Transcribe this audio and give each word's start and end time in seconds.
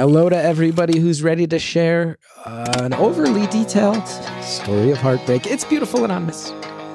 Hello 0.00 0.30
to 0.30 0.34
everybody 0.34 0.98
who's 0.98 1.22
ready 1.22 1.46
to 1.46 1.58
share 1.58 2.16
uh, 2.46 2.72
an 2.78 2.94
overly 2.94 3.46
detailed 3.48 4.08
story 4.42 4.92
of 4.92 4.96
heartbreak. 4.96 5.46
It's 5.46 5.62
beautiful, 5.62 6.06
anonymous. 6.06 6.52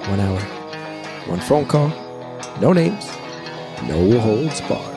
One 0.07 0.19
hour, 0.19 0.39
one 1.27 1.39
phone 1.39 1.67
call, 1.67 1.89
no 2.59 2.73
names, 2.73 3.05
no 3.83 4.19
holds 4.19 4.59
barred. 4.61 4.95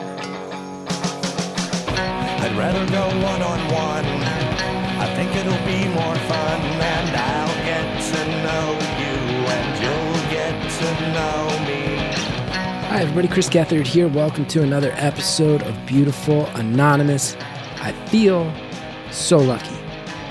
I'd 2.41 2.55
rather 2.57 2.83
go 2.89 3.05
one 3.23 3.43
on 3.43 3.59
one. 3.71 4.05
I 4.97 5.13
think 5.15 5.35
it'll 5.35 5.63
be 5.67 5.87
more 5.93 6.15
fun, 6.15 6.61
and 6.61 7.15
I'll 7.15 7.63
get 7.63 8.01
to 8.09 8.25
know 8.41 8.73
you, 9.03 9.17
and 9.53 9.83
you'll 9.83 10.23
get 10.31 10.57
to 10.79 10.89
know 11.13 11.45
me. 11.67 11.81
Hi, 12.87 13.01
everybody. 13.03 13.27
Chris 13.27 13.49
Gethard 13.49 13.85
here. 13.85 14.07
Welcome 14.07 14.47
to 14.47 14.63
another 14.63 14.93
episode 14.95 15.61
of 15.61 15.85
Beautiful 15.85 16.47
Anonymous. 16.55 17.37
I 17.89 18.05
feel 18.09 18.53
so 19.09 19.39
lucky 19.39 19.75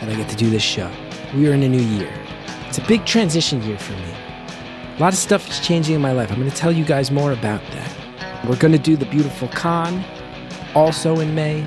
that 0.01 0.09
I 0.09 0.15
get 0.15 0.29
to 0.29 0.37
do 0.37 0.49
this 0.49 0.63
show. 0.63 0.89
We 1.35 1.49
are 1.49 1.53
in 1.53 1.65
a 1.65 1.69
new 1.69 1.83
year. 1.83 2.13
It's 2.69 2.79
a 2.79 2.87
big 2.87 3.05
transition 3.05 3.61
year 3.65 3.77
for 3.77 3.95
me. 3.95 4.15
A 4.97 5.01
lot 5.01 5.13
of 5.13 5.19
stuff 5.19 5.51
is 5.51 5.59
changing 5.59 5.97
in 5.97 6.01
my 6.01 6.13
life. 6.13 6.31
I'm 6.31 6.39
going 6.39 6.49
to 6.49 6.57
tell 6.57 6.71
you 6.71 6.85
guys 6.85 7.11
more 7.11 7.33
about 7.33 7.61
that. 7.73 8.47
We're 8.49 8.59
going 8.59 8.71
to 8.71 8.79
do 8.79 8.97
the 8.97 9.07
Beautiful 9.07 9.49
Con 9.49 10.05
also 10.77 11.19
in 11.19 11.35
May. 11.35 11.67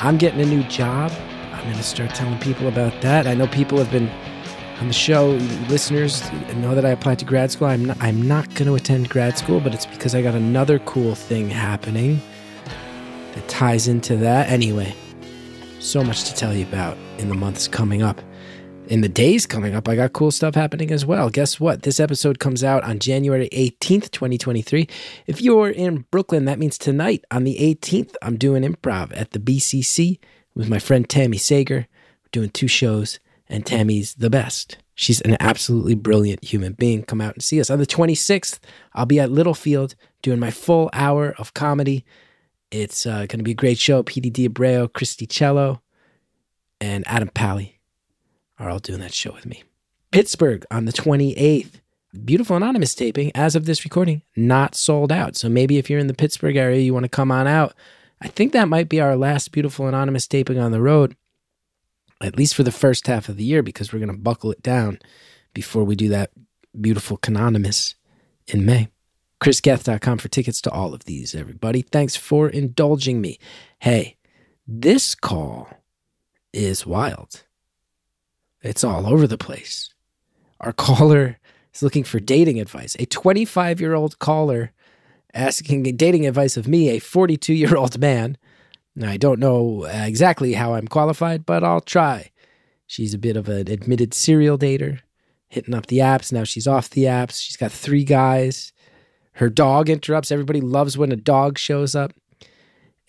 I'm 0.00 0.18
getting 0.18 0.42
a 0.42 0.44
new 0.44 0.62
job. 0.64 1.10
I'm 1.52 1.64
going 1.64 1.76
to 1.76 1.82
start 1.82 2.14
telling 2.14 2.38
people 2.40 2.68
about 2.68 3.00
that. 3.00 3.26
I 3.26 3.32
know 3.32 3.46
people 3.46 3.78
have 3.78 3.90
been 3.90 4.10
on 4.80 4.88
the 4.88 4.92
show, 4.92 5.28
listeners 5.70 6.30
know 6.56 6.74
that 6.74 6.84
I 6.84 6.90
applied 6.90 7.20
to 7.20 7.24
grad 7.24 7.50
school. 7.50 7.68
I'm 7.68 7.86
not, 7.86 7.96
I'm 8.02 8.20
not 8.20 8.52
going 8.54 8.66
to 8.66 8.74
attend 8.74 9.08
grad 9.08 9.38
school, 9.38 9.60
but 9.60 9.72
it's 9.72 9.86
because 9.86 10.14
I 10.14 10.20
got 10.20 10.34
another 10.34 10.78
cool 10.80 11.14
thing 11.14 11.48
happening 11.48 12.20
that 13.34 13.48
ties 13.48 13.88
into 13.88 14.16
that. 14.16 14.48
Anyway, 14.48 14.94
so 15.80 16.02
much 16.02 16.24
to 16.24 16.34
tell 16.34 16.54
you 16.54 16.64
about 16.66 16.96
in 17.18 17.28
the 17.28 17.34
months 17.34 17.68
coming 17.68 18.02
up. 18.02 18.20
In 18.88 19.00
the 19.00 19.08
days 19.08 19.46
coming 19.46 19.74
up, 19.74 19.88
I 19.88 19.96
got 19.96 20.12
cool 20.12 20.30
stuff 20.30 20.54
happening 20.54 20.90
as 20.90 21.06
well. 21.06 21.30
Guess 21.30 21.58
what? 21.58 21.82
This 21.82 21.98
episode 21.98 22.38
comes 22.38 22.62
out 22.62 22.84
on 22.84 22.98
January 22.98 23.48
18th, 23.50 24.10
2023. 24.10 24.86
If 25.26 25.40
you're 25.40 25.70
in 25.70 26.04
Brooklyn, 26.10 26.44
that 26.44 26.58
means 26.58 26.76
tonight 26.76 27.24
on 27.30 27.44
the 27.44 27.56
18th, 27.56 28.14
I'm 28.20 28.36
doing 28.36 28.62
improv 28.62 29.18
at 29.18 29.30
the 29.30 29.38
BCC 29.38 30.18
with 30.54 30.68
my 30.68 30.78
friend 30.78 31.08
Tami 31.08 31.40
Sagher. 31.40 31.86
We're 32.22 32.28
doing 32.30 32.50
two 32.50 32.68
shows, 32.68 33.20
and 33.48 33.64
Tami's 33.64 34.14
the 34.14 34.28
best. 34.28 34.76
She's 34.94 35.22
an 35.22 35.38
absolutely 35.40 35.94
brilliant 35.94 36.44
human 36.44 36.74
being. 36.74 37.04
Come 37.04 37.22
out 37.22 37.34
and 37.34 37.42
see 37.42 37.60
us. 37.60 37.70
On 37.70 37.78
the 37.78 37.86
26th, 37.86 38.58
I'll 38.92 39.06
be 39.06 39.18
at 39.18 39.32
Littlefield 39.32 39.94
doing 40.20 40.38
my 40.38 40.50
full 40.50 40.90
hour 40.92 41.34
of 41.38 41.54
comedy. 41.54 42.04
It's 42.74 43.06
uh, 43.06 43.18
going 43.18 43.38
to 43.38 43.44
be 43.44 43.52
a 43.52 43.54
great 43.54 43.78
show. 43.78 44.02
PD 44.02 44.32
Diabreu, 44.32 44.92
Christy 44.92 45.26
Cello, 45.26 45.80
and 46.80 47.04
Adam 47.06 47.28
Pally 47.28 47.78
are 48.58 48.68
all 48.68 48.80
doing 48.80 48.98
that 48.98 49.14
show 49.14 49.32
with 49.32 49.46
me. 49.46 49.62
Pittsburgh 50.10 50.66
on 50.72 50.84
the 50.84 50.92
28th. 50.92 51.80
Beautiful 52.24 52.56
Anonymous 52.56 52.96
taping, 52.96 53.30
as 53.32 53.54
of 53.54 53.66
this 53.66 53.84
recording, 53.84 54.22
not 54.34 54.74
sold 54.74 55.12
out. 55.12 55.36
So 55.36 55.48
maybe 55.48 55.78
if 55.78 55.88
you're 55.88 56.00
in 56.00 56.08
the 56.08 56.14
Pittsburgh 56.14 56.56
area, 56.56 56.80
you 56.80 56.92
want 56.92 57.04
to 57.04 57.08
come 57.08 57.30
on 57.30 57.46
out. 57.46 57.74
I 58.20 58.26
think 58.26 58.52
that 58.52 58.68
might 58.68 58.88
be 58.88 59.00
our 59.00 59.14
last 59.14 59.52
Beautiful 59.52 59.86
Anonymous 59.86 60.26
taping 60.26 60.58
on 60.58 60.72
the 60.72 60.80
road, 60.80 61.16
at 62.20 62.36
least 62.36 62.56
for 62.56 62.64
the 62.64 62.72
first 62.72 63.06
half 63.06 63.28
of 63.28 63.36
the 63.36 63.44
year, 63.44 63.62
because 63.62 63.92
we're 63.92 64.00
going 64.00 64.10
to 64.12 64.18
buckle 64.18 64.50
it 64.50 64.62
down 64.62 64.98
before 65.52 65.84
we 65.84 65.94
do 65.94 66.08
that 66.08 66.32
Beautiful 66.80 67.18
Canonymous 67.18 67.94
in 68.48 68.64
May. 68.66 68.88
ChrisGethard.com 69.44 70.16
for 70.16 70.28
tickets 70.28 70.62
to 70.62 70.70
all 70.70 70.94
of 70.94 71.04
these, 71.04 71.34
everybody. 71.34 71.82
Thanks 71.82 72.16
for 72.16 72.48
indulging 72.48 73.20
me. 73.20 73.38
Hey, 73.78 74.16
this 74.66 75.14
call 75.14 75.68
is 76.54 76.86
wild. 76.86 77.42
It's 78.62 78.82
all 78.82 79.06
over 79.06 79.26
the 79.26 79.36
place. 79.36 79.92
Our 80.60 80.72
caller 80.72 81.38
is 81.74 81.82
looking 81.82 82.04
for 82.04 82.20
dating 82.20 82.58
advice. 82.58 82.96
A 82.98 83.04
25 83.04 83.82
year 83.82 83.92
old 83.92 84.18
caller 84.18 84.72
asking 85.34 85.82
dating 85.82 86.26
advice 86.26 86.56
of 86.56 86.66
me, 86.66 86.88
a 86.88 86.98
42 86.98 87.52
year 87.52 87.76
old 87.76 87.98
man. 87.98 88.38
Now, 88.96 89.10
I 89.10 89.18
don't 89.18 89.40
know 89.40 89.84
exactly 89.84 90.54
how 90.54 90.72
I'm 90.72 90.88
qualified, 90.88 91.44
but 91.44 91.62
I'll 91.62 91.82
try. 91.82 92.30
She's 92.86 93.12
a 93.12 93.18
bit 93.18 93.36
of 93.36 93.50
an 93.50 93.70
admitted 93.70 94.14
serial 94.14 94.56
dater, 94.56 95.00
hitting 95.48 95.74
up 95.74 95.88
the 95.88 95.98
apps. 95.98 96.32
Now 96.32 96.44
she's 96.44 96.66
off 96.66 96.88
the 96.88 97.04
apps. 97.04 97.42
She's 97.42 97.58
got 97.58 97.72
three 97.72 98.04
guys. 98.04 98.72
Her 99.34 99.50
dog 99.50 99.90
interrupts. 99.90 100.30
Everybody 100.30 100.60
loves 100.60 100.96
when 100.96 101.12
a 101.12 101.16
dog 101.16 101.58
shows 101.58 101.94
up. 101.94 102.12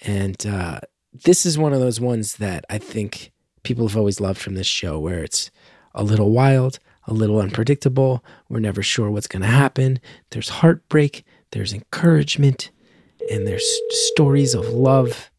And 0.02 0.46
uh, 0.46 0.82
this 1.24 1.46
is 1.46 1.58
one 1.58 1.74
of 1.74 1.80
those 1.80 2.00
ones 2.00 2.38
that 2.38 2.66
I 2.70 2.78
think 2.78 3.32
people 3.64 3.88
have 3.88 3.98
always 3.98 4.20
loved 4.20 4.40
from 4.40 4.56
this 4.56 4.68
show, 4.68 5.00
where 5.00 5.24
it's 5.24 5.52
a 5.94 6.04
little 6.04 6.32
wild, 6.32 6.80
a 7.08 7.14
little 7.14 7.40
unpredictable. 7.40 8.24
We're 8.50 8.60
never 8.60 8.84
sure 8.84 9.10
what's 9.12 9.28
going 9.28 9.44
to 9.44 9.48
happen. 9.48 10.00
There's 10.32 10.50
heartbreak, 10.50 11.24
there's 11.52 11.74
encouragement, 11.74 12.72
and 13.32 13.48
there's 13.48 13.66
stories 13.90 14.54
of 14.54 14.68
love 14.68 15.32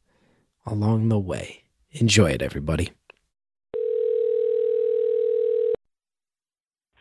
along 0.64 1.08
the 1.08 1.18
way. 1.18 1.64
Enjoy 1.92 2.30
it, 2.30 2.42
everybody. 2.42 2.90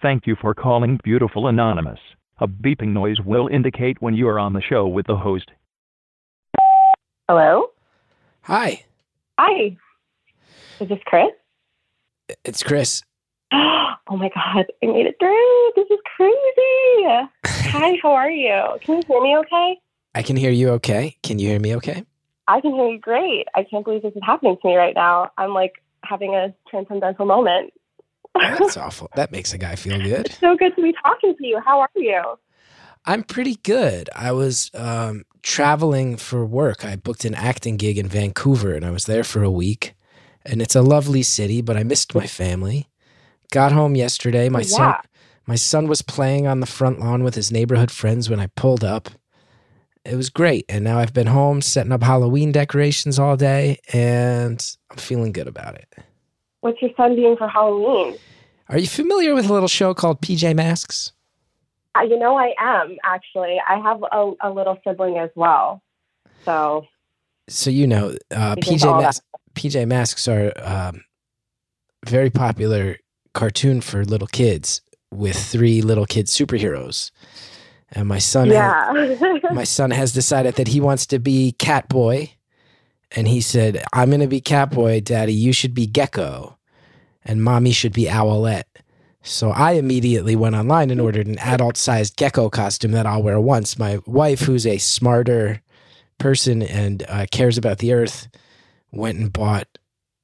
Thank 0.02 0.28
you 0.28 0.36
for 0.40 0.54
calling 0.54 1.00
Beautiful 1.04 1.48
Anonymous. 1.48 2.00
A 2.40 2.48
beeping 2.48 2.90
noise 2.90 3.22
will 3.22 3.48
indicate 3.48 4.02
when 4.02 4.14
you 4.14 4.28
are 4.28 4.38
on 4.40 4.52
the 4.54 4.62
show 4.62 4.86
with 4.88 5.08
the 5.08 5.16
host. 5.16 5.52
Hello? 7.30 7.68
Hi, 8.42 8.84
Hi. 9.40 9.76
Is 10.80 10.90
this 10.90 11.00
Chris? 11.06 11.30
it's 12.44 12.64
Chris. 12.64 13.04
Oh 14.08 14.18
my 14.18 14.30
God, 14.36 14.66
I 14.84 14.86
made 14.86 15.08
it 15.08 15.16
through. 15.20 15.72
This 15.76 15.88
is 15.90 15.98
crazy. 16.16 17.28
Hi, 17.72 17.98
how 18.04 18.12
are 18.12 18.30
you? 18.30 18.62
Can 18.82 18.98
you 18.98 19.04
hear 19.08 19.20
me 19.20 19.36
okay? 19.38 19.80
I 20.14 20.22
can 20.22 20.36
hear 20.36 20.52
you 20.52 20.70
okay. 20.74 21.18
Can 21.24 21.40
you 21.40 21.50
hear 21.50 21.60
me 21.60 21.76
okay? 21.78 22.04
I 22.48 22.62
can 22.62 22.76
hear 22.76 22.88
you 22.88 23.00
great. 23.00 23.48
I 23.56 23.64
can't 23.64 23.84
believe 23.84 24.04
this 24.04 24.14
is 24.16 24.22
happening 24.24 24.58
to 24.62 24.68
me 24.68 24.76
right 24.76 24.94
now. 24.94 25.32
I'm 25.40 25.56
like 25.56 25.74
having 26.04 26.36
a 26.36 26.54
transcendental 26.70 27.26
moment. 27.26 27.74
That's 28.36 28.78
awful. 28.78 29.10
That 29.16 29.32
makes 29.32 29.54
a 29.54 29.58
guy 29.58 29.76
feel 29.76 30.00
good. 30.00 30.28
It's 30.28 30.40
so 30.40 30.56
good 30.56 30.76
to 30.76 30.82
be 30.82 30.94
talking 31.04 31.36
to 31.36 31.46
you. 31.46 31.60
How 31.66 31.80
are 31.80 31.90
you? 31.96 32.38
I'm 33.06 33.24
pretty 33.24 33.58
good. 33.58 34.10
I 34.16 34.32
was 34.32 34.72
um, 34.74 35.26
traveling 35.44 36.18
for 36.18 36.46
work. 36.46 36.84
I 36.84 36.96
booked 36.96 37.24
an 37.26 37.36
acting 37.36 37.78
gig 37.78 37.98
in 37.98 38.08
Vancouver 38.08 38.74
and 38.74 38.84
I 38.84 38.90
was 38.90 39.06
there 39.06 39.24
for 39.24 39.44
a 39.44 39.52
week. 39.52 39.94
And 40.46 40.62
it's 40.62 40.76
a 40.76 40.82
lovely 40.82 41.24
city, 41.24 41.62
but 41.62 41.78
I 41.78 41.84
missed 41.84 42.14
my 42.16 42.28
family. 42.28 42.90
Got 43.52 43.72
home 43.72 43.96
yesterday. 43.96 44.50
My 44.50 44.64
son 44.64 44.96
my 45.48 45.56
son 45.56 45.88
was 45.88 46.02
playing 46.02 46.48
on 46.48 46.60
the 46.60 46.66
front 46.66 47.00
lawn 47.00 47.24
with 47.24 47.36
his 47.36 47.52
neighborhood 47.52 47.92
friends 47.92 48.30
when 48.30 48.40
I 48.40 48.48
pulled 48.48 48.84
up. 48.84 49.10
It 50.04 50.16
was 50.16 50.30
great. 50.30 50.66
And 50.70 50.84
now 50.84 50.98
I've 51.00 51.14
been 51.14 51.28
home 51.28 51.62
setting 51.62 51.92
up 51.92 52.02
Halloween 52.04 52.52
decorations 52.52 53.20
all 53.20 53.38
day 53.38 53.80
and 53.94 54.64
I'm 54.90 54.98
feeling 54.98 55.32
good 55.32 55.48
about 55.48 55.76
it. 55.76 55.94
What's 56.66 56.82
your 56.82 56.90
son 56.98 57.16
doing 57.16 57.38
for 57.38 57.48
Halloween? 57.48 58.18
Are 58.70 58.80
you 58.80 58.88
familiar 58.88 59.36
with 59.36 59.48
a 59.48 59.54
little 59.54 59.68
show 59.68 59.94
called 59.94 60.20
PJ 60.22 60.56
Masks? 60.56 61.12
Uh, 61.96 62.02
you 62.02 62.18
know, 62.18 62.36
I 62.36 62.56
am 62.58 62.98
actually. 63.04 63.62
I 63.70 63.78
have 63.78 64.04
a, 64.12 64.32
a 64.42 64.50
little 64.50 64.76
sibling 64.84 65.20
as 65.20 65.30
well. 65.36 65.84
So, 66.44 66.88
So 67.48 67.70
you 67.70 67.86
know, 67.86 68.18
uh, 68.32 68.56
PJ. 68.56 69.00
Masks, 69.00 69.24
PJ 69.54 69.88
Masks 69.88 70.28
are 70.28 70.54
um, 70.60 71.04
very 72.04 72.32
popular 72.32 72.98
cartoon 73.36 73.80
for 73.80 74.04
little 74.04 74.26
kids 74.26 74.82
with 75.12 75.38
three 75.38 75.84
little 75.84 76.08
kid 76.08 76.26
superheroes. 76.26 77.12
And 77.92 78.08
my 78.08 78.18
son, 78.18 78.50
yeah. 78.50 79.38
my 79.54 79.66
son 79.66 79.92
has 79.92 80.14
decided 80.14 80.56
that 80.56 80.70
he 80.70 80.82
wants 80.82 81.06
to 81.06 81.20
be 81.20 81.56
Catboy, 81.60 82.32
and 83.12 83.28
he 83.28 83.40
said, 83.40 83.84
"I'm 83.94 84.10
going 84.10 84.22
to 84.22 84.28
be 84.28 84.42
Catboy, 84.42 85.04
Daddy. 85.04 85.34
You 85.34 85.54
should 85.54 85.76
be 85.76 85.86
Gecko, 85.86 86.55
and 87.26 87.44
Mommy 87.44 87.72
should 87.72 87.94
be 87.94 88.06
Owlette." 88.06 88.64
So 89.22 89.50
I 89.50 89.72
immediately 89.72 90.36
went 90.36 90.56
online 90.56 90.92
and 90.92 91.02
ordered 91.02 91.26
an 91.26 91.40
adult-sized 91.40 92.16
gecko 92.16 92.50
costume 92.50 92.92
that 92.92 93.08
I'll 93.08 93.24
wear 93.24 93.42
once. 93.42 93.80
My 93.80 94.00
wife, 94.06 94.42
who's 94.42 94.68
a 94.68 94.78
smarter 94.78 95.62
person 96.20 96.62
and 96.62 97.04
uh, 97.10 97.26
cares 97.32 97.58
about 97.58 97.80
the 97.80 97.92
earth, 97.92 98.28
went 98.92 99.18
and 99.18 99.34
bought 99.34 99.68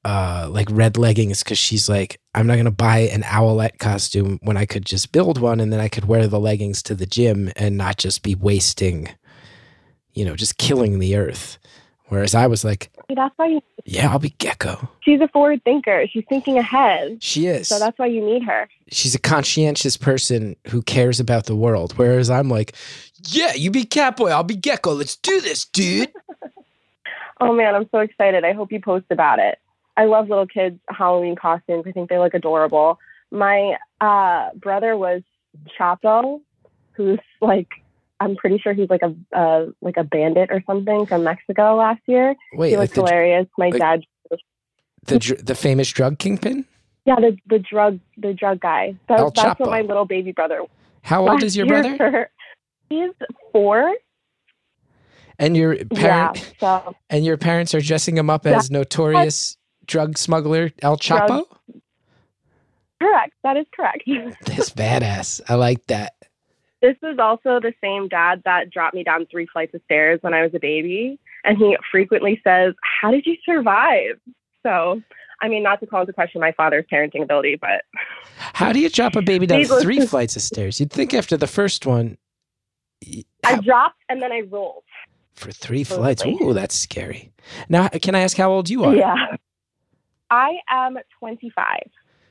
uh, 0.04 0.48
like 0.50 0.68
red 0.70 0.96
leggings 0.96 1.42
because 1.42 1.58
she's 1.58 1.88
like, 1.88 2.20
I'm 2.34 2.46
not 2.46 2.56
gonna 2.56 2.70
buy 2.70 2.98
an 2.98 3.22
owlette 3.22 3.78
costume 3.78 4.38
when 4.42 4.56
I 4.56 4.66
could 4.66 4.84
just 4.84 5.12
build 5.12 5.38
one 5.38 5.60
and 5.60 5.72
then 5.72 5.80
I 5.80 5.88
could 5.88 6.04
wear 6.04 6.26
the 6.26 6.40
leggings 6.40 6.82
to 6.84 6.94
the 6.94 7.06
gym 7.06 7.50
and 7.56 7.76
not 7.76 7.98
just 7.98 8.22
be 8.22 8.34
wasting, 8.34 9.08
you 10.12 10.24
know, 10.24 10.36
just 10.36 10.58
killing 10.58 10.98
the 10.98 11.16
earth. 11.16 11.58
Whereas 12.06 12.34
I 12.34 12.46
was 12.46 12.64
like, 12.64 12.90
that's 13.14 13.32
why 13.36 13.46
you, 13.46 13.60
yeah, 13.84 14.10
I'll 14.10 14.18
be 14.18 14.30
gecko. 14.38 14.88
she's 15.00 15.20
a 15.20 15.28
forward 15.28 15.62
thinker. 15.64 16.06
She's 16.10 16.24
thinking 16.28 16.58
ahead. 16.58 17.22
She 17.22 17.46
is. 17.46 17.68
So 17.68 17.78
that's 17.78 17.98
why 17.98 18.06
you 18.06 18.20
need 18.24 18.42
her. 18.44 18.68
she's 18.90 19.14
a 19.14 19.18
conscientious 19.18 19.96
person 19.96 20.56
who 20.68 20.82
cares 20.82 21.20
about 21.20 21.46
the 21.46 21.56
world. 21.56 21.92
Whereas 21.96 22.30
I'm 22.30 22.48
like, 22.48 22.74
yeah, 23.28 23.54
you 23.54 23.70
be 23.70 23.84
Catboy, 23.84 24.30
I'll 24.30 24.42
be 24.42 24.56
Gecko. 24.56 24.92
Let's 24.94 25.16
do 25.16 25.40
this, 25.40 25.64
dude. 25.64 26.12
Oh 27.40 27.52
man, 27.52 27.74
I'm 27.74 27.88
so 27.90 27.98
excited. 27.98 28.44
I 28.44 28.52
hope 28.52 28.70
you 28.70 28.80
post 28.80 29.06
about 29.10 29.40
it. 29.40 29.58
I 29.96 30.04
love 30.04 30.28
little 30.28 30.46
kids' 30.46 30.78
Halloween 30.88 31.34
costumes. 31.34 31.82
I 31.88 31.90
think 31.90 32.08
they 32.08 32.18
look 32.20 32.34
adorable. 32.34 33.00
My 33.32 33.76
uh, 34.00 34.50
brother 34.54 34.96
was 34.96 35.22
Chapo, 35.76 36.40
who's 36.92 37.18
like 37.40 37.68
I'm 38.22 38.36
pretty 38.36 38.58
sure 38.58 38.72
he's 38.72 38.88
like 38.90 39.02
a 39.02 39.14
uh, 39.36 39.66
like 39.80 39.96
a 39.96 40.04
bandit 40.04 40.50
or 40.50 40.62
something 40.66 41.06
from 41.06 41.24
Mexico 41.24 41.76
last 41.76 42.00
year. 42.06 42.34
Wait, 42.54 42.70
he 42.70 42.76
like 42.76 42.84
looks 42.88 42.94
the, 42.94 43.00
hilarious. 43.02 43.46
My 43.58 43.68
like- 43.70 43.80
dad, 43.80 44.02
the 45.06 45.42
the 45.42 45.54
famous 45.54 45.90
drug 45.90 46.18
kingpin? 46.18 46.64
yeah, 47.04 47.16
the 47.16 47.36
the 47.48 47.58
drug 47.58 47.98
the 48.16 48.32
drug 48.32 48.60
guy. 48.60 48.94
El 49.08 49.30
that's 49.30 49.40
Chapo. 49.40 49.60
what 49.60 49.70
my 49.70 49.80
little 49.82 50.04
baby 50.04 50.32
brother. 50.32 50.60
How 51.02 51.28
old 51.28 51.42
is 51.42 51.56
your 51.56 51.66
brother? 51.66 52.30
He's 52.88 53.10
four. 53.50 53.94
And 55.38 55.56
your 55.56 55.74
parent 55.86 56.54
Yeah. 56.60 56.82
So 56.84 56.96
and 57.10 57.24
your 57.24 57.36
parents 57.36 57.74
are 57.74 57.80
dressing 57.80 58.16
him 58.16 58.30
up 58.30 58.46
as 58.46 58.70
notorious 58.70 59.56
drug 59.86 60.16
smuggler 60.18 60.70
El 60.82 60.96
Drug- 60.96 61.28
Chapo? 61.28 61.44
correct. 63.00 63.32
That 63.42 63.56
is 63.56 63.66
correct. 63.74 64.02
That's 64.46 64.70
badass. 64.70 65.40
I 65.48 65.54
like 65.56 65.84
that. 65.86 66.12
This 66.82 66.96
is 67.04 67.18
also 67.20 67.60
the 67.60 67.72
same 67.80 68.08
dad 68.08 68.42
that 68.44 68.70
dropped 68.70 68.94
me 68.94 69.04
down 69.04 69.26
three 69.30 69.46
flights 69.46 69.72
of 69.72 69.80
stairs 69.84 70.18
when 70.20 70.34
I 70.34 70.42
was 70.42 70.50
a 70.52 70.58
baby. 70.58 71.18
And 71.44 71.56
he 71.56 71.76
frequently 71.90 72.40
says, 72.44 72.74
How 73.00 73.12
did 73.12 73.24
you 73.24 73.36
survive? 73.44 74.18
So, 74.64 75.00
I 75.40 75.48
mean, 75.48 75.62
not 75.62 75.78
to 75.80 75.86
call 75.86 76.00
into 76.00 76.12
question 76.12 76.40
my 76.40 76.52
father's 76.52 76.84
parenting 76.92 77.22
ability, 77.22 77.56
but 77.60 77.82
How 78.36 78.72
do 78.72 78.80
you 78.80 78.88
drop 78.88 79.14
a 79.14 79.22
baby 79.22 79.46
down 79.46 79.64
three 79.64 80.00
to- 80.00 80.08
flights 80.08 80.34
of 80.34 80.42
stairs? 80.42 80.80
You'd 80.80 80.90
think 80.90 81.14
after 81.14 81.36
the 81.36 81.46
first 81.46 81.86
one, 81.86 82.18
I 83.44 83.60
dropped 83.60 84.00
and 84.08 84.20
then 84.20 84.32
I 84.32 84.40
rolled. 84.40 84.84
for 85.34 85.52
three 85.52 85.84
flights. 85.84 86.26
Ooh, 86.26 86.52
that's 86.52 86.74
scary. 86.74 87.32
Now, 87.68 87.88
can 87.88 88.16
I 88.16 88.20
ask 88.20 88.36
how 88.36 88.50
old 88.50 88.68
you 88.68 88.84
are? 88.84 88.94
Yeah. 88.94 89.14
I 90.30 90.58
am 90.68 90.98
25. 91.18 91.62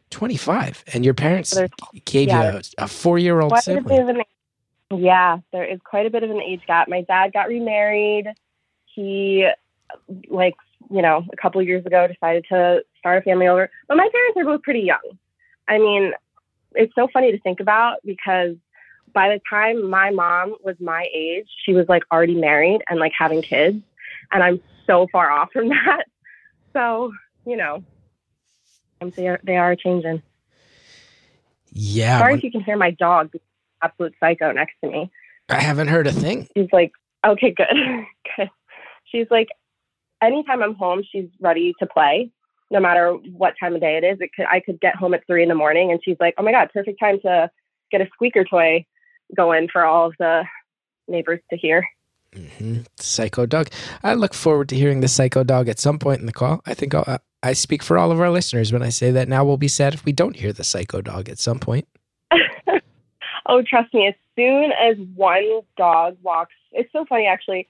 25. 0.10 0.84
And 0.94 1.06
your 1.06 1.14
parents 1.14 1.58
gave 2.06 2.28
yeah. 2.28 2.54
you 2.54 2.58
a, 2.78 2.84
a 2.84 2.88
four 2.88 3.18
year 3.18 3.40
old 3.40 3.52
Quite 3.52 3.68
a 3.68 3.82
bit 3.82 3.84
sibling. 3.88 4.24
Yeah, 5.00 5.40
there 5.52 5.64
is 5.66 5.80
quite 5.84 6.06
a 6.06 6.10
bit 6.10 6.24
of 6.24 6.32
an 6.32 6.42
age 6.42 6.62
gap. 6.68 6.88
My 6.88 7.02
dad 7.02 7.34
got 7.34 7.48
remarried. 7.48 8.28
He, 8.86 9.48
like, 10.30 10.56
you 10.90 11.02
know, 11.02 11.26
a 11.32 11.38
couple 11.38 11.62
years 11.62 11.86
ago 11.86 12.08
decided 12.08 12.46
to 12.50 12.84
start 13.00 13.20
a 13.20 13.22
family 13.22 13.48
over. 13.48 13.70
But 13.88 13.98
my 13.98 14.10
parents 14.12 14.38
are 14.38 14.46
both 14.46 14.64
pretty 14.64 14.82
young. 14.82 15.18
I 15.68 15.78
mean, 15.78 16.14
it's 16.74 16.94
so 16.96 17.08
funny 17.14 17.32
to 17.32 17.40
think 17.40 17.60
about 17.60 17.98
because 18.06 18.56
by 19.14 19.30
the 19.30 19.40
time 19.50 19.90
my 19.90 20.10
mom 20.10 20.56
was 20.64 20.76
my 20.80 21.08
age, 21.14 21.48
she 21.66 21.74
was 21.74 21.88
like 21.90 22.04
already 22.12 22.36
married 22.36 22.82
and 22.90 23.00
like 23.00 23.14
having 23.18 23.42
kids. 23.42 23.78
And 24.32 24.44
I'm 24.44 24.62
so 24.88 25.08
far 25.12 25.30
off 25.32 25.52
from 25.52 25.70
that. 25.70 26.06
So, 26.74 27.12
you 27.46 27.58
know, 27.58 27.84
they 29.16 29.28
are, 29.28 29.40
they 29.44 29.58
are 29.58 29.76
changing. 29.76 30.22
Yeah. 31.74 32.20
Sorry 32.20 32.34
when- 32.34 32.38
if 32.40 32.44
you 32.44 32.52
can 32.52 32.62
hear 32.62 32.78
my 32.78 32.92
dog, 32.92 33.34
absolute 33.84 34.14
psycho 34.20 34.52
next 34.52 34.74
to 34.84 34.90
me. 34.90 35.12
I 35.50 35.60
haven't 35.60 35.88
heard 35.88 36.08
a 36.08 36.12
thing. 36.12 36.48
She's 36.56 36.70
like, 36.72 36.92
okay, 37.26 37.52
good, 37.52 37.68
good. 38.38 38.50
She's 39.06 39.28
like, 39.30 39.48
anytime 40.22 40.64
I'm 40.64 40.76
home, 40.76 41.04
she's 41.10 41.28
ready 41.40 41.74
to 41.80 41.86
play, 41.86 42.32
no 42.70 42.80
matter 42.80 43.14
what 43.34 43.56
time 43.60 43.76
of 43.76 43.82
day 43.82 43.98
it 43.98 44.06
is. 44.06 44.20
It 44.22 44.32
could, 44.36 44.46
I 44.50 44.60
could 44.60 44.80
get 44.80 44.96
home 44.96 45.14
at 45.14 45.26
three 45.28 45.44
in 45.44 45.50
the 45.50 45.56
morning, 45.56 45.92
and 45.92 46.00
she's 46.04 46.18
like, 46.20 46.34
oh 46.38 46.44
my 46.44 46.52
god, 46.52 46.70
perfect 46.74 47.00
time 47.00 47.20
to 47.22 47.50
get 47.92 48.02
a 48.02 48.08
squeaker 48.14 48.44
toy 48.44 48.86
going 49.36 49.68
for 49.72 49.84
all 49.86 50.08
of 50.08 50.14
the 50.20 50.44
neighbors 51.08 51.40
to 51.50 51.58
hear. 51.58 51.86
hmm 52.34 52.80
Psycho 52.98 53.46
dog. 53.46 53.68
I 54.04 54.14
look 54.14 54.34
forward 54.34 54.70
to 54.70 54.76
hearing 54.76 55.02
the 55.02 55.08
psycho 55.08 55.44
dog 55.44 55.68
at 55.68 55.80
some 55.80 56.00
point 56.00 56.22
in 56.22 56.26
the 56.26 56.34
call. 56.34 56.62
I 56.66 56.74
think 56.74 56.94
I'll, 56.96 57.04
uh, 57.06 57.18
I 57.44 57.54
speak 57.54 57.84
for 57.84 57.98
all 57.98 58.12
of 58.12 58.22
our 58.22 58.30
listeners 58.30 58.72
when 58.72 58.84
I 58.84 58.90
say 58.90 59.12
that 59.12 59.28
now 59.28 59.44
we'll 59.44 59.58
be 59.58 59.68
sad 59.68 59.94
if 59.94 60.06
we 60.06 60.12
don't 60.12 60.36
hear 60.36 60.54
the 60.54 60.64
psycho 60.64 61.02
dog 61.02 61.28
at 61.28 61.40
some 61.40 61.60
point. 61.60 61.88
Oh, 63.52 63.62
trust 63.62 63.94
me, 63.94 64.08
as 64.08 64.14
soon 64.38 64.72
as 64.72 64.96
one 65.14 65.60
dog 65.76 66.16
walks, 66.24 66.54
it's 66.72 66.90
so 66.94 67.04
funny 67.04 67.26
actually. 67.26 67.68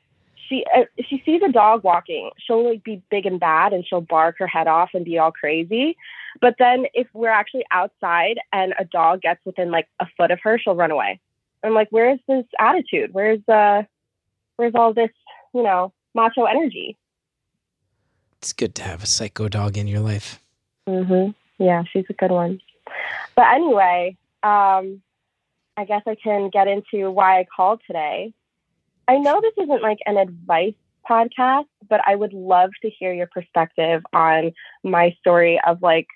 She 0.47 0.63
uh, 0.77 0.83
she 1.09 1.23
sees 1.25 1.41
a 1.41 1.51
dog 1.51 1.83
walking, 1.83 2.29
she'll 2.37 2.69
like 2.69 2.83
be 2.83 3.01
big 3.09 3.25
and 3.25 3.39
bad, 3.39 3.73
and 3.73 3.83
she'll 3.85 3.99
bark 4.01 4.35
her 4.37 4.45
head 4.45 4.67
off 4.67 4.91
and 4.93 5.03
be 5.03 5.17
all 5.17 5.31
crazy. 5.31 5.97
But 6.39 6.55
then 6.59 6.85
if 6.93 7.07
we're 7.13 7.29
actually 7.29 7.65
outside 7.71 8.37
and 8.53 8.75
a 8.77 8.85
dog 8.85 9.21
gets 9.21 9.43
within 9.43 9.71
like 9.71 9.87
a 9.99 10.05
foot 10.15 10.29
of 10.29 10.39
her, 10.43 10.59
she'll 10.59 10.75
run 10.75 10.91
away. 10.91 11.19
I'm 11.63 11.73
like, 11.73 11.87
where's 11.89 12.19
this 12.27 12.45
attitude? 12.59 13.11
Where's 13.11 13.41
uh, 13.49 13.81
where's 14.57 14.75
all 14.75 14.93
this, 14.93 15.09
you 15.51 15.63
know, 15.63 15.93
macho 16.13 16.43
energy? 16.45 16.95
It's 18.37 18.53
good 18.53 18.75
to 18.75 18.83
have 18.83 19.01
a 19.01 19.07
psycho 19.07 19.47
dog 19.47 19.77
in 19.79 19.87
your 19.87 20.01
life. 20.01 20.39
Mm-hmm. 20.87 21.31
Yeah, 21.63 21.83
she's 21.91 22.05
a 22.07 22.13
good 22.13 22.31
one. 22.31 22.61
But 23.35 23.47
anyway, 23.53 24.15
um, 24.43 25.01
I 25.77 25.85
guess 25.85 26.01
I 26.05 26.15
can 26.15 26.49
get 26.49 26.67
into 26.67 27.09
why 27.11 27.39
I 27.39 27.45
called 27.55 27.81
today. 27.87 28.33
I 29.07 29.17
know 29.17 29.41
this 29.41 29.63
isn't 29.63 29.81
like 29.81 29.99
an 30.05 30.17
advice 30.17 30.73
podcast, 31.09 31.65
but 31.89 32.01
I 32.05 32.15
would 32.15 32.33
love 32.33 32.71
to 32.81 32.89
hear 32.89 33.13
your 33.13 33.27
perspective 33.27 34.03
on 34.13 34.51
my 34.83 35.15
story 35.19 35.59
of 35.65 35.81
like 35.81 36.07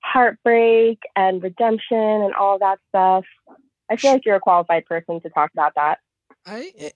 heartbreak 0.00 1.00
and 1.16 1.42
redemption 1.42 1.96
and 1.98 2.34
all 2.34 2.58
that 2.58 2.78
stuff. 2.88 3.24
I 3.90 3.96
feel 3.96 4.12
like 4.12 4.24
you're 4.24 4.36
a 4.36 4.40
qualified 4.40 4.84
person 4.86 5.20
to 5.20 5.30
talk 5.30 5.50
about 5.52 5.72
that. 5.76 5.98
I, 6.44 6.90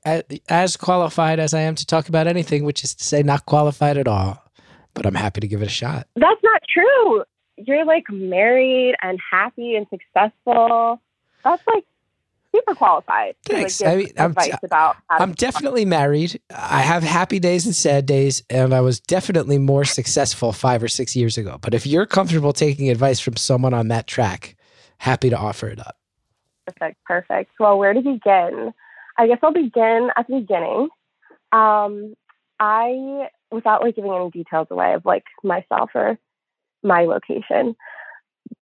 as 0.48 0.76
qualified 0.76 1.40
as 1.40 1.54
I 1.54 1.60
am 1.60 1.74
to 1.74 1.86
talk 1.86 2.08
about 2.08 2.28
anything, 2.28 2.64
which 2.64 2.84
is 2.84 2.94
to 2.94 3.04
say, 3.04 3.22
not 3.22 3.46
qualified 3.46 3.96
at 3.96 4.06
all. 4.06 4.44
But 4.94 5.06
I'm 5.06 5.14
happy 5.14 5.40
to 5.40 5.48
give 5.48 5.62
it 5.62 5.66
a 5.66 5.70
shot. 5.70 6.06
That's 6.16 6.40
not 6.42 6.62
true. 6.68 7.24
You're 7.56 7.84
like 7.84 8.04
married 8.10 8.94
and 9.02 9.18
happy 9.30 9.76
and 9.76 9.86
successful. 9.88 11.00
That's 11.44 11.62
like 11.66 11.84
super 12.60 12.74
qualified. 12.74 13.34
to, 13.46 13.52
like, 13.52 13.60
Thanks. 13.62 13.82
I 13.82 13.96
mean, 13.96 14.08
I'm- 14.18 14.34
about. 14.62 14.96
I'm 15.08 15.32
definitely 15.32 15.84
married. 15.84 16.40
I 16.50 16.80
have 16.80 17.02
happy 17.02 17.38
days 17.38 17.66
and 17.66 17.74
sad 17.74 18.06
days, 18.06 18.42
and 18.50 18.74
I 18.74 18.80
was 18.80 19.00
definitely 19.00 19.58
more 19.58 19.84
successful 19.84 20.52
five 20.52 20.82
or 20.82 20.88
six 20.88 21.16
years 21.16 21.38
ago. 21.38 21.58
But 21.60 21.74
if 21.74 21.86
you're 21.86 22.06
comfortable 22.06 22.52
taking 22.52 22.90
advice 22.90 23.20
from 23.20 23.36
someone 23.36 23.74
on 23.74 23.88
that 23.88 24.06
track, 24.06 24.56
happy 24.98 25.30
to 25.30 25.36
offer 25.36 25.68
it 25.68 25.80
up. 25.80 25.96
Perfect, 26.66 26.98
perfect. 27.04 27.50
Well, 27.58 27.78
where 27.78 27.92
to 27.92 28.00
begin? 28.00 28.72
I 29.18 29.26
guess 29.26 29.38
I'll 29.42 29.52
begin 29.52 30.10
at 30.16 30.26
the 30.28 30.40
beginning. 30.40 30.88
Um, 31.52 32.14
I, 32.60 33.28
without 33.50 33.82
like 33.82 33.96
giving 33.96 34.12
any 34.12 34.30
details 34.30 34.68
away 34.70 34.94
of 34.94 35.04
like 35.04 35.24
myself 35.42 35.90
or 35.94 36.18
my 36.82 37.02
location, 37.04 37.74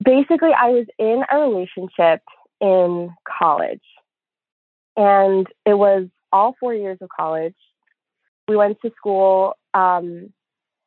basically, 0.04 0.52
I 0.58 0.70
was 0.70 0.86
in 0.98 1.24
a 1.32 1.40
relationship 1.40 2.22
in 2.64 3.14
college, 3.40 3.84
and 4.98 5.46
it 5.66 5.76
was 5.76 6.08
all 6.32 6.56
four 6.60 6.74
years 6.74 6.98
of 7.02 7.10
college. 7.16 7.56
We 8.48 8.56
went 8.56 8.78
to 8.82 8.92
school 8.98 9.54
um, 9.76 10.34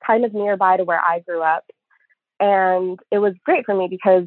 kind 0.04 0.24
of 0.24 0.34
nearby 0.34 0.78
to 0.78 0.84
where 0.84 1.00
I 1.00 1.20
grew 1.20 1.42
up, 1.42 1.64
and 2.40 2.98
it 3.12 3.18
was 3.18 3.34
great 3.44 3.64
for 3.64 3.76
me 3.76 3.86
because 3.88 4.24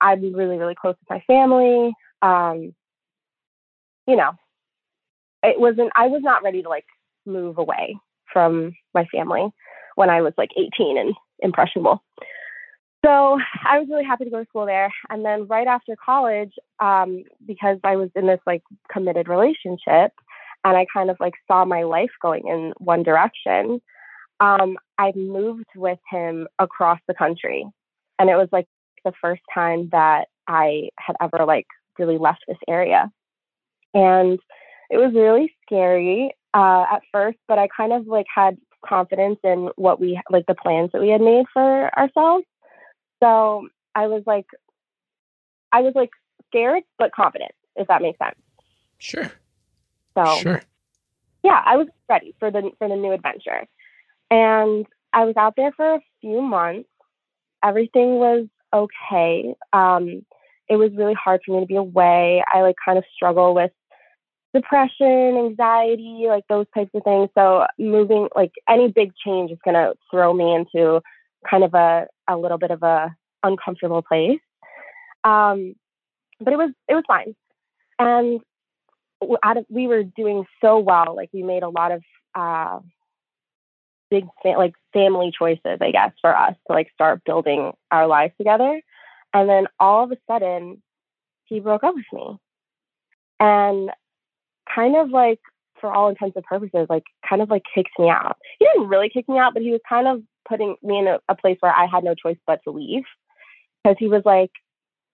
I'm 0.00 0.32
really, 0.32 0.58
really 0.58 0.76
close 0.80 0.94
with 1.00 1.10
my 1.10 1.22
family 1.26 1.92
um, 2.22 2.74
you 4.06 4.16
know, 4.16 4.32
it 5.42 5.58
wasn't, 5.58 5.90
I 5.96 6.08
was 6.08 6.22
not 6.22 6.42
ready 6.42 6.62
to 6.62 6.68
like 6.68 6.86
move 7.26 7.58
away 7.58 7.96
from 8.32 8.74
my 8.94 9.04
family 9.06 9.48
when 9.94 10.10
I 10.10 10.22
was 10.22 10.32
like 10.36 10.50
18 10.56 10.98
and 10.98 11.14
impressionable. 11.40 12.02
So 13.04 13.38
I 13.66 13.78
was 13.78 13.88
really 13.88 14.04
happy 14.04 14.24
to 14.24 14.30
go 14.30 14.40
to 14.40 14.48
school 14.48 14.66
there. 14.66 14.92
And 15.08 15.24
then 15.24 15.46
right 15.46 15.66
after 15.66 15.96
college, 15.96 16.52
um, 16.80 17.24
because 17.46 17.78
I 17.82 17.96
was 17.96 18.10
in 18.14 18.26
this 18.26 18.40
like 18.46 18.62
committed 18.92 19.28
relationship 19.28 20.12
and 20.64 20.76
I 20.76 20.86
kind 20.92 21.10
of 21.10 21.16
like 21.18 21.34
saw 21.48 21.64
my 21.64 21.82
life 21.84 22.10
going 22.20 22.46
in 22.46 22.74
one 22.78 23.02
direction, 23.02 23.80
um, 24.40 24.76
I 24.98 25.12
moved 25.14 25.68
with 25.74 25.98
him 26.10 26.46
across 26.58 26.98
the 27.08 27.14
country. 27.14 27.66
And 28.18 28.28
it 28.28 28.36
was 28.36 28.48
like 28.52 28.66
the 29.04 29.12
first 29.20 29.42
time 29.52 29.88
that 29.92 30.26
I 30.46 30.90
had 30.98 31.16
ever 31.22 31.46
like 31.46 31.66
really 31.98 32.18
left 32.18 32.44
this 32.46 32.58
area. 32.68 33.10
And 33.94 34.38
it 34.90 34.98
was 34.98 35.14
really 35.14 35.54
scary 35.64 36.34
uh, 36.52 36.84
at 36.92 37.02
first, 37.12 37.38
but 37.48 37.58
I 37.58 37.68
kind 37.74 37.92
of 37.92 38.06
like 38.06 38.26
had 38.32 38.58
confidence 38.84 39.38
in 39.44 39.70
what 39.76 40.00
we 40.00 40.20
like 40.30 40.46
the 40.46 40.54
plans 40.54 40.90
that 40.92 41.00
we 41.00 41.08
had 41.08 41.20
made 41.20 41.46
for 41.52 41.96
ourselves. 41.98 42.44
So 43.22 43.68
I 43.94 44.06
was 44.06 44.22
like, 44.26 44.46
I 45.72 45.80
was 45.80 45.92
like 45.94 46.10
scared 46.48 46.82
but 46.98 47.12
confident, 47.12 47.52
if 47.76 47.86
that 47.88 48.02
makes 48.02 48.18
sense. 48.18 48.36
Sure. 48.98 49.30
So 50.16 50.36
Sure. 50.36 50.62
yeah, 51.42 51.62
I 51.64 51.76
was 51.76 51.88
ready 52.08 52.34
for 52.38 52.50
the 52.50 52.70
for 52.78 52.88
the 52.88 52.96
new 52.96 53.12
adventure. 53.12 53.66
And 54.30 54.86
I 55.12 55.24
was 55.24 55.36
out 55.36 55.54
there 55.56 55.72
for 55.72 55.94
a 55.94 56.00
few 56.20 56.40
months. 56.40 56.88
Everything 57.64 58.16
was 58.16 58.46
okay. 58.72 59.54
Um, 59.72 60.24
it 60.68 60.76
was 60.76 60.92
really 60.94 61.14
hard 61.14 61.40
for 61.44 61.52
me 61.54 61.60
to 61.60 61.66
be 61.66 61.76
away. 61.76 62.42
I 62.52 62.62
like 62.62 62.76
kind 62.84 62.96
of 62.96 63.04
struggle 63.14 63.54
with 63.54 63.72
depression, 64.54 65.36
anxiety, 65.36 66.24
like 66.28 66.44
those 66.48 66.66
types 66.74 66.90
of 66.94 67.02
things. 67.02 67.28
So 67.36 67.66
moving, 67.78 68.28
like 68.34 68.52
any 68.68 68.88
big 68.88 69.12
change 69.24 69.50
is 69.50 69.58
going 69.64 69.74
to 69.74 69.94
throw 70.10 70.32
me 70.32 70.54
into 70.54 71.00
kind 71.48 71.64
of 71.64 71.74
a, 71.74 72.06
a 72.28 72.36
little 72.36 72.58
bit 72.58 72.70
of 72.70 72.82
a 72.82 73.14
uncomfortable 73.42 74.02
place. 74.02 74.40
Um, 75.24 75.74
but 76.40 76.52
it 76.52 76.56
was, 76.56 76.70
it 76.88 76.94
was 76.94 77.04
fine. 77.06 77.34
And 77.98 78.40
out 79.42 79.58
of, 79.58 79.66
we 79.68 79.86
were 79.86 80.02
doing 80.02 80.44
so 80.62 80.78
well. 80.78 81.14
Like 81.14 81.30
we 81.32 81.42
made 81.42 81.62
a 81.62 81.68
lot 81.68 81.92
of, 81.92 82.02
uh, 82.34 82.80
big, 84.10 84.26
fa- 84.42 84.54
like 84.56 84.72
family 84.92 85.32
choices, 85.36 85.78
I 85.80 85.90
guess, 85.90 86.12
for 86.20 86.36
us 86.36 86.54
to 86.66 86.72
like 86.72 86.90
start 86.94 87.22
building 87.24 87.72
our 87.90 88.06
lives 88.06 88.34
together. 88.38 88.80
And 89.32 89.48
then 89.48 89.66
all 89.78 90.04
of 90.04 90.12
a 90.12 90.16
sudden, 90.26 90.82
he 91.44 91.60
broke 91.60 91.84
up 91.84 91.94
with 91.94 92.06
me. 92.12 92.38
And 93.38 93.90
kind 94.74 94.96
of 94.96 95.10
like, 95.10 95.40
for 95.80 95.90
all 95.90 96.10
intents 96.10 96.36
and 96.36 96.44
purposes, 96.44 96.86
like 96.90 97.04
kind 97.26 97.40
of 97.40 97.48
like 97.48 97.62
kicked 97.74 97.98
me 97.98 98.10
out. 98.10 98.36
He 98.58 98.66
didn't 98.66 98.88
really 98.88 99.08
kick 99.08 99.26
me 99.28 99.38
out, 99.38 99.54
but 99.54 99.62
he 99.62 99.70
was 99.70 99.80
kind 99.88 100.06
of 100.06 100.22
putting 100.50 100.76
me 100.82 100.98
in 100.98 101.06
a, 101.06 101.18
a 101.28 101.34
place 101.34 101.56
where 101.60 101.72
I 101.72 101.86
had 101.86 102.04
no 102.04 102.14
choice 102.14 102.36
but 102.46 102.60
to 102.64 102.70
leave. 102.70 103.04
Because 103.82 103.96
he 103.98 104.08
was 104.08 104.22
like, 104.26 104.50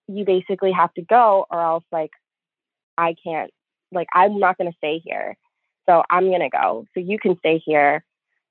you 0.07 0.25
basically 0.25 0.71
have 0.73 0.93
to 0.95 1.01
go, 1.03 1.45
or 1.49 1.61
else 1.61 1.83
like 1.91 2.11
I 2.97 3.15
can't, 3.23 3.51
like, 3.91 4.07
I'm 4.13 4.39
not 4.39 4.57
going 4.57 4.69
to 4.69 4.77
stay 4.77 5.01
here. 5.03 5.37
So 5.87 6.03
I'm 6.09 6.25
going 6.25 6.41
to 6.41 6.49
go. 6.49 6.85
So 6.93 6.99
you 6.99 7.17
can 7.19 7.37
stay 7.39 7.61
here, 7.65 8.03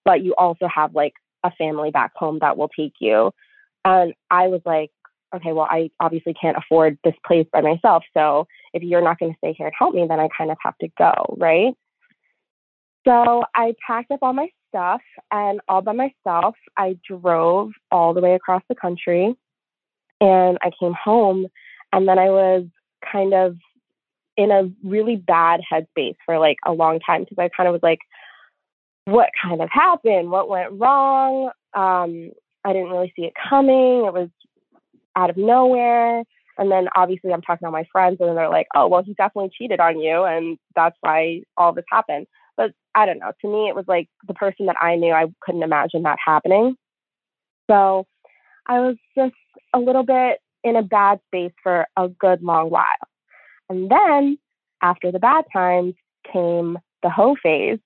but 0.04 0.22
you 0.22 0.34
also 0.36 0.68
have 0.74 0.94
like 0.94 1.12
a 1.44 1.50
family 1.50 1.90
back 1.90 2.12
home 2.16 2.38
that 2.40 2.56
will 2.56 2.68
take 2.68 2.94
you. 3.00 3.32
And 3.84 4.14
I 4.30 4.46
was 4.48 4.62
like, 4.64 4.90
okay, 5.34 5.52
well, 5.52 5.66
I 5.68 5.90
obviously 6.00 6.34
can't 6.34 6.56
afford 6.56 6.98
this 7.04 7.14
place 7.26 7.46
by 7.52 7.60
myself. 7.60 8.04
So 8.14 8.46
if 8.72 8.82
you're 8.82 9.02
not 9.02 9.18
going 9.18 9.32
to 9.32 9.38
stay 9.38 9.54
here 9.56 9.66
and 9.66 9.74
help 9.78 9.94
me, 9.94 10.06
then 10.08 10.20
I 10.20 10.28
kind 10.36 10.50
of 10.50 10.56
have 10.62 10.78
to 10.78 10.88
go, 10.96 11.36
right? 11.38 11.74
So 13.06 13.44
I 13.54 13.74
packed 13.86 14.10
up 14.10 14.20
all 14.22 14.32
my 14.32 14.48
stuff 14.68 15.00
and 15.30 15.60
all 15.68 15.82
by 15.82 15.92
myself, 15.92 16.54
I 16.76 16.98
drove 17.08 17.70
all 17.90 18.14
the 18.14 18.20
way 18.20 18.34
across 18.34 18.62
the 18.68 18.74
country 18.74 19.34
and 20.20 20.58
I 20.62 20.70
came 20.78 20.94
home. 20.94 21.46
And 21.92 22.06
then 22.08 22.18
I 22.18 22.28
was 22.28 22.66
kind 23.10 23.32
of 23.32 23.56
in 24.36 24.50
a 24.50 24.70
really 24.84 25.16
bad 25.16 25.60
headspace 25.70 26.16
for 26.24 26.38
like 26.38 26.56
a 26.66 26.72
long 26.72 27.00
time 27.00 27.22
because 27.22 27.38
I 27.38 27.48
kind 27.56 27.68
of 27.68 27.72
was 27.72 27.82
like, 27.82 28.00
what 29.06 29.30
kind 29.40 29.62
of 29.62 29.68
happened? 29.72 30.30
What 30.30 30.48
went 30.48 30.72
wrong? 30.72 31.50
Um, 31.74 32.32
I 32.64 32.72
didn't 32.72 32.90
really 32.90 33.12
see 33.16 33.24
it 33.24 33.32
coming. 33.48 34.04
It 34.04 34.12
was 34.12 34.28
out 35.14 35.30
of 35.30 35.36
nowhere. 35.36 36.24
And 36.58 36.70
then 36.70 36.88
obviously 36.96 37.32
I'm 37.32 37.42
talking 37.42 37.66
to 37.66 37.70
my 37.70 37.86
friends 37.92 38.18
and 38.20 38.36
they're 38.36 38.48
like, 38.48 38.66
oh, 38.74 38.88
well, 38.88 39.02
he 39.02 39.14
definitely 39.14 39.50
cheated 39.56 39.80
on 39.80 40.00
you. 40.00 40.24
And 40.24 40.58
that's 40.74 40.96
why 41.00 41.42
all 41.56 41.72
this 41.72 41.84
happened. 41.90 42.26
But 42.56 42.72
I 42.94 43.06
don't 43.06 43.18
know. 43.18 43.32
To 43.42 43.48
me, 43.48 43.68
it 43.68 43.74
was 43.74 43.84
like 43.86 44.08
the 44.26 44.34
person 44.34 44.66
that 44.66 44.76
I 44.80 44.96
knew, 44.96 45.12
I 45.12 45.26
couldn't 45.40 45.62
imagine 45.62 46.02
that 46.02 46.18
happening. 46.24 46.76
So 47.70 48.06
I 48.66 48.80
was 48.80 48.96
just 49.16 49.34
a 49.74 49.78
little 49.78 50.02
bit 50.02 50.40
in 50.64 50.76
a 50.76 50.82
bad 50.82 51.20
space 51.26 51.52
for 51.62 51.86
a 51.96 52.08
good 52.08 52.42
long 52.42 52.70
while. 52.70 52.84
And 53.68 53.90
then 53.90 54.38
after 54.82 55.12
the 55.12 55.18
bad 55.18 55.44
times 55.52 55.94
came 56.32 56.78
the 57.02 57.10
hoe 57.10 57.36
phase 57.42 57.78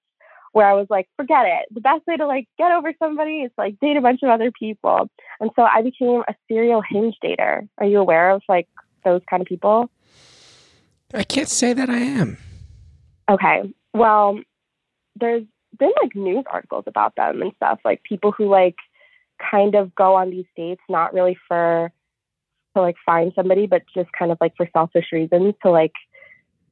where 0.53 0.67
I 0.67 0.75
was 0.75 0.87
like, 0.91 1.09
forget 1.17 1.47
it. 1.47 1.67
The 1.73 1.81
best 1.81 2.07
way 2.07 2.17
to 2.17 2.27
like 2.27 2.49
get 2.59 2.73
over 2.73 2.93
somebody 2.99 3.41
is 3.41 3.53
like 3.57 3.79
date 3.81 3.97
a 3.97 4.01
bunch 4.01 4.23
of 4.23 4.31
other 4.31 4.51
people. 4.51 5.09
And 5.41 5.51
so 5.55 5.63
I 5.63 5.83
became 5.83 6.23
a 6.29 6.35
serial 6.49 6.83
hinge 6.89 7.17
dater. 7.23 7.69
Are 7.79 7.87
you 7.87 7.99
aware 7.99 8.31
of 8.31 8.43
like 8.49 8.69
those 9.05 9.21
kind 9.29 9.41
of 9.41 9.47
people? 9.47 9.91
I 11.15 11.25
can't 11.25 11.49
say 11.49 11.73
that 11.73 11.89
I 11.89 11.99
am. 11.99 12.37
Okay. 13.29 13.73
Well, 13.95 14.41
there's 15.21 15.45
been 15.79 15.93
like 16.03 16.15
news 16.15 16.45
articles 16.51 16.85
about 16.87 17.15
them 17.17 17.43
and 17.43 17.53
stuff, 17.57 17.81
like 17.85 18.03
people 18.03 18.33
who 18.33 18.49
like 18.49 18.77
kind 19.51 19.75
of 19.75 19.95
go 19.95 20.15
on 20.17 20.31
these 20.31 20.47
dates 20.57 20.83
not 20.89 21.15
really 21.15 21.39
for 21.49 21.93
to 22.75 22.81
like 22.81 22.97
find 23.05 23.33
somebody, 23.35 23.67
but 23.67 23.83
just 23.95 24.11
kind 24.13 24.31
of 24.31 24.39
like 24.41 24.55
for 24.57 24.69
selfish 24.73 25.07
reasons 25.13 25.55
to 25.63 25.71
like 25.71 25.93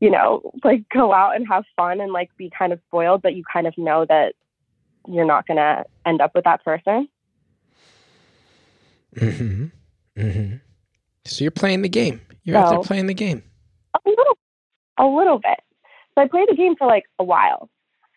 you 0.01 0.11
know, 0.11 0.53
like 0.65 0.89
go 0.95 1.13
out 1.13 1.35
and 1.35 1.47
have 1.49 1.65
fun 1.77 2.01
and 2.01 2.13
like 2.13 2.31
be 2.37 2.51
kind 2.57 2.73
of 2.73 2.81
spoiled, 2.87 3.23
but 3.23 3.35
you 3.35 3.43
kind 3.53 3.67
of 3.67 3.77
know 3.77 4.07
that 4.09 4.35
you're 5.07 5.27
not 5.27 5.47
going 5.47 5.57
to 5.57 5.85
end 6.07 6.21
up 6.21 6.33
with 6.35 6.45
that 6.45 6.65
person. 6.65 7.09
Mm-hmm. 9.17 9.65
Mm-hmm. 10.17 10.57
So 11.25 11.45
you're 11.45 11.51
playing 11.51 11.83
the 11.83 11.89
game. 11.89 12.21
You're 12.45 12.57
so, 12.57 12.61
out 12.61 12.71
there 12.71 12.83
playing 12.83 13.07
the 13.07 13.15
game. 13.15 13.43
A 13.95 14.09
little, 14.09 14.39
a 14.99 15.07
little 15.07 15.39
bit. 15.39 15.61
So 16.15 16.23
I 16.23 16.29
played 16.29 16.49
the 16.49 16.57
game 16.57 16.77
for 16.77 16.87
like 16.87 17.05
a 17.19 17.25
while. 17.25 17.69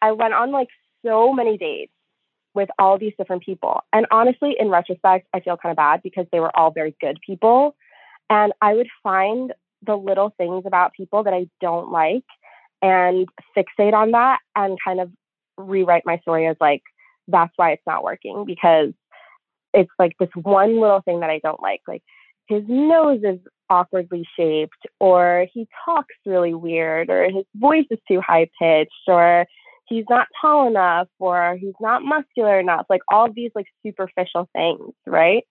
I 0.01 0.11
went 0.11 0.33
on 0.33 0.51
like 0.51 0.69
so 1.05 1.33
many 1.33 1.57
dates 1.57 1.93
with 2.53 2.69
all 2.77 2.97
these 2.97 3.13
different 3.17 3.43
people. 3.43 3.81
And 3.93 4.05
honestly, 4.11 4.55
in 4.59 4.69
retrospect, 4.69 5.27
I 5.33 5.39
feel 5.39 5.57
kind 5.57 5.71
of 5.71 5.77
bad 5.77 6.01
because 6.03 6.25
they 6.31 6.39
were 6.39 6.55
all 6.55 6.71
very 6.71 6.95
good 6.99 7.17
people. 7.25 7.75
And 8.29 8.53
I 8.61 8.73
would 8.73 8.89
find 9.03 9.53
the 9.85 9.95
little 9.95 10.33
things 10.37 10.63
about 10.65 10.93
people 10.93 11.23
that 11.23 11.33
I 11.33 11.47
don't 11.59 11.91
like 11.91 12.25
and 12.81 13.27
fixate 13.57 13.93
on 13.93 14.11
that 14.11 14.39
and 14.55 14.77
kind 14.83 14.99
of 14.99 15.11
rewrite 15.57 16.03
my 16.05 16.17
story 16.19 16.47
as 16.47 16.57
like, 16.59 16.81
that's 17.27 17.53
why 17.55 17.71
it's 17.71 17.83
not 17.87 18.03
working 18.03 18.43
because 18.45 18.91
it's 19.73 19.91
like 19.97 20.13
this 20.19 20.29
one 20.35 20.79
little 20.79 21.01
thing 21.01 21.21
that 21.21 21.29
I 21.29 21.39
don't 21.39 21.61
like. 21.61 21.81
Like 21.87 22.03
his 22.47 22.63
nose 22.67 23.21
is 23.23 23.39
awkwardly 23.69 24.27
shaped, 24.37 24.85
or 24.99 25.47
he 25.53 25.67
talks 25.85 26.13
really 26.25 26.53
weird, 26.53 27.09
or 27.09 27.23
his 27.29 27.45
voice 27.55 27.85
is 27.89 27.99
too 28.07 28.19
high 28.19 28.49
pitched, 28.59 28.91
or 29.07 29.45
he's 29.91 30.05
not 30.09 30.27
tall 30.39 30.67
enough, 30.67 31.07
or 31.19 31.57
he's 31.59 31.73
not 31.79 32.01
muscular 32.01 32.59
enough. 32.59 32.85
Like 32.89 33.01
all 33.11 33.31
these 33.31 33.51
like 33.53 33.67
superficial 33.85 34.49
things, 34.53 34.93
right? 35.05 35.43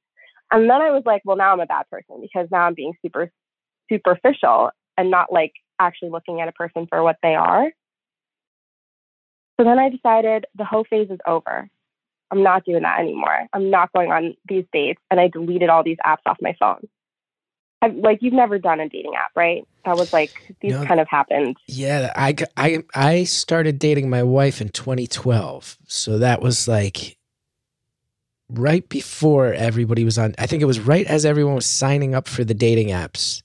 And 0.50 0.68
then 0.68 0.80
I 0.80 0.90
was 0.90 1.02
like, 1.06 1.22
well, 1.24 1.36
now 1.36 1.52
I'm 1.52 1.60
a 1.60 1.66
bad 1.66 1.84
person 1.90 2.20
because 2.20 2.48
now 2.50 2.62
I'm 2.62 2.74
being 2.74 2.94
super 3.02 3.30
superficial 3.90 4.70
and 4.96 5.10
not 5.10 5.32
like 5.32 5.52
actually 5.78 6.10
looking 6.10 6.40
at 6.40 6.48
a 6.48 6.52
person 6.52 6.86
for 6.88 7.02
what 7.02 7.16
they 7.22 7.34
are. 7.34 7.70
So 9.58 9.64
then 9.64 9.78
I 9.78 9.90
decided 9.90 10.46
the 10.56 10.64
whole 10.64 10.84
phase 10.88 11.10
is 11.10 11.18
over. 11.26 11.68
I'm 12.30 12.42
not 12.42 12.64
doing 12.64 12.82
that 12.82 13.00
anymore. 13.00 13.46
I'm 13.52 13.70
not 13.70 13.92
going 13.92 14.10
on 14.10 14.34
these 14.48 14.64
dates. 14.72 15.00
And 15.10 15.20
I 15.20 15.28
deleted 15.28 15.68
all 15.68 15.82
these 15.82 15.98
apps 16.04 16.24
off 16.26 16.38
my 16.40 16.54
phone. 16.58 16.88
I've, 17.82 17.94
like 17.96 18.18
you've 18.20 18.34
never 18.34 18.58
done 18.58 18.80
a 18.80 18.88
dating 18.88 19.14
app, 19.16 19.30
right? 19.34 19.66
That 19.84 19.96
was 19.96 20.12
like 20.12 20.54
these 20.60 20.72
no, 20.72 20.84
kind 20.84 21.00
of 21.00 21.08
happened. 21.08 21.56
Yeah, 21.66 22.12
I, 22.14 22.34
I 22.56 22.84
I 22.94 23.24
started 23.24 23.78
dating 23.78 24.10
my 24.10 24.22
wife 24.22 24.60
in 24.60 24.68
2012, 24.68 25.78
so 25.86 26.18
that 26.18 26.42
was 26.42 26.68
like 26.68 27.16
right 28.50 28.86
before 28.88 29.52
everybody 29.52 30.04
was 30.04 30.18
on. 30.18 30.34
I 30.38 30.46
think 30.46 30.62
it 30.62 30.66
was 30.66 30.80
right 30.80 31.06
as 31.06 31.24
everyone 31.24 31.54
was 31.54 31.66
signing 31.66 32.14
up 32.14 32.28
for 32.28 32.44
the 32.44 32.54
dating 32.54 32.88
apps 32.88 33.42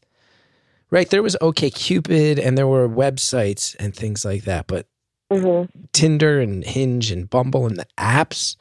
right 0.95 1.09
there 1.09 1.23
was 1.23 1.35
OkCupid 1.41 2.43
and 2.43 2.57
there 2.57 2.67
were 2.67 2.87
websites 2.87 3.75
and 3.79 3.95
things 3.95 4.23
like 4.23 4.43
that, 4.43 4.67
but 4.67 4.87
mm-hmm. 5.31 5.65
Tinder 5.91 6.39
and 6.39 6.63
Hinge 6.63 7.11
and 7.11 7.29
Bumble 7.29 7.65
and 7.65 7.77
the 7.77 7.87
apps, 7.97 8.55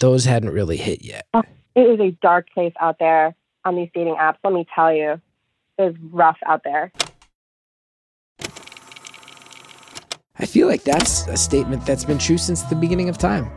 those 0.00 0.24
hadn't 0.24 0.50
really 0.50 0.76
hit 0.76 1.04
yet. 1.04 1.26
Oh, 1.34 1.42
was 1.74 2.00
a 2.00 2.16
dark 2.22 2.48
place 2.54 2.72
out 2.80 2.98
there 2.98 3.34
on 3.66 3.76
these 3.76 3.90
dating 3.92 4.14
apps. 4.14 4.36
Let 4.42 4.54
me 4.54 4.66
tell 4.74 4.92
you, 4.92 5.20
it's 5.76 5.98
rough 6.10 6.38
out 6.46 6.62
there. 6.64 6.92
I 10.38 10.46
feel 10.46 10.68
like 10.68 10.84
that's 10.84 11.26
a 11.26 11.36
statement 11.36 11.84
that's 11.84 12.04
been 12.04 12.18
true 12.18 12.38
since 12.38 12.62
the 12.62 12.76
beginning 12.76 13.08
of 13.08 13.18
time. 13.18 13.50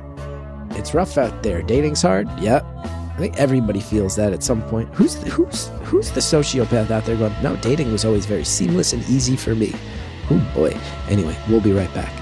It's 0.72 0.94
rough 0.94 1.18
out 1.18 1.44
there. 1.44 1.62
Dating's 1.62 2.02
hard. 2.02 2.28
Yep. 2.40 2.66
I 2.66 3.16
think 3.18 3.38
everybody 3.38 3.82
feels 3.82 4.16
that 4.16 4.32
at 4.34 4.44
some 4.44 4.62
point. 4.64 4.88
Who's 4.96 5.16
the, 5.18 5.30
who's 5.30 5.68
who's 5.84 6.10
the 6.12 6.22
sociopath 6.22 6.90
out 6.90 7.04
there 7.06 7.18
going? 7.18 7.34
No, 7.44 7.58
dating 7.58 7.92
was 7.92 8.06
always 8.06 8.26
very 8.26 8.46
seamless 8.46 8.94
and 8.94 9.04
easy 9.10 9.36
for 9.36 9.56
me. 9.56 9.74
Oh 10.32 10.52
boy. 10.56 10.76
Anyway, 11.10 11.36
we'll 11.50 11.62
be 11.62 11.74
right 11.74 11.94
back. 11.94 12.19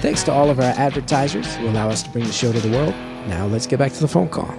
Thanks 0.00 0.22
to 0.24 0.32
all 0.32 0.48
of 0.48 0.58
our 0.58 0.72
advertisers 0.78 1.56
who 1.56 1.68
allow 1.68 1.90
us 1.90 2.02
to 2.04 2.10
bring 2.10 2.24
the 2.24 2.32
show 2.32 2.52
to 2.52 2.58
the 2.58 2.70
world. 2.70 2.94
Now 3.28 3.46
let's 3.46 3.66
get 3.66 3.78
back 3.78 3.92
to 3.92 4.00
the 4.00 4.08
phone 4.08 4.30
call. 4.30 4.50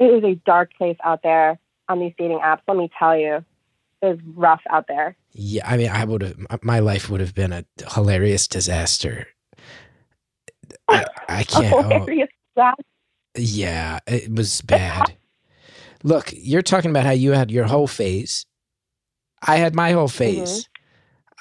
It 0.00 0.06
is 0.06 0.24
a 0.24 0.34
dark 0.44 0.74
place 0.76 0.96
out 1.04 1.22
there 1.22 1.56
on 1.88 2.00
these 2.00 2.12
dating 2.18 2.40
apps. 2.40 2.62
Let 2.66 2.76
me 2.76 2.90
tell 2.98 3.16
you, 3.16 3.44
it's 4.02 4.20
rough 4.34 4.62
out 4.70 4.86
there. 4.88 5.16
Yeah, 5.30 5.62
I 5.70 5.76
mean, 5.76 5.88
I 5.88 6.04
would 6.04 6.22
have 6.22 6.64
my 6.64 6.80
life 6.80 7.08
would 7.08 7.20
have 7.20 7.32
been 7.32 7.52
a 7.52 7.64
hilarious 7.92 8.48
disaster. 8.48 9.28
I, 10.88 11.04
I 11.28 11.42
can't. 11.44 11.72
Oh. 11.72 11.82
hilarious 11.82 12.28
oh, 12.56 12.72
yeah, 13.36 14.00
it 14.08 14.34
was 14.34 14.60
bad. 14.62 15.16
Look, 16.02 16.30
you're 16.32 16.62
talking 16.62 16.90
about 16.90 17.04
how 17.04 17.12
you 17.12 17.32
had 17.32 17.52
your 17.52 17.66
whole 17.66 17.86
phase. 17.86 18.44
I 19.46 19.56
had 19.56 19.76
my 19.76 19.92
whole 19.92 20.08
mm-hmm. 20.08 20.18
phase. 20.18 20.68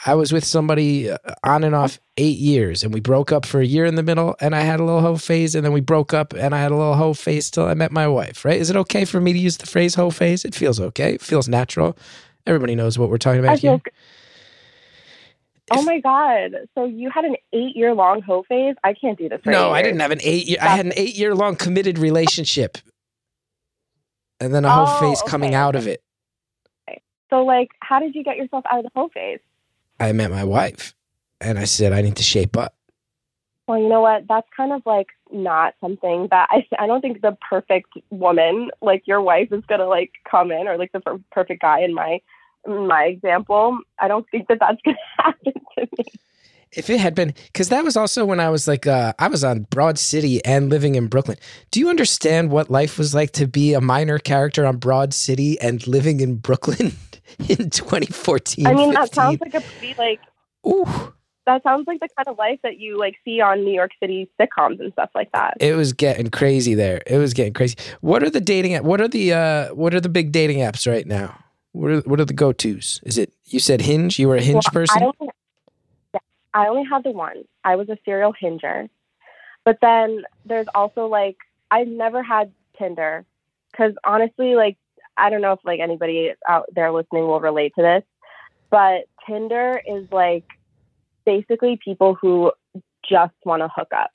I 0.05 0.15
was 0.15 0.31
with 0.33 0.43
somebody 0.43 1.11
uh, 1.11 1.17
on 1.43 1.63
and 1.63 1.75
off 1.75 1.99
eight 2.17 2.37
years, 2.39 2.83
and 2.83 2.93
we 2.93 2.99
broke 2.99 3.31
up 3.31 3.45
for 3.45 3.59
a 3.61 3.65
year 3.65 3.85
in 3.85 3.95
the 3.95 4.03
middle, 4.03 4.35
and 4.39 4.55
I 4.55 4.61
had 4.61 4.79
a 4.79 4.83
little 4.83 5.01
hoe 5.01 5.17
phase, 5.17 5.53
and 5.53 5.63
then 5.63 5.73
we 5.73 5.81
broke 5.81 6.13
up, 6.13 6.33
and 6.33 6.55
I 6.55 6.59
had 6.61 6.71
a 6.71 6.75
little 6.75 6.95
hoe 6.95 7.13
phase 7.13 7.51
till 7.51 7.65
I 7.65 7.73
met 7.75 7.91
my 7.91 8.07
wife. 8.07 8.43
Right? 8.43 8.59
Is 8.59 8.69
it 8.69 8.75
okay 8.77 9.05
for 9.05 9.21
me 9.21 9.33
to 9.33 9.39
use 9.39 9.57
the 9.57 9.67
phrase 9.67 9.95
hoe 9.95 10.09
phase? 10.09 10.43
It 10.43 10.55
feels 10.55 10.79
okay. 10.79 11.13
It 11.13 11.21
feels 11.21 11.47
natural. 11.47 11.97
Everybody 12.47 12.75
knows 12.75 12.97
what 12.97 13.09
we're 13.09 13.19
talking 13.19 13.39
about 13.41 13.59
here. 13.59 13.79
Oh 15.69 15.83
my 15.83 15.99
god! 15.99 16.51
So 16.75 16.85
you 16.85 17.09
had 17.09 17.23
an 17.23 17.35
eight-year-long 17.53 18.23
hoe 18.23 18.43
phase? 18.49 18.75
I 18.83 18.93
can't 18.93 19.17
do 19.17 19.29
this. 19.29 19.39
No, 19.45 19.71
I 19.71 19.81
didn't 19.81 19.99
have 20.01 20.11
an 20.11 20.19
eight 20.21 20.47
year. 20.47 20.57
I 20.59 20.67
had 20.75 20.85
an 20.85 20.93
eight 20.95 21.15
year 21.15 21.35
long 21.35 21.55
committed 21.55 21.97
relationship, 21.99 22.77
and 24.39 24.53
then 24.53 24.65
a 24.65 24.71
whole 24.71 24.87
Oh, 24.87 24.99
phase 24.99 25.21
coming 25.21 25.53
out 25.53 25.75
of 25.75 25.87
it. 25.87 26.01
So, 27.29 27.45
like, 27.45 27.69
how 27.79 27.99
did 27.99 28.15
you 28.15 28.23
get 28.23 28.35
yourself 28.35 28.65
out 28.69 28.79
of 28.79 28.83
the 28.83 28.91
hoe 28.93 29.09
phase? 29.13 29.39
I 30.01 30.11
met 30.13 30.31
my 30.31 30.43
wife, 30.43 30.95
and 31.39 31.59
I 31.59 31.65
said 31.65 31.93
I 31.93 32.01
need 32.01 32.15
to 32.17 32.23
shape 32.23 32.57
up. 32.57 32.75
Well, 33.67 33.79
you 33.79 33.87
know 33.87 34.01
what? 34.01 34.23
That's 34.27 34.47
kind 34.55 34.73
of 34.73 34.81
like 34.85 35.07
not 35.31 35.75
something 35.79 36.27
that 36.31 36.49
I 36.51 36.65
I 36.79 36.87
don't 36.87 37.01
think 37.01 37.21
the 37.21 37.37
perfect 37.47 37.93
woman, 38.09 38.71
like 38.81 39.03
your 39.05 39.21
wife, 39.21 39.49
is 39.51 39.63
gonna 39.67 39.87
like 39.87 40.11
come 40.29 40.51
in, 40.51 40.67
or 40.67 40.77
like 40.77 40.91
the 40.91 40.99
per- 40.99 41.19
perfect 41.31 41.61
guy 41.61 41.81
in 41.81 41.93
my 41.93 42.19
in 42.65 42.87
my 42.87 43.05
example. 43.05 43.77
I 43.99 44.07
don't 44.07 44.27
think 44.29 44.47
that 44.47 44.59
that's 44.59 44.81
gonna 44.85 44.97
happen 45.17 45.53
to 45.77 45.87
me. 45.97 46.05
If 46.73 46.89
it 46.89 46.99
had 46.99 47.15
been, 47.15 47.33
because 47.47 47.69
that 47.69 47.83
was 47.83 47.97
also 47.97 48.23
when 48.23 48.39
I 48.39 48.49
was 48.49 48.65
like, 48.67 48.87
uh, 48.87 49.13
I 49.19 49.27
was 49.27 49.43
on 49.43 49.67
Broad 49.69 49.99
City 49.99 50.43
and 50.45 50.69
living 50.69 50.95
in 50.95 51.07
Brooklyn. 51.07 51.37
Do 51.69 51.81
you 51.81 51.89
understand 51.89 52.49
what 52.49 52.71
life 52.71 52.97
was 52.97 53.13
like 53.13 53.31
to 53.33 53.45
be 53.45 53.73
a 53.73 53.81
minor 53.81 54.17
character 54.17 54.65
on 54.65 54.77
Broad 54.77 55.13
City 55.13 55.59
and 55.59 55.85
living 55.85 56.21
in 56.21 56.35
Brooklyn 56.35 56.93
in 57.49 57.69
2014? 57.69 58.67
I 58.67 58.73
mean, 58.73 58.93
that 58.93 59.13
sounds 59.13 59.39
like 59.41 59.53
a 59.53 59.61
pretty 59.61 59.95
like 59.97 60.19
Ooh, 60.67 61.13
that 61.45 61.63
sounds 61.63 61.87
like 61.87 61.99
the 61.99 62.07
kind 62.15 62.27
of 62.27 62.37
life 62.37 62.59
that 62.63 62.79
you 62.79 62.97
like 62.99 63.15
see 63.25 63.41
on 63.41 63.63
New 63.63 63.73
York 63.73 63.91
City 63.99 64.29
sitcoms 64.39 64.79
and 64.79 64.91
stuff 64.93 65.09
like 65.15 65.31
that. 65.31 65.57
it 65.59 65.75
was 65.75 65.91
getting 65.93 66.29
crazy 66.29 66.73
there. 66.75 67.01
It 67.07 67.17
was 67.17 67.33
getting 67.33 67.53
crazy. 67.53 67.75
What 68.01 68.23
are 68.23 68.29
the 68.29 68.41
dating? 68.41 68.75
app- 68.75 68.83
What 68.83 69.01
are 69.01 69.07
the 69.07 69.33
uh, 69.33 69.73
what 69.73 69.93
are 69.95 70.01
the 70.01 70.09
big 70.09 70.31
dating 70.31 70.59
apps 70.59 70.89
right 70.89 71.05
now? 71.07 71.37
What 71.71 71.91
are 71.91 72.01
what 72.01 72.19
are 72.19 72.25
the 72.25 72.33
go 72.33 72.51
tos? 72.51 72.99
Is 73.03 73.17
it 73.17 73.33
you 73.45 73.59
said 73.59 73.81
Hinge? 73.81 74.19
You 74.19 74.27
were 74.27 74.35
a 74.35 74.41
Hinge 74.41 74.65
Well, 74.65 74.73
person. 74.73 75.01
I 75.01 75.05
only, 75.05 75.33
yeah, 76.13 76.19
I 76.53 76.67
only 76.67 76.83
had 76.89 77.03
the 77.03 77.11
one. 77.11 77.43
I 77.63 77.75
was 77.75 77.89
a 77.89 77.97
serial 78.05 78.33
hinger. 78.33 78.87
But 79.63 79.77
then 79.81 80.23
there's 80.45 80.67
also 80.75 81.07
like 81.07 81.37
I've 81.71 81.87
never 81.87 82.21
had 82.21 82.51
Tinder 82.77 83.25
because 83.71 83.93
honestly, 84.03 84.55
like 84.55 84.77
I 85.17 85.29
don't 85.29 85.41
know 85.41 85.53
if 85.53 85.59
like 85.63 85.79
anybody 85.79 86.33
out 86.47 86.65
there 86.73 86.91
listening 86.91 87.27
will 87.27 87.39
relate 87.39 87.73
to 87.77 87.81
this, 87.81 88.03
but 88.69 89.03
Tinder 89.27 89.81
is 89.85 90.07
like 90.11 90.45
basically 91.25 91.79
people 91.83 92.15
who 92.19 92.51
just 93.07 93.33
want 93.45 93.61
to 93.61 93.69
hook 93.75 93.89
up. 93.95 94.11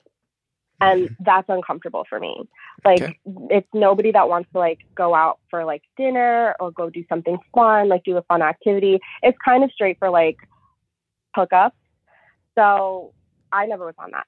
And 0.79 1.05
mm-hmm. 1.05 1.23
that's 1.23 1.49
uncomfortable 1.49 2.05
for 2.07 2.19
me. 2.19 2.43
Like 2.85 3.01
Okay. 3.01 3.17
it's 3.49 3.67
nobody 3.73 4.11
that 4.11 4.29
wants 4.29 4.51
to 4.53 4.59
like 4.59 4.79
go 4.93 5.15
out 5.15 5.39
for 5.49 5.65
like 5.65 5.81
dinner 5.97 6.55
or 6.59 6.71
go 6.71 6.89
do 6.89 7.03
something 7.09 7.37
fun, 7.53 7.89
like 7.89 8.03
do 8.03 8.17
a 8.17 8.21
fun 8.23 8.41
activity. 8.41 8.99
It's 9.23 9.37
kind 9.43 9.63
of 9.63 9.71
straight 9.71 9.97
for 9.97 10.09
like 10.09 10.37
hookups. 11.35 11.71
So 12.55 13.13
I 13.51 13.65
never 13.65 13.85
was 13.85 13.95
on 13.97 14.11
that. 14.11 14.27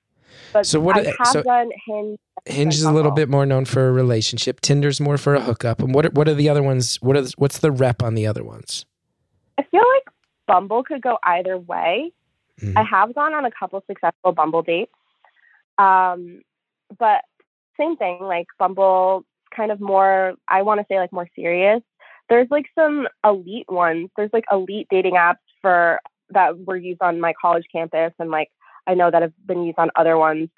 But 0.53 0.65
So 0.65 0.79
what 0.79 0.98
I 0.98 1.13
have 1.17 1.27
so- 1.27 1.43
done 1.43 1.69
Hinge. 1.86 2.17
Hinge 2.45 2.75
is 2.75 2.83
a 2.83 2.91
little 2.91 3.12
bit 3.12 3.27
more 3.29 3.45
known 3.45 3.65
for 3.65 3.89
a 3.89 3.91
relationship. 3.91 4.62
Tinder's 4.62 5.01
more 5.01 5.17
for 5.17 5.36
a 5.36 5.41
hookup. 5.41 5.79
And 5.81 5.93
what 5.93 6.05
are, 6.05 6.09
what 6.12 6.27
are 6.29 6.33
the 6.33 6.48
other 6.50 6.63
ones? 6.63 6.98
What 7.01 7.17
are 7.17 7.25
what's 7.38 7.59
the 7.59 7.69
rep 7.71 8.01
on 8.01 8.15
the 8.15 8.25
other 8.27 8.43
ones? 8.43 8.86
I 9.57 9.63
feel 9.63 9.81
like 9.95 10.03
Bumble 10.48 10.83
could 10.83 11.01
go 11.01 11.17
either 11.24 11.57
way. 11.57 12.12
Mhm. 12.62 12.77
I 12.77 12.83
have 12.83 13.13
gone 13.13 13.33
on 13.33 13.43
a 13.45 13.51
couple 13.51 13.83
successful 13.88 14.31
Bumble 14.31 14.62
dates. 14.62 14.91
Um, 15.77 16.41
but 16.98 17.21
same 17.77 17.95
thing, 17.98 18.19
like 18.21 18.48
Bumble 18.57 19.25
kind 19.55 19.71
of 19.71 19.79
more 19.81 20.33
I 20.48 20.62
want 20.62 20.79
to 20.79 20.86
say 20.89 21.00
like 21.00 21.12
more 21.12 21.27
serious. 21.36 21.81
There's 22.29 22.48
like 22.51 22.65
some 22.75 23.07
elite 23.25 23.69
ones. 23.69 24.09
There's 24.15 24.29
like 24.33 24.45
elite 24.51 24.88
dating 24.89 25.15
apps 25.15 25.38
for 25.62 26.00
that 26.29 26.57
were 26.65 26.77
used 26.77 27.01
on 27.01 27.19
my 27.19 27.33
college 27.41 27.65
campus 27.71 28.13
and 28.19 28.30
like 28.30 28.49
I 28.87 28.93
know 28.93 29.11
that 29.11 29.21
have 29.21 29.33
been 29.45 29.63
used 29.63 29.79
on 29.79 29.89
other 29.95 30.17
ones 30.17 30.49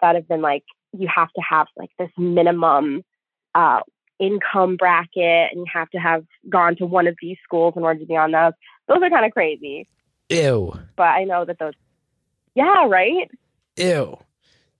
that 0.00 0.14
have 0.14 0.28
been 0.28 0.42
like 0.42 0.64
you 0.92 1.08
have 1.14 1.32
to 1.32 1.42
have 1.42 1.66
like 1.76 1.90
this 1.98 2.10
minimum 2.16 3.02
uh 3.54 3.80
income 4.18 4.76
bracket 4.76 5.52
and 5.52 5.58
you 5.60 5.66
have 5.72 5.90
to 5.90 5.98
have 5.98 6.24
gone 6.48 6.76
to 6.76 6.86
one 6.86 7.06
of 7.06 7.16
these 7.20 7.36
schools 7.44 7.74
in 7.76 7.82
order 7.82 8.00
to 8.00 8.06
be 8.06 8.16
on 8.16 8.32
those. 8.32 8.52
Those 8.88 8.98
are 9.02 9.10
kind 9.10 9.26
of 9.26 9.32
crazy. 9.32 9.88
Ew. 10.28 10.72
But 10.96 11.08
I 11.08 11.24
know 11.24 11.44
that 11.44 11.58
those 11.58 11.74
Yeah, 12.54 12.86
right? 12.88 13.30
Ew. 13.76 14.18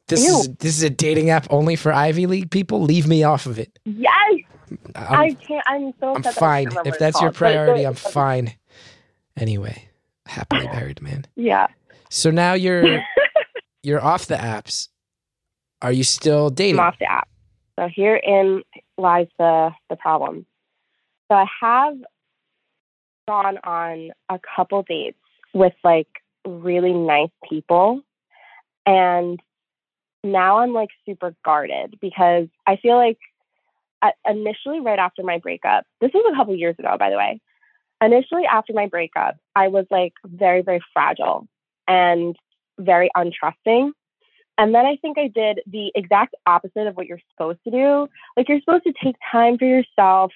This 0.09 0.24
Ew. 0.24 0.40
is 0.40 0.48
this 0.56 0.76
is 0.76 0.82
a 0.82 0.90
dating 0.90 1.30
app 1.30 1.46
only 1.50 1.76
for 1.76 1.92
Ivy 1.92 2.26
League 2.26 2.50
people. 2.50 2.80
Leave 2.80 3.06
me 3.06 3.24
off 3.24 3.46
of 3.46 3.59
it. 3.59 3.78
Yes. 3.85 4.11
I'm, 4.94 5.20
I 5.20 5.30
can't 5.35 5.64
I'm 5.66 5.92
so 6.00 6.11
I'm 6.11 6.16
upset 6.16 6.35
that 6.35 6.40
fine. 6.40 6.68
If 6.85 6.98
that's 6.98 7.20
your 7.20 7.30
called, 7.30 7.38
but 7.40 7.46
it's 7.46 7.56
priority, 7.56 7.85
I'm 7.85 7.94
fine. 7.94 8.54
Anyway, 9.37 9.88
happily 10.26 10.66
married 10.66 11.02
man. 11.02 11.26
Yeah. 11.37 11.66
So 12.11 12.31
now 12.31 12.55
you're 12.55 13.03
you're 13.83 14.03
off 14.03 14.27
the 14.27 14.37
apps. 14.37 14.88
Are 15.83 15.92
you 15.92 16.05
still 16.05 16.51
dating? 16.51 16.81
I'm 16.81 16.87
off 16.87 16.99
the 16.99 17.11
app. 17.11 17.29
So 17.79 17.88
herein 17.95 18.62
lies 18.99 19.29
the 19.38 19.71
the 19.90 19.97
problem. 19.97 20.47
So 21.29 21.37
I 21.37 21.47
have 21.61 21.95
gone 23.29 23.59
on 23.64 24.11
a 24.29 24.38
couple 24.57 24.83
dates 24.83 25.19
with 25.53 25.75
like 25.83 26.09
really 26.47 26.92
nice 26.92 27.31
people 27.49 28.01
and 28.87 29.40
now 30.23 30.59
I'm 30.59 30.73
like 30.73 30.90
super 31.05 31.35
guarded 31.45 31.99
because 32.01 32.47
I 32.66 32.77
feel 32.77 32.97
like 32.97 33.19
uh, 34.03 34.11
initially 34.25 34.81
right 34.81 34.99
after 34.99 35.25
my 35.25 35.38
breakup, 35.38 35.85
this 36.01 36.12
was 36.14 36.33
a 36.33 36.37
couple 36.37 36.55
years 36.55 36.77
ago 36.79 36.97
by 36.99 37.11
the 37.11 37.16
way. 37.16 37.40
Initially 38.01 38.45
after 38.45 38.73
my 38.75 38.87
breakup, 38.87 39.37
I 39.57 39.69
was 39.69 39.87
like 39.90 40.12
very 40.25 40.62
very 40.62 40.81
fragile 40.92 41.49
and 41.88 42.37
very 42.79 43.11
untrusting. 43.16 43.90
And 44.59 44.75
then 44.75 44.87
I 44.87 44.96
think 44.96 45.18
I 45.18 45.29
did 45.29 45.61
the 45.66 45.92
exact 45.94 46.35
opposite 46.46 46.87
of 46.87 46.96
what 46.96 47.07
you're 47.07 47.20
supposed 47.33 47.59
to 47.64 47.70
do. 47.70 48.09
Like 48.37 48.49
you're 48.49 48.61
supposed 48.61 48.85
to 48.85 48.94
take 49.03 49.16
time 49.31 49.59
for 49.59 49.66
yourself 49.66 50.33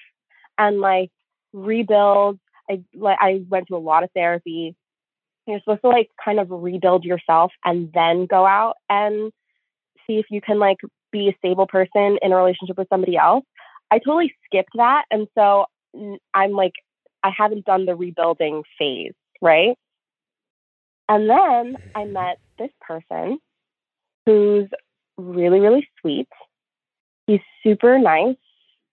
and 0.57 0.79
like 0.79 1.09
rebuild. 1.53 2.39
I 2.69 2.83
like 2.93 3.17
I 3.19 3.43
went 3.49 3.67
to 3.67 3.75
a 3.75 3.77
lot 3.77 4.03
of 4.03 4.11
therapy. 4.15 4.75
You're 5.47 5.59
supposed 5.59 5.81
to 5.81 5.89
like 5.89 6.09
kind 6.23 6.39
of 6.39 6.47
rebuild 6.51 7.03
yourself 7.03 7.51
and 7.65 7.91
then 7.93 8.27
go 8.27 8.45
out 8.45 8.75
and 8.89 9.31
see 10.05 10.17
if 10.19 10.27
you 10.29 10.39
can 10.39 10.59
like 10.59 10.77
be 11.11 11.29
a 11.29 11.35
stable 11.39 11.67
person 11.67 12.17
in 12.21 12.31
a 12.31 12.35
relationship 12.35 12.77
with 12.77 12.89
somebody 12.89 13.17
else. 13.17 13.43
I 13.89 13.97
totally 13.97 14.33
skipped 14.45 14.71
that 14.75 15.05
and 15.09 15.27
so 15.35 15.65
I'm 16.33 16.51
like 16.51 16.73
I 17.23 17.31
haven't 17.35 17.65
done 17.65 17.85
the 17.85 17.95
rebuilding 17.95 18.63
phase, 18.77 19.13
right? 19.41 19.75
And 21.11 21.29
then 21.29 21.75
I 21.93 22.05
met 22.05 22.39
this 22.57 22.69
person 22.79 23.37
who's 24.25 24.69
really, 25.17 25.59
really 25.59 25.85
sweet. 25.99 26.29
He's 27.27 27.41
super 27.61 27.99
nice, 27.99 28.37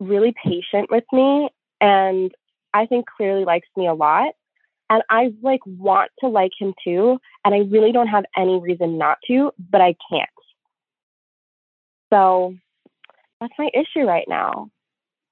really 0.00 0.34
patient 0.44 0.90
with 0.90 1.04
me, 1.12 1.48
and 1.80 2.32
I 2.74 2.86
think 2.86 3.06
clearly 3.06 3.44
likes 3.44 3.68
me 3.76 3.86
a 3.86 3.94
lot. 3.94 4.34
And 4.90 5.04
I 5.10 5.32
like 5.44 5.60
want 5.64 6.10
to 6.18 6.26
like 6.26 6.50
him 6.58 6.74
too, 6.82 7.20
and 7.44 7.54
I 7.54 7.58
really 7.58 7.92
don't 7.92 8.08
have 8.08 8.24
any 8.36 8.58
reason 8.58 8.98
not 8.98 9.18
to, 9.28 9.52
but 9.70 9.80
I 9.80 9.94
can't. 10.10 10.28
So 12.12 12.52
that's 13.40 13.54
my 13.60 13.70
issue 13.74 14.04
right 14.04 14.26
now. 14.26 14.70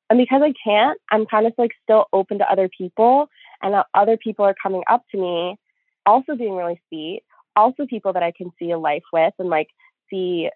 And 0.09 0.20
because 0.20 0.40
I 0.40 0.53
can't, 0.62 1.01
I'm 1.11 1.27
kind 1.27 1.49
of 1.49 1.53
like 1.59 1.72
still 1.83 2.05
open 2.12 2.38
to 2.38 2.49
other 2.49 2.68
people, 2.79 3.29
and 3.61 3.75
other 3.92 4.16
people 4.16 4.44
are 4.44 4.55
coming 4.62 4.85
up 4.88 5.03
to 5.11 5.20
me, 5.20 5.59
also 6.07 6.37
being 6.37 6.57
really 6.57 6.81
sweet, 6.88 7.23
also 7.55 7.87
people 7.87 8.12
that 8.12 8.23
I 8.23 8.33
can 8.33 8.53
see 8.59 8.71
a 8.71 8.79
life 8.79 9.03
with 9.12 9.35
and 9.38 9.49
like 9.49 9.69
see 10.11 10.49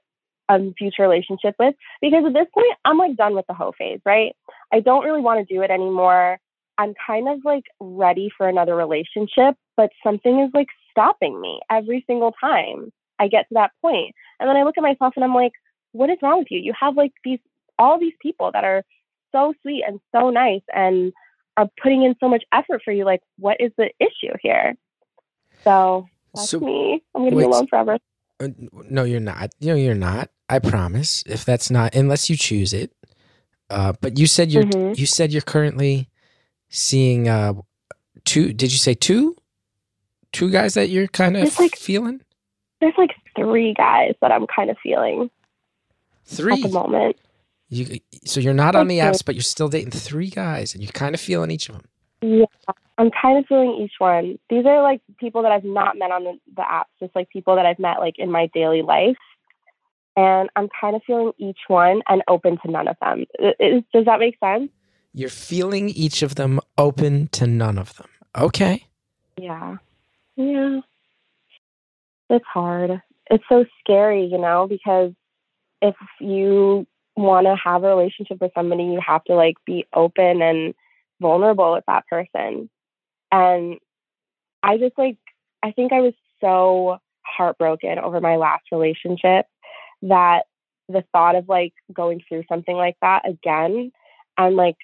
a 0.48 0.58
future 0.74 1.02
relationship 1.02 1.54
with. 1.58 1.74
Because 2.00 2.24
at 2.26 2.32
this 2.32 2.46
point, 2.52 2.72
I'm 2.84 2.98
like 2.98 3.16
done 3.16 3.34
with 3.34 3.46
the 3.48 3.54
hoe 3.54 3.72
phase, 3.76 4.00
right? 4.04 4.34
I 4.72 4.80
don't 4.80 5.04
really 5.04 5.20
want 5.20 5.46
to 5.46 5.54
do 5.54 5.62
it 5.62 5.70
anymore. 5.70 6.38
I'm 6.78 6.94
kind 7.06 7.28
of 7.28 7.40
like 7.44 7.64
ready 7.78 8.30
for 8.36 8.48
another 8.48 8.74
relationship, 8.74 9.54
but 9.76 9.90
something 10.02 10.40
is 10.40 10.50
like 10.54 10.68
stopping 10.90 11.40
me 11.40 11.60
every 11.70 12.04
single 12.06 12.32
time 12.40 12.90
I 13.18 13.28
get 13.28 13.48
to 13.48 13.54
that 13.54 13.72
point. 13.82 14.14
And 14.38 14.48
then 14.48 14.56
I 14.56 14.62
look 14.62 14.78
at 14.78 14.82
myself 14.82 15.12
and 15.16 15.24
I'm 15.24 15.34
like, 15.34 15.52
what 15.92 16.10
is 16.10 16.16
wrong 16.22 16.38
with 16.38 16.48
you? 16.50 16.58
You 16.58 16.72
have 16.78 16.96
like 16.96 17.12
these, 17.24 17.38
all 17.78 17.98
these 17.98 18.14
people 18.22 18.50
that 18.52 18.64
are 18.64 18.82
so 19.32 19.52
sweet 19.62 19.84
and 19.86 20.00
so 20.14 20.30
nice 20.30 20.62
and 20.74 21.12
are 21.56 21.68
putting 21.82 22.02
in 22.02 22.14
so 22.20 22.28
much 22.28 22.44
effort 22.52 22.80
for 22.84 22.92
you. 22.92 23.04
Like, 23.04 23.20
what 23.38 23.58
is 23.60 23.72
the 23.76 23.90
issue 24.00 24.34
here? 24.42 24.74
So 25.64 26.08
that's 26.34 26.50
So- 26.50 26.60
me. 26.60 27.02
I'm 27.14 27.24
gonna 27.24 27.36
wait, 27.36 27.42
be 27.42 27.46
alone 27.46 27.66
forever. 27.66 27.98
Uh, 28.40 28.48
No, 28.88 29.04
you're 29.04 29.20
not. 29.20 29.50
No, 29.60 29.74
you're 29.74 29.94
not. 29.94 30.30
I 30.48 30.58
promise. 30.58 31.22
If 31.26 31.44
that's 31.44 31.70
not, 31.70 31.94
unless 31.94 32.28
you 32.30 32.36
choose 32.36 32.72
it. 32.72 32.92
Uh, 33.68 33.92
but 34.00 34.18
you 34.18 34.26
said 34.26 34.50
you're 34.50 34.64
Mhm. 34.64 34.98
you 34.98 35.06
said 35.06 35.32
you're 35.32 35.42
currently 35.42 36.08
seeing 36.68 37.28
uh 37.28 37.54
two. 38.24 38.52
Did 38.52 38.72
you 38.72 38.78
say 38.78 38.94
two? 38.94 39.36
two 40.32 40.48
guys 40.48 40.74
that 40.74 40.88
you're 40.90 41.08
kind 41.08 41.36
of 41.36 41.58
like- 41.58 41.74
feeling? 41.76 42.20
There's 42.80 42.94
like 42.96 43.10
three 43.36 43.74
guys 43.74 44.14
that 44.20 44.30
I'm 44.30 44.46
kind 44.46 44.70
of 44.70 44.78
feeling 44.78 45.28
Three 46.24 46.52
at 46.52 46.62
the 46.62 46.68
moment. 46.68 47.16
You, 47.68 47.98
so 48.24 48.38
you're 48.38 48.54
not 48.54 48.76
on 48.76 48.86
the 48.86 48.98
apps, 48.98 49.24
but 49.24 49.34
you're 49.34 49.42
still 49.42 49.68
dating 49.68 49.90
three 49.90 50.30
guys, 50.30 50.72
and 50.72 50.82
you're 50.84 50.92
kind 50.92 51.14
of 51.16 51.20
feeling 51.20 51.50
each 51.50 51.68
of 51.68 51.74
them. 51.76 51.84
Yeah, 52.22 52.44
I'm 52.98 53.10
kind 53.10 53.38
of 53.38 53.46
feeling 53.46 53.78
each 53.80 53.94
one. 53.98 54.38
These 54.50 54.66
are 54.66 54.82
like 54.82 55.00
people 55.18 55.42
that 55.42 55.52
I've 55.52 55.64
not 55.64 55.96
met 55.96 56.10
on 56.10 56.24
the, 56.24 56.38
the 56.54 56.62
apps, 56.62 56.84
just 57.00 57.14
like 57.16 57.30
people 57.30 57.56
that 57.56 57.66
I've 57.66 57.78
met 57.78 57.98
like 57.98 58.18
in 58.18 58.30
my 58.30 58.50
daily 58.52 58.82
life. 58.82 59.16
And 60.16 60.50
I'm 60.56 60.68
kind 60.78 60.94
of 60.96 61.02
feeling 61.06 61.32
each 61.38 61.60
one 61.68 62.02
and 62.08 62.22
open 62.28 62.58
to 62.64 62.70
none 62.70 62.88
of 62.88 62.96
them. 63.00 63.24
Is- 63.58 63.84
does 63.92 64.04
that 64.04 64.20
make 64.20 64.38
sense? 64.38 64.70
You're 65.14 65.28
feeling 65.28 65.88
each 65.88 66.22
of 66.22 66.34
them, 66.34 66.60
open 66.78 67.28
to 67.28 67.46
none 67.46 67.78
of 67.78 67.96
them. 67.96 68.08
Okay. 68.38 68.86
Yeah. 69.36 69.76
Yeah. 70.36 70.80
It's 72.28 72.44
hard. 72.44 73.02
It's 73.30 73.44
so 73.48 73.64
scary, 73.80 74.24
you 74.26 74.38
know, 74.38 74.66
because 74.68 75.12
if 75.82 75.96
you 76.20 76.86
want 77.16 77.46
to 77.46 77.56
have 77.56 77.82
a 77.82 77.88
relationship 77.88 78.40
with 78.40 78.52
somebody, 78.54 78.84
you 78.84 79.00
have 79.04 79.24
to 79.24 79.34
like 79.34 79.56
be 79.64 79.86
open 79.94 80.42
and 80.42 80.74
vulnerable 81.20 81.72
with 81.72 81.84
that 81.86 82.06
person. 82.08 82.70
And 83.32 83.78
I 84.62 84.78
just 84.78 84.98
like, 84.98 85.18
I 85.62 85.72
think 85.72 85.92
I 85.92 86.00
was 86.00 86.14
so 86.40 86.98
heartbroken 87.22 87.98
over 87.98 88.20
my 88.20 88.36
last 88.36 88.64
relationship 88.72 89.46
that 90.02 90.44
the 90.88 91.04
thought 91.12 91.36
of 91.36 91.48
like 91.48 91.72
going 91.92 92.22
through 92.28 92.44
something 92.48 92.76
like 92.76 92.96
that 93.00 93.28
again 93.28 93.92
and 94.36 94.56
like 94.56 94.76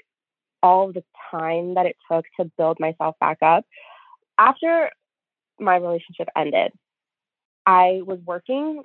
all 0.62 0.92
the 0.92 1.02
time 1.30 1.74
that 1.74 1.86
it 1.86 1.96
took 2.10 2.24
to 2.38 2.50
build 2.56 2.78
myself 2.78 3.16
back 3.20 3.38
up 3.42 3.64
after 4.38 4.90
my 5.58 5.76
relationship 5.76 6.28
ended, 6.36 6.72
I 7.64 8.00
was 8.04 8.18
working 8.24 8.82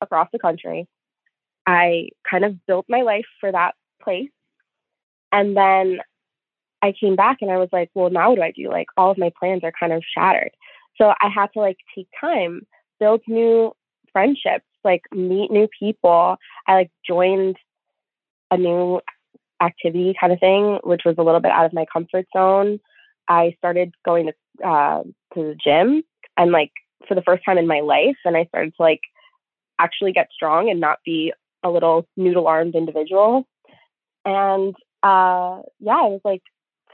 across 0.00 0.28
the 0.32 0.38
country. 0.38 0.88
I 1.66 2.08
kind 2.28 2.44
of 2.44 2.64
built 2.66 2.86
my 2.88 3.02
life 3.02 3.26
for 3.38 3.52
that 3.52 3.74
place. 4.02 4.30
And 5.32 5.56
then 5.56 6.00
I 6.82 6.92
came 6.98 7.16
back 7.16 7.38
and 7.40 7.50
I 7.50 7.58
was 7.58 7.68
like, 7.72 7.90
well, 7.94 8.10
now 8.10 8.30
what 8.30 8.36
do 8.36 8.42
I 8.42 8.52
do? 8.52 8.68
Like, 8.70 8.86
all 8.96 9.10
of 9.10 9.18
my 9.18 9.30
plans 9.38 9.62
are 9.64 9.72
kind 9.78 9.92
of 9.92 10.02
shattered. 10.16 10.52
So 10.96 11.12
I 11.20 11.28
had 11.34 11.48
to 11.54 11.60
like 11.60 11.78
take 11.94 12.08
time, 12.20 12.62
build 12.98 13.22
new 13.26 13.72
friendships, 14.12 14.64
like 14.84 15.02
meet 15.12 15.50
new 15.50 15.68
people. 15.78 16.36
I 16.66 16.74
like 16.74 16.90
joined 17.06 17.56
a 18.50 18.56
new 18.56 19.00
activity 19.62 20.14
kind 20.18 20.32
of 20.32 20.40
thing, 20.40 20.78
which 20.84 21.02
was 21.04 21.16
a 21.18 21.22
little 21.22 21.40
bit 21.40 21.52
out 21.52 21.66
of 21.66 21.72
my 21.72 21.86
comfort 21.92 22.26
zone. 22.36 22.80
I 23.28 23.54
started 23.58 23.94
going 24.04 24.26
to 24.26 24.66
uh, 24.66 25.02
to 25.34 25.42
the 25.42 25.56
gym 25.62 26.02
and 26.36 26.50
like 26.50 26.72
for 27.06 27.14
the 27.14 27.22
first 27.22 27.44
time 27.44 27.58
in 27.58 27.66
my 27.66 27.80
life, 27.80 28.16
and 28.24 28.36
I 28.36 28.44
started 28.46 28.74
to 28.76 28.82
like 28.82 29.00
actually 29.78 30.12
get 30.12 30.28
strong 30.34 30.68
and 30.68 30.80
not 30.80 30.98
be 31.04 31.32
a 31.62 31.70
little 31.70 32.06
noodle 32.16 32.46
armed 32.46 32.74
individual. 32.74 33.46
And 34.24 34.74
uh, 35.02 35.62
yeah, 35.78 35.96
I 35.96 36.08
was 36.08 36.20
like 36.24 36.42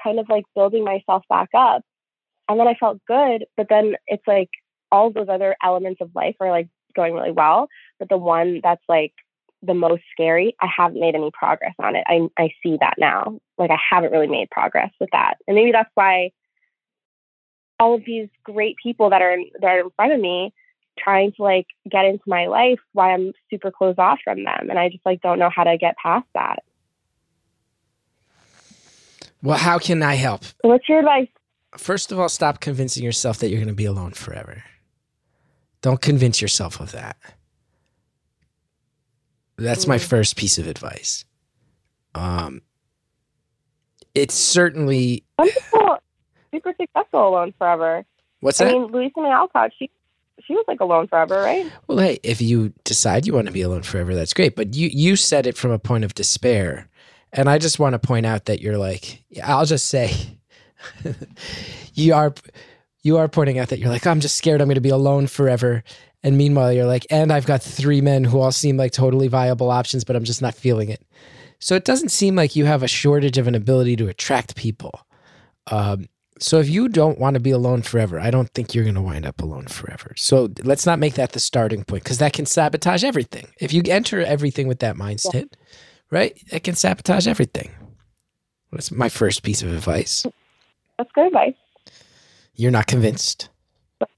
kind 0.03 0.19
of 0.19 0.29
like 0.29 0.45
building 0.55 0.85
myself 0.85 1.25
back 1.29 1.49
up, 1.57 1.83
and 2.49 2.59
then 2.59 2.69
I 2.69 2.75
felt 2.75 3.01
good. 3.07 3.45
But 3.57 3.69
then 3.69 3.95
it's 4.07 4.27
like 4.27 4.51
all 4.93 5.11
those 5.11 5.29
other 5.29 5.57
elements 5.63 6.01
of 6.01 6.11
life 6.15 6.37
are 6.41 6.51
like 6.51 6.69
going 6.95 7.15
really 7.15 7.33
well, 7.33 7.69
but 7.99 8.09
the 8.09 8.17
one 8.17 8.61
that's 8.63 8.83
like 8.89 9.13
the 9.63 9.75
most 9.75 10.03
scary, 10.13 10.55
I 10.61 10.69
haven't 10.75 11.01
made 11.01 11.15
any 11.15 11.31
progress 11.33 11.75
on 11.79 11.97
it. 11.97 12.05
I 12.07 12.29
I 12.39 12.51
see 12.63 12.77
that 12.81 12.95
now. 12.99 13.39
Like 13.59 13.71
I 13.71 13.79
haven't 13.91 14.13
really 14.13 14.27
made 14.27 14.51
progress 14.51 14.91
with 15.01 15.11
that. 15.13 15.35
And 15.47 15.55
maybe 15.55 15.73
that's 15.73 15.91
why 15.95 16.31
all 17.79 17.95
of 17.95 18.03
these 18.07 18.29
great 18.43 18.77
people 18.83 19.11
that 19.11 19.23
are 19.23 19.33
in, 19.33 19.51
that 19.61 19.67
are 19.67 19.81
in 19.81 19.91
front 19.97 20.13
of 20.13 20.21
me 20.21 20.53
trying 20.99 21.33
to 21.33 21.43
like 21.43 21.67
get 21.91 22.05
into 22.05 22.25
my 22.27 22.47
life 22.47 22.79
why 22.93 23.13
I'm 23.13 23.33
super 23.51 23.71
closed 23.71 23.99
off 23.99 24.19
from 24.25 24.45
them 24.45 24.71
and 24.71 24.79
I 24.79 24.89
just 24.89 25.05
like 25.05 25.21
don't 25.21 25.39
know 25.39 25.51
how 25.55 25.65
to 25.65 25.77
get 25.77 25.97
past 26.03 26.27
that. 26.35 26.61
Well, 29.43 29.59
how 29.59 29.79
can 29.79 30.03
I 30.03 30.15
help? 30.15 30.43
What's 30.63 30.89
your 30.89 31.01
advice? 31.01 31.29
First 31.77 32.11
of 32.11 32.19
all, 32.19 32.29
stop 32.29 32.61
convincing 32.61 33.05
yourself 33.05 33.39
that 33.39 33.49
you're 33.49 33.59
going 33.59 33.69
to 33.69 33.75
be 33.75 33.85
alone 33.85 34.13
forever. 34.13 34.65
Don't 35.83 36.01
convince 36.01 36.41
yourself 36.41 36.81
of 36.81 36.93
that. 36.93 37.17
That's 39.57 39.87
my 39.87 39.97
Mm. 39.99 40.09
first 40.09 40.37
piece 40.37 40.59
of 40.59 40.67
advice. 40.67 41.25
Um, 42.15 42.63
it's 44.15 44.35
certainly 44.35 45.25
Some 45.39 45.51
people 45.51 45.99
super 46.53 46.75
successful 46.81 47.29
alone 47.29 47.53
forever. 47.59 48.05
what's 48.41 48.59
that? 48.59 48.69
I 48.69 48.73
mean, 48.73 48.87
Louisa 48.87 49.21
May 49.21 49.31
Alcott, 49.31 49.71
she 49.79 49.91
she 50.47 50.55
was 50.55 50.65
like 50.69 50.81
alone 50.81 51.09
forever, 51.09 51.43
right? 51.43 51.65
Well, 51.89 51.99
hey, 51.99 52.19
if 52.23 52.41
you 52.43 52.73
decide 52.85 53.27
you 53.27 53.33
want 53.33 53.47
to 53.47 53.53
be 53.53 53.63
alone 53.63 53.83
forever, 53.83 54.15
that's 54.15 54.35
great. 54.35 54.55
But 54.57 54.75
you 54.75 54.89
you 54.93 55.17
said 55.17 55.47
it 55.47 55.57
from 55.57 55.71
a 55.71 55.79
point 55.79 56.05
of 56.05 56.15
despair, 56.15 56.89
and 57.33 57.49
I 57.49 57.59
just 57.59 57.79
want 57.79 57.95
to 57.95 57.99
point 57.99 58.27
out 58.27 58.47
that 58.47 58.61
you're 58.61 58.79
like, 58.79 59.23
I'll 59.43 59.67
just 59.67 59.87
say, 59.87 60.15
you 61.95 62.15
are 62.15 62.35
you 63.03 63.19
are 63.19 63.29
pointing 63.29 63.59
out 63.59 63.69
that 63.69 63.79
you're 63.79 63.89
like, 63.89 64.07
I'm 64.07 64.21
just 64.21 64.37
scared 64.37 64.61
I'm 64.61 64.67
going 64.67 64.75
to 64.75 64.81
be 64.81 64.89
alone 64.89 65.29
forever. 65.29 65.85
And 66.23 66.37
meanwhile, 66.37 66.73
you're 66.73 66.87
like, 66.87 67.07
and 67.09 67.33
I've 67.33 67.47
got 67.47 67.63
three 67.63 68.01
men 68.01 68.25
who 68.25 68.41
all 68.41 68.51
seem 68.51 68.77
like 68.77 68.91
totally 68.91 69.29
viable 69.29 69.71
options, 69.71 70.03
but 70.03 70.17
I'm 70.17 70.25
just 70.25 70.43
not 70.43 70.55
feeling 70.55 70.89
it. 70.89 71.01
So 71.61 71.77
it 71.77 71.85
doesn't 71.85 72.09
seem 72.09 72.35
like 72.35 72.57
you 72.57 72.65
have 72.65 72.83
a 72.83 72.89
shortage 72.89 73.39
of 73.39 73.47
an 73.47 73.55
ability 73.55 73.95
to 73.97 74.09
attract 74.09 74.57
people. 74.57 75.07
Um, 75.69 76.09
so 76.39 76.59
if 76.59 76.69
you 76.69 76.89
don't 76.89 77.19
want 77.19 77.35
to 77.35 77.41
be 77.41 77.51
alone 77.51 77.83
forever, 77.83 78.21
I 78.21 78.31
don't 78.31 78.51
think 78.51 78.75
you're 78.75 78.85
going 78.85 78.97
to 78.97 79.03
wind 79.03 79.25
up 79.25 79.41
alone 79.41 79.67
forever. 79.67 80.13
So 80.17 80.51
let's 80.65 80.85
not 80.85 80.99
make 80.99 81.15
that 81.15 81.33
the 81.33 81.41
starting 81.41 81.85
point 81.85 82.05
because 82.05 82.19
that 82.19 82.33
can 82.33 82.45
sabotage 82.45 83.05
everything. 83.05 83.49
If 83.59 83.73
you 83.73 83.83
enter 83.87 84.21
everything 84.21 84.69
with 84.69 84.81
that 84.81 84.97
mindset, 84.97 85.53
right, 86.11 86.37
it 86.51 86.65
can 86.65 86.75
sabotage 86.75 87.27
everything. 87.27 87.71
That's 88.73 88.91
my 88.91 89.09
first 89.09 89.43
piece 89.43 89.63
of 89.63 89.73
advice. 89.73 90.27
That's 90.99 91.11
good 91.13 91.29
advice. 91.29 91.55
You're 92.55 92.71
not 92.71 92.87
convinced. 92.87 93.49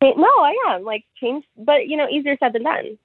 No, 0.03 0.27
I 0.27 0.55
am. 0.69 0.85
Like 0.85 1.05
change 1.21 1.45
but 1.57 1.87
you 1.87 1.97
know, 1.97 2.09
easier 2.09 2.37
said 2.39 2.53
than 2.53 2.65
done. 2.65 2.99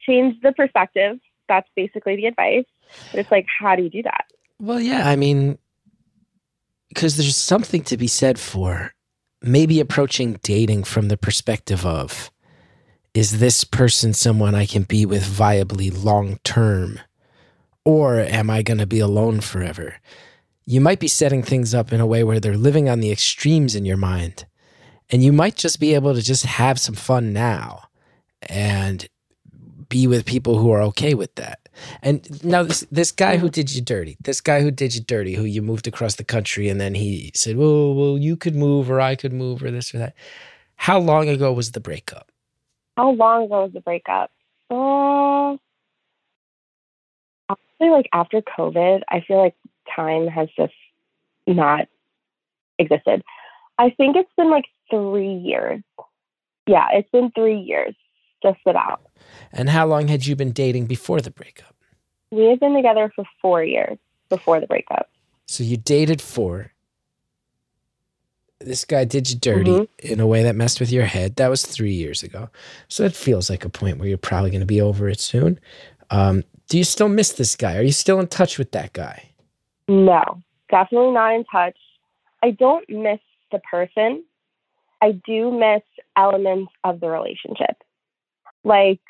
Change 0.00 0.36
the 0.42 0.52
perspective. 0.52 1.18
That's 1.48 1.68
basically 1.74 2.16
the 2.16 2.26
advice. 2.26 2.64
But 3.10 3.20
it's 3.20 3.30
like, 3.30 3.46
how 3.60 3.76
do 3.76 3.82
you 3.82 3.90
do 3.90 4.02
that? 4.02 4.24
Well, 4.60 4.80
yeah, 4.80 5.08
I 5.08 5.16
mean, 5.16 5.58
because 6.88 7.16
there's 7.16 7.36
something 7.36 7.82
to 7.84 7.96
be 7.96 8.06
said 8.06 8.38
for 8.38 8.94
maybe 9.42 9.80
approaching 9.80 10.38
dating 10.42 10.84
from 10.84 11.08
the 11.08 11.16
perspective 11.16 11.86
of 11.86 12.30
is 13.14 13.40
this 13.40 13.64
person 13.64 14.12
someone 14.12 14.54
I 14.54 14.66
can 14.66 14.82
be 14.82 15.06
with 15.06 15.24
viably 15.24 15.90
long 15.90 16.38
term? 16.44 17.00
Or 17.90 18.20
am 18.20 18.50
I 18.50 18.62
going 18.62 18.78
to 18.78 18.86
be 18.86 19.00
alone 19.00 19.40
forever? 19.40 19.96
You 20.64 20.80
might 20.80 21.00
be 21.00 21.08
setting 21.08 21.42
things 21.42 21.74
up 21.74 21.92
in 21.92 22.00
a 22.00 22.06
way 22.06 22.22
where 22.22 22.38
they're 22.38 22.56
living 22.56 22.88
on 22.88 23.00
the 23.00 23.10
extremes 23.10 23.74
in 23.74 23.84
your 23.84 23.96
mind. 23.96 24.46
And 25.10 25.24
you 25.24 25.32
might 25.32 25.56
just 25.56 25.80
be 25.80 25.94
able 25.96 26.14
to 26.14 26.22
just 26.22 26.44
have 26.44 26.78
some 26.78 26.94
fun 26.94 27.32
now 27.32 27.88
and 28.42 29.08
be 29.88 30.06
with 30.06 30.24
people 30.24 30.56
who 30.56 30.70
are 30.70 30.82
okay 30.82 31.14
with 31.14 31.34
that. 31.34 31.68
And 32.00 32.44
now 32.44 32.62
this 32.62 32.86
this 32.92 33.10
guy 33.10 33.38
who 33.38 33.48
did 33.50 33.74
you 33.74 33.82
dirty, 33.82 34.16
this 34.20 34.40
guy 34.40 34.60
who 34.60 34.70
did 34.70 34.94
you 34.94 35.00
dirty, 35.00 35.34
who 35.34 35.42
you 35.44 35.60
moved 35.60 35.88
across 35.88 36.14
the 36.14 36.22
country, 36.22 36.68
and 36.68 36.80
then 36.80 36.94
he 36.94 37.32
said, 37.34 37.56
"Well, 37.56 37.94
well, 37.94 38.18
you 38.18 38.36
could 38.36 38.54
move, 38.54 38.88
or 38.88 39.00
I 39.00 39.16
could 39.16 39.32
move, 39.32 39.64
or 39.64 39.70
this 39.72 39.92
or 39.92 39.98
that." 39.98 40.14
How 40.76 41.00
long 41.00 41.28
ago 41.28 41.52
was 41.52 41.72
the 41.72 41.80
breakup? 41.80 42.30
How 42.96 43.10
long 43.10 43.46
ago 43.46 43.64
was 43.64 43.72
the 43.72 43.80
breakup? 43.80 44.30
Uh, 44.70 45.56
actually, 47.80 47.90
like 47.96 48.08
after 48.12 48.42
COVID, 48.42 49.02
I 49.08 49.20
feel 49.26 49.38
like 49.38 49.54
time 49.94 50.26
has 50.28 50.48
just 50.56 50.72
not 51.46 51.88
existed. 52.78 53.22
I 53.78 53.90
think 53.90 54.16
it's 54.16 54.30
been 54.36 54.50
like 54.50 54.66
three 54.90 55.32
years. 55.34 55.82
Yeah, 56.66 56.86
it's 56.92 57.10
been 57.10 57.30
three 57.32 57.58
years, 57.58 57.94
just 58.42 58.60
about. 58.66 59.00
And 59.52 59.68
how 59.70 59.86
long 59.86 60.08
had 60.08 60.26
you 60.26 60.36
been 60.36 60.52
dating 60.52 60.86
before 60.86 61.20
the 61.20 61.30
breakup? 61.30 61.74
We 62.30 62.44
had 62.44 62.60
been 62.60 62.74
together 62.74 63.10
for 63.16 63.24
four 63.42 63.64
years 63.64 63.98
before 64.28 64.60
the 64.60 64.66
breakup. 64.66 65.10
So 65.46 65.64
you 65.64 65.76
dated 65.76 66.20
four. 66.22 66.72
This 68.60 68.84
guy 68.84 69.04
did 69.04 69.30
you 69.30 69.36
dirty 69.38 69.70
Mhm. 69.70 69.88
in 70.00 70.20
a 70.20 70.26
way 70.26 70.42
that 70.42 70.54
messed 70.54 70.80
with 70.80 70.92
your 70.92 71.06
head. 71.06 71.36
That 71.36 71.48
was 71.48 71.64
three 71.64 71.94
years 71.94 72.22
ago. 72.22 72.50
So 72.88 73.04
it 73.04 73.14
feels 73.14 73.48
like 73.48 73.64
a 73.64 73.70
point 73.70 73.98
where 73.98 74.06
you're 74.08 74.18
probably 74.18 74.50
going 74.50 74.60
to 74.60 74.66
be 74.66 74.82
over 74.82 75.08
it 75.08 75.18
soon. 75.18 75.58
Um, 76.10 76.44
do 76.70 76.78
you 76.78 76.84
still 76.84 77.08
miss 77.08 77.32
this 77.32 77.56
guy? 77.56 77.76
Are 77.76 77.82
you 77.82 77.92
still 77.92 78.20
in 78.20 78.28
touch 78.28 78.56
with 78.56 78.70
that 78.72 78.92
guy? 78.92 79.30
No, 79.88 80.40
definitely 80.70 81.10
not 81.10 81.34
in 81.34 81.44
touch. 81.44 81.76
I 82.42 82.52
don't 82.52 82.88
miss 82.88 83.18
the 83.52 83.58
person. 83.70 84.24
I 85.02 85.20
do 85.26 85.50
miss 85.50 85.82
elements 86.16 86.72
of 86.84 87.00
the 87.00 87.08
relationship. 87.08 87.76
Like 88.62 89.00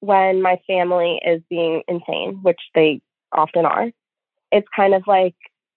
when 0.00 0.40
my 0.42 0.60
family 0.66 1.20
is 1.24 1.42
being 1.50 1.82
insane, 1.86 2.40
which 2.42 2.60
they 2.74 3.00
often 3.32 3.66
are. 3.66 3.90
It's 4.50 4.66
kind 4.74 4.94
of 4.94 5.02
like, 5.06 5.34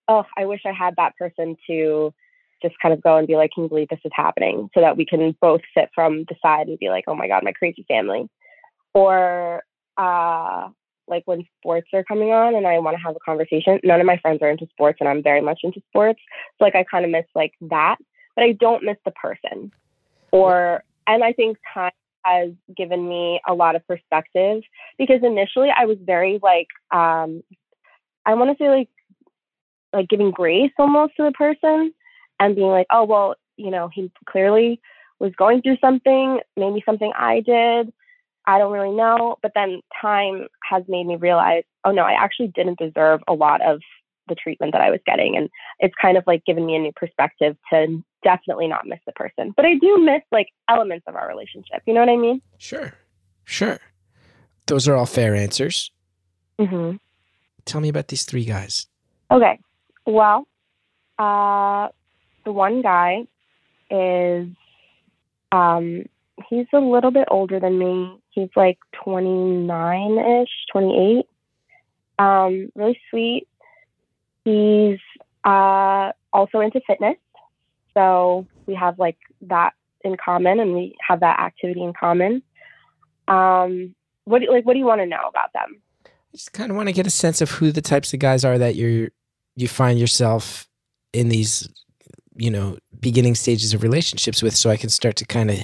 oh, 0.08 0.24
I 0.38 0.46
wish 0.46 0.62
I 0.66 0.72
had 0.72 0.96
that 0.98 1.16
person 1.18 1.56
to 1.68 2.14
just 2.62 2.76
kind 2.82 2.94
of 2.94 3.04
go 3.04 3.18
and 3.18 3.28
be 3.28 3.36
like, 3.36 3.52
can 3.54 3.64
you 3.64 3.70
believe 3.70 3.90
this 3.90 4.00
is 4.04 4.12
happening? 4.16 4.70
So 4.74 4.82
that 4.82 4.98
we 4.98 5.06
can 5.06 5.36
both 5.42 5.62
sit 5.78 5.90
from 5.94 6.26
the 6.28 6.36
side 6.42 6.68
and 6.68 6.80
be 6.80 6.90
like, 6.90 7.06
oh 7.08 7.16
my 7.16 7.28
God, 7.28 7.44
my 7.44 7.52
crazy 7.52 7.86
family. 7.88 8.28
Or 8.94 9.64
uh, 9.98 10.70
like 11.08 11.24
when 11.26 11.46
sports 11.60 11.88
are 11.94 12.04
coming 12.04 12.32
on 12.32 12.56
and 12.56 12.66
I 12.66 12.80
want 12.80 12.98
to 12.98 13.04
have 13.04 13.16
a 13.16 13.20
conversation. 13.20 13.80
None 13.84 14.00
of 14.00 14.06
my 14.06 14.18
friends 14.18 14.40
are 14.42 14.50
into 14.50 14.68
sports 14.72 14.98
and 15.00 15.10
I'm 15.10 15.24
very 15.24 15.42
much 15.42 15.60
into 15.64 15.82
sports. 15.90 16.20
So 16.58 16.66
like 16.66 16.76
I 16.76 16.84
kind 16.90 17.06
of 17.06 17.12
miss 17.12 17.26
like 17.36 17.54
that, 17.62 17.98
but 18.36 18.44
I 18.44 18.54
don't 18.54 18.84
miss 18.84 18.98
the 19.06 19.12
person. 19.12 19.72
Or, 20.32 20.84
and 21.08 21.24
I 21.24 21.34
think 21.34 21.58
time 21.74 21.92
has 22.26 22.52
given 22.76 23.08
me 23.08 23.40
a 23.48 23.54
lot 23.54 23.76
of 23.76 23.88
perspective 23.88 24.64
because 24.98 25.20
initially 25.24 25.70
I 25.76 25.86
was 25.86 25.98
very 26.02 26.40
like, 26.42 26.68
um, 26.92 27.44
I 28.26 28.34
want 28.34 28.58
to 28.58 28.64
say 28.64 28.70
like, 28.70 28.90
like 29.94 30.10
giving 30.10 30.32
grace 30.32 30.72
almost 30.78 31.14
to 31.18 31.24
the 31.24 31.32
person 31.32 31.94
and 32.40 32.56
being 32.56 32.70
like, 32.70 32.88
oh, 32.90 33.06
well, 33.06 33.36
you 33.58 33.72
know, 33.72 33.90
he 33.94 34.12
clearly 34.28 34.82
was 35.20 35.32
going 35.38 35.62
through 35.62 35.78
something, 35.80 36.40
maybe 36.58 36.84
something 36.86 37.12
I 37.16 37.40
did. 37.40 37.94
I 38.48 38.58
don't 38.58 38.72
really 38.72 38.96
know. 38.96 39.38
But 39.42 39.52
then 39.56 39.82
time 40.02 40.48
has 40.70 40.84
made 40.88 41.08
me 41.08 41.16
realize, 41.16 41.64
oh 41.84 41.92
no, 41.92 42.04
I 42.04 42.14
actually 42.14 42.48
didn't 42.48 42.80
deserve 42.80 43.22
a 43.28 43.34
lot 43.34 43.62
of 43.62 43.80
the 44.28 44.36
treatment 44.36 44.74
that 44.74 44.82
I 44.82 44.90
was 44.90 45.00
getting. 45.06 45.36
And 45.38 45.50
it's 45.80 45.94
kind 46.02 46.18
of 46.18 46.24
like 46.26 46.44
given 46.46 46.66
me 46.66 46.76
a 46.76 46.80
new 46.80 46.92
perspective 46.96 47.56
to 47.72 48.04
definitely 48.24 48.68
not 48.68 48.88
miss 48.88 49.00
the 49.06 49.12
person. 49.12 49.54
But 49.56 49.66
I 49.66 49.76
do 49.76 49.98
miss 50.04 50.22
like 50.32 50.48
elements 50.68 51.06
of 51.08 51.16
our 51.16 51.28
relationship. 51.28 51.82
You 51.86 51.94
know 51.94 52.00
what 52.00 52.10
I 52.10 52.18
mean? 52.18 52.42
Sure. 52.58 52.94
Sure. 53.44 53.80
Those 54.68 54.88
are 54.88 54.96
all 54.96 55.06
fair 55.06 55.36
answers. 55.36 55.92
Mm-hmm. 56.60 56.98
Tell 57.66 57.82
me 57.82 57.90
about 57.90 58.08
these 58.08 58.26
three 58.26 58.46
guys. 58.46 58.88
Okay. 59.30 59.60
Well, 60.06 60.48
uh, 61.20 61.90
the 62.44 62.52
one 62.52 62.82
guy 62.82 63.28
is 63.90 64.48
um, 65.52 66.06
he's 66.50 66.68
a 66.74 66.80
little 66.80 67.12
bit 67.12 67.28
older 67.30 67.60
than 67.60 67.78
me. 67.78 68.18
He's 68.32 68.50
like 68.56 68.78
29 69.04 70.18
ish, 70.42 70.50
28. 70.72 71.26
Um, 72.18 72.72
really 72.76 73.00
sweet. 73.10 73.48
He's 74.44 75.00
uh, 75.44 76.12
also 76.34 76.60
into 76.60 76.82
fitness. 76.88 77.18
So 77.94 78.48
we 78.66 78.76
have 78.76 79.00
like 79.00 79.18
that 79.42 79.74
in 80.04 80.18
common 80.18 80.60
and 80.60 80.74
we 80.74 80.96
have 81.06 81.22
that 81.22 81.40
activity 81.40 81.84
in 81.84 81.94
common. 81.94 82.44
Um, 83.28 83.96
what 84.26 84.42
like 84.50 84.66
what 84.66 84.74
do 84.74 84.80
you 84.80 84.86
want 84.86 85.02
to 85.02 85.08
know 85.08 85.28
about 85.28 85.54
them? 85.54 85.82
I 86.06 86.38
just 86.38 86.54
kind 86.54 86.70
of 86.70 86.78
want 86.78 86.90
to 86.90 86.94
get 86.94 87.08
a 87.08 87.12
sense 87.12 87.42
of 87.42 87.52
who 87.52 87.72
the 87.72 87.82
types 87.82 88.14
of 88.14 88.20
guys 88.20 88.44
are 88.44 88.58
that 88.58 88.76
you're 88.76 89.10
you 89.56 89.68
find 89.68 90.00
yourself 90.00 90.68
in 91.14 91.30
these 91.30 91.68
you 92.36 92.52
know 92.52 92.78
beginning 93.00 93.36
stages 93.36 93.74
of 93.74 93.84
relationships 93.84 94.44
with 94.44 94.56
so 94.56 94.70
I 94.70 94.78
can 94.78 94.90
start 94.90 95.16
to 95.18 95.26
kind 95.26 95.50
of 95.50 95.60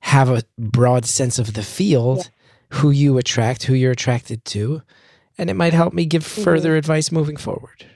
have 0.00 0.30
a 0.30 0.42
broad 0.58 1.04
sense 1.04 1.38
of 1.38 1.54
the 1.54 1.62
field, 1.62 2.18
yeah. 2.18 2.78
who 2.78 2.90
you 2.90 3.18
attract, 3.18 3.64
who 3.64 3.74
you're 3.74 3.92
attracted 3.92 4.44
to, 4.46 4.82
and 5.38 5.50
it 5.50 5.54
might 5.54 5.72
help 5.72 5.92
me 5.92 6.06
give 6.06 6.24
mm-hmm. 6.24 6.42
further 6.42 6.76
advice 6.76 7.10
moving 7.12 7.36
forward. 7.36 7.86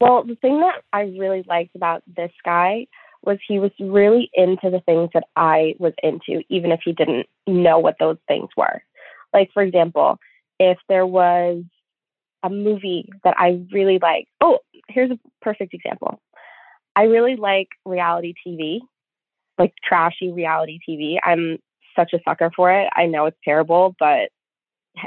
Well, 0.00 0.24
the 0.24 0.36
thing 0.36 0.60
that 0.60 0.82
I 0.92 1.02
really 1.18 1.44
liked 1.46 1.76
about 1.76 2.02
this 2.06 2.32
guy 2.44 2.86
was 3.22 3.38
he 3.46 3.58
was 3.58 3.70
really 3.78 4.30
into 4.32 4.70
the 4.70 4.80
things 4.86 5.10
that 5.12 5.24
I 5.36 5.74
was 5.78 5.92
into, 6.02 6.42
even 6.48 6.72
if 6.72 6.80
he 6.84 6.92
didn't 6.92 7.26
know 7.46 7.78
what 7.78 7.96
those 8.00 8.16
things 8.26 8.48
were. 8.56 8.82
Like, 9.34 9.50
for 9.52 9.62
example, 9.62 10.18
if 10.58 10.78
there 10.88 11.06
was 11.06 11.62
a 12.42 12.50
movie 12.50 13.08
that 13.24 13.34
I 13.36 13.62
really 13.72 13.98
like, 14.00 14.26
oh, 14.40 14.60
here's 14.88 15.10
a 15.10 15.18
perfect 15.42 15.74
example. 15.74 16.20
I 16.96 17.02
really 17.02 17.36
like 17.36 17.68
reality 17.84 18.34
TV 18.46 18.80
like 19.60 19.74
trashy 19.86 20.32
reality 20.32 20.78
TV. 20.88 21.18
I'm 21.22 21.58
such 21.94 22.14
a 22.14 22.20
sucker 22.26 22.50
for 22.56 22.72
it. 22.72 22.88
I 22.96 23.06
know 23.06 23.26
it's 23.26 23.36
terrible, 23.44 23.94
but 24.00 24.30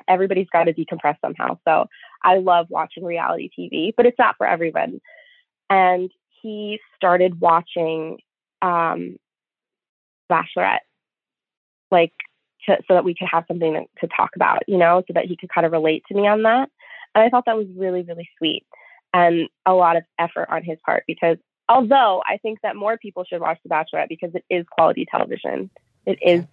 everybody's 0.08 0.48
got 0.54 0.66
to 0.66 0.74
decompress 0.74 1.18
somehow. 1.22 1.58
So 1.68 1.88
I 2.24 2.38
love 2.38 2.68
watching 2.70 3.04
reality 3.04 3.50
TV, 3.58 3.92
but 3.98 4.06
it's 4.06 4.20
not 4.20 4.36
for 4.38 4.48
everyone. 4.48 5.02
And 5.70 6.12
he 6.42 6.80
started 6.96 7.42
watching 7.42 8.20
um, 8.62 9.18
Bachelorette, 10.32 10.80
like 11.90 12.14
to, 12.68 12.78
so 12.88 12.94
that 12.94 13.04
we 13.04 13.16
could 13.16 13.28
have 13.32 13.46
something 13.48 13.74
to, 13.74 14.08
to 14.08 14.14
talk 14.16 14.32
about, 14.36 14.62
you 14.68 14.78
know, 14.78 15.02
so 15.08 15.14
that 15.16 15.26
he 15.26 15.36
could 15.36 15.50
kind 15.54 15.66
of 15.66 15.72
relate 15.72 16.04
to 16.08 16.16
me 16.16 16.28
on 16.28 16.44
that. 16.44 16.70
And 17.16 17.24
I 17.24 17.30
thought 17.30 17.46
that 17.48 17.58
was 17.58 17.68
really, 17.76 18.04
really 18.04 18.30
sweet 18.38 18.66
and 19.14 19.50
a 19.66 19.74
lot 19.74 19.98
of 19.98 20.04
effort 20.20 20.48
on 20.50 20.64
his 20.64 20.78
part 20.86 21.04
because 21.08 21.38
Although 21.70 22.22
I 22.28 22.38
think 22.38 22.60
that 22.62 22.76
more 22.76 22.98
people 22.98 23.24
should 23.24 23.42
watch 23.42 23.60
The 23.64 23.70
Bachelorette 23.70 24.10
because 24.10 24.32
it 24.36 24.44
is 24.50 24.66
quality 24.70 25.06
television. 25.10 25.70
It 26.06 26.20
is 26.22 26.44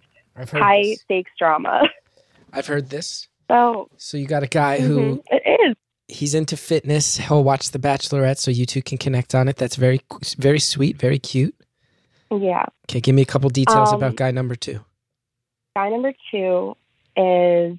high 0.51 0.83
this. 0.83 1.01
stakes 1.01 1.31
drama. 1.37 1.83
I've 2.53 2.67
heard 2.67 2.89
this. 2.89 3.27
So, 3.49 3.89
so 3.97 4.17
you 4.17 4.27
got 4.27 4.43
a 4.43 4.47
guy 4.47 4.79
mm-hmm. 4.79 4.87
who 4.87 5.23
it 5.29 5.59
is. 5.69 5.75
He's 6.07 6.33
into 6.33 6.57
fitness. 6.57 7.17
He'll 7.17 7.43
watch 7.43 7.71
The 7.71 7.79
Bachelorette, 7.79 8.37
so 8.37 8.51
you 8.51 8.65
two 8.65 8.81
can 8.81 8.97
connect 8.97 9.33
on 9.35 9.47
it. 9.47 9.57
That's 9.57 9.75
very, 9.75 10.01
very 10.37 10.59
sweet, 10.59 10.97
very 10.97 11.19
cute. 11.19 11.55
Yeah. 12.29 12.65
Okay, 12.89 13.01
give 13.01 13.15
me 13.15 13.21
a 13.21 13.25
couple 13.25 13.49
details 13.49 13.89
um, 13.89 13.95
about 13.95 14.15
guy 14.15 14.31
number 14.31 14.55
two. 14.55 14.79
Guy 15.75 15.89
number 15.89 16.13
two 16.31 16.75
is 17.17 17.77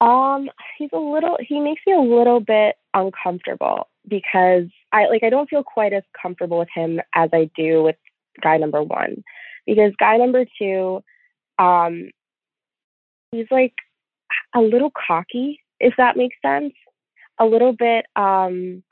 um 0.00 0.48
he's 0.76 0.90
a 0.92 0.98
little 0.98 1.36
he 1.40 1.60
makes 1.60 1.82
me 1.86 1.92
a 1.92 2.00
little 2.00 2.40
bit 2.40 2.76
uncomfortable 2.94 3.86
because 4.08 4.66
I 4.92 5.06
like 5.06 5.22
I 5.22 5.30
don't 5.30 5.48
feel 5.48 5.62
quite 5.62 5.92
as 5.92 6.02
comfortable 6.20 6.58
with 6.58 6.68
him 6.74 7.00
as 7.14 7.30
I 7.32 7.50
do 7.56 7.82
with 7.82 7.96
guy 8.42 8.56
number 8.56 8.82
one. 8.82 9.22
Because 9.66 9.92
guy 9.98 10.16
number 10.16 10.44
two, 10.58 11.02
um, 11.58 12.10
he's 13.30 13.46
like 13.50 13.74
a 14.54 14.60
little 14.60 14.90
cocky, 15.06 15.60
if 15.78 15.94
that 15.96 16.16
makes 16.16 16.36
sense. 16.44 16.72
A 17.38 17.44
little 17.44 17.72
bit 17.72 18.06
um 18.16 18.82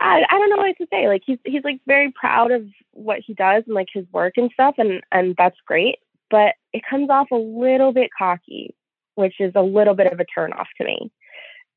I, 0.00 0.22
I 0.30 0.38
don't 0.38 0.50
know 0.50 0.58
what 0.58 0.76
to 0.78 0.86
say. 0.92 1.08
Like 1.08 1.22
he's 1.26 1.38
he's 1.44 1.64
like 1.64 1.80
very 1.86 2.12
proud 2.12 2.52
of 2.52 2.64
what 2.92 3.20
he 3.26 3.34
does 3.34 3.64
and 3.66 3.74
like 3.74 3.88
his 3.92 4.04
work 4.12 4.34
and 4.36 4.50
stuff 4.52 4.74
and 4.78 5.02
and 5.10 5.34
that's 5.36 5.56
great. 5.66 5.96
But 6.30 6.54
it 6.72 6.82
comes 6.88 7.10
off 7.10 7.28
a 7.32 7.36
little 7.36 7.92
bit 7.92 8.10
cocky, 8.16 8.74
which 9.14 9.34
is 9.40 9.52
a 9.56 9.62
little 9.62 9.94
bit 9.94 10.12
of 10.12 10.20
a 10.20 10.24
turn 10.24 10.52
off 10.52 10.68
to 10.76 10.84
me. 10.84 11.10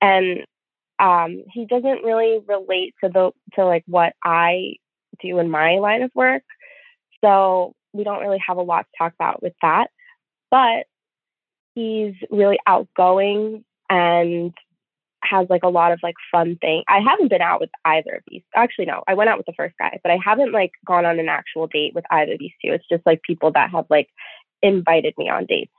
And 0.02 0.46
um, 1.02 1.44
he 1.52 1.66
doesn't 1.66 2.04
really 2.04 2.40
relate 2.48 2.94
to 3.04 3.10
the 3.10 3.32
to 3.56 3.66
like 3.66 3.84
what 3.88 4.14
I 4.24 4.74
do 5.22 5.40
in 5.40 5.50
my 5.50 5.80
line 5.80 6.04
of 6.04 6.12
work. 6.14 6.44
So 7.24 7.74
we 7.92 8.04
don't 8.04 8.22
really 8.22 8.42
have 8.48 8.58
a 8.58 8.62
lot 8.62 8.84
to 8.84 8.98
talk 8.98 9.14
about 9.14 9.42
with 9.42 9.54
that. 9.62 9.88
But 10.52 10.86
he's 11.74 12.14
really 12.30 12.60
outgoing 12.68 13.66
and 13.90 14.54
has 15.24 15.48
like 15.50 15.64
a 15.64 15.70
lot 15.70 15.92
of 15.92 16.00
like 16.04 16.16
fun 16.32 16.58
thing. 16.62 16.84
I 16.88 17.00
haven't 17.00 17.30
been 17.30 17.42
out 17.42 17.62
with 17.62 17.70
either 17.84 18.16
of 18.16 18.24
these. 18.28 18.44
Actually, 18.56 18.86
no, 18.86 19.04
I 19.08 19.16
went 19.16 19.30
out 19.30 19.38
with 19.38 19.46
the 19.48 19.54
first 19.54 19.76
guy, 19.80 20.00
but 20.04 20.12
I 20.12 20.20
haven't 20.24 20.52
like 20.52 20.72
gone 20.86 21.06
on 21.06 21.20
an 21.20 21.30
actual 21.30 21.68
date 21.68 21.96
with 21.96 22.06
either 22.12 22.34
of 22.34 22.40
these 22.40 22.54
two. 22.64 22.74
It's 22.74 22.88
just 22.90 23.06
like 23.06 23.22
people 23.24 23.52
that 23.54 23.72
have 23.72 23.86
like 23.90 24.10
invited 24.62 25.16
me 25.18 25.30
on 25.30 25.46
dates. 25.46 25.72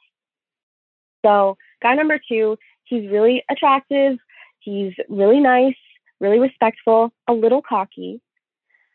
So 1.24 1.56
guy 1.80 1.94
number 1.94 2.18
two, 2.28 2.56
he's 2.84 3.08
really 3.10 3.44
attractive. 3.48 4.18
He's 4.62 4.92
really 5.08 5.40
nice, 5.40 5.74
really 6.20 6.38
respectful, 6.38 7.12
a 7.28 7.32
little 7.32 7.62
cocky, 7.62 8.20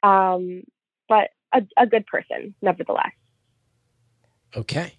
um, 0.03 0.63
but 1.09 1.29
a, 1.53 1.61
a 1.77 1.85
good 1.85 2.05
person, 2.05 2.55
nevertheless. 2.61 3.11
Okay. 4.55 4.93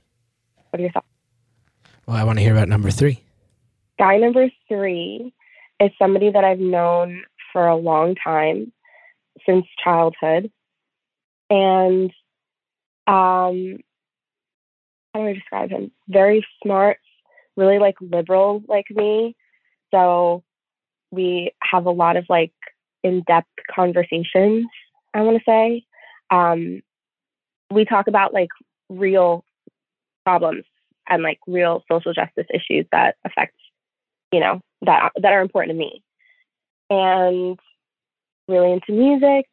What 0.70 0.80
are 0.80 0.82
your 0.82 0.92
thoughts? 0.92 1.06
Well, 2.06 2.16
I 2.16 2.24
want 2.24 2.38
to 2.38 2.42
hear 2.42 2.52
about 2.52 2.68
number 2.68 2.90
three. 2.90 3.22
Guy 3.98 4.18
number 4.18 4.48
three 4.68 5.32
is 5.80 5.90
somebody 5.98 6.30
that 6.30 6.44
I've 6.44 6.58
known 6.58 7.22
for 7.52 7.66
a 7.66 7.76
long 7.76 8.14
time, 8.14 8.72
since 9.46 9.64
childhood. 9.82 10.50
And 11.50 12.10
um, 13.06 13.78
how 15.14 15.20
do 15.20 15.26
I 15.26 15.32
describe 15.32 15.70
him? 15.70 15.90
Very 16.08 16.46
smart, 16.62 16.98
really 17.56 17.78
like 17.78 17.96
liberal 18.00 18.62
like 18.68 18.86
me. 18.90 19.34
So 19.90 20.44
we 21.10 21.52
have 21.62 21.86
a 21.86 21.90
lot 21.90 22.16
of 22.16 22.24
like 22.28 22.52
in-depth 23.02 23.48
conversations 23.74 24.66
i 25.14 25.20
want 25.20 25.36
to 25.36 25.44
say. 25.46 25.84
Um, 26.30 26.82
we 27.70 27.84
talk 27.84 28.06
about 28.06 28.32
like 28.32 28.48
real 28.88 29.44
problems 30.24 30.64
and 31.08 31.22
like 31.22 31.38
real 31.46 31.82
social 31.90 32.12
justice 32.12 32.46
issues 32.52 32.86
that 32.92 33.16
affect 33.24 33.54
you 34.32 34.40
know 34.40 34.60
that 34.82 35.10
that 35.20 35.32
are 35.32 35.40
important 35.40 35.74
to 35.74 35.78
me. 35.78 36.02
And 36.90 37.58
really 38.46 38.72
into 38.72 38.92
music. 38.92 39.46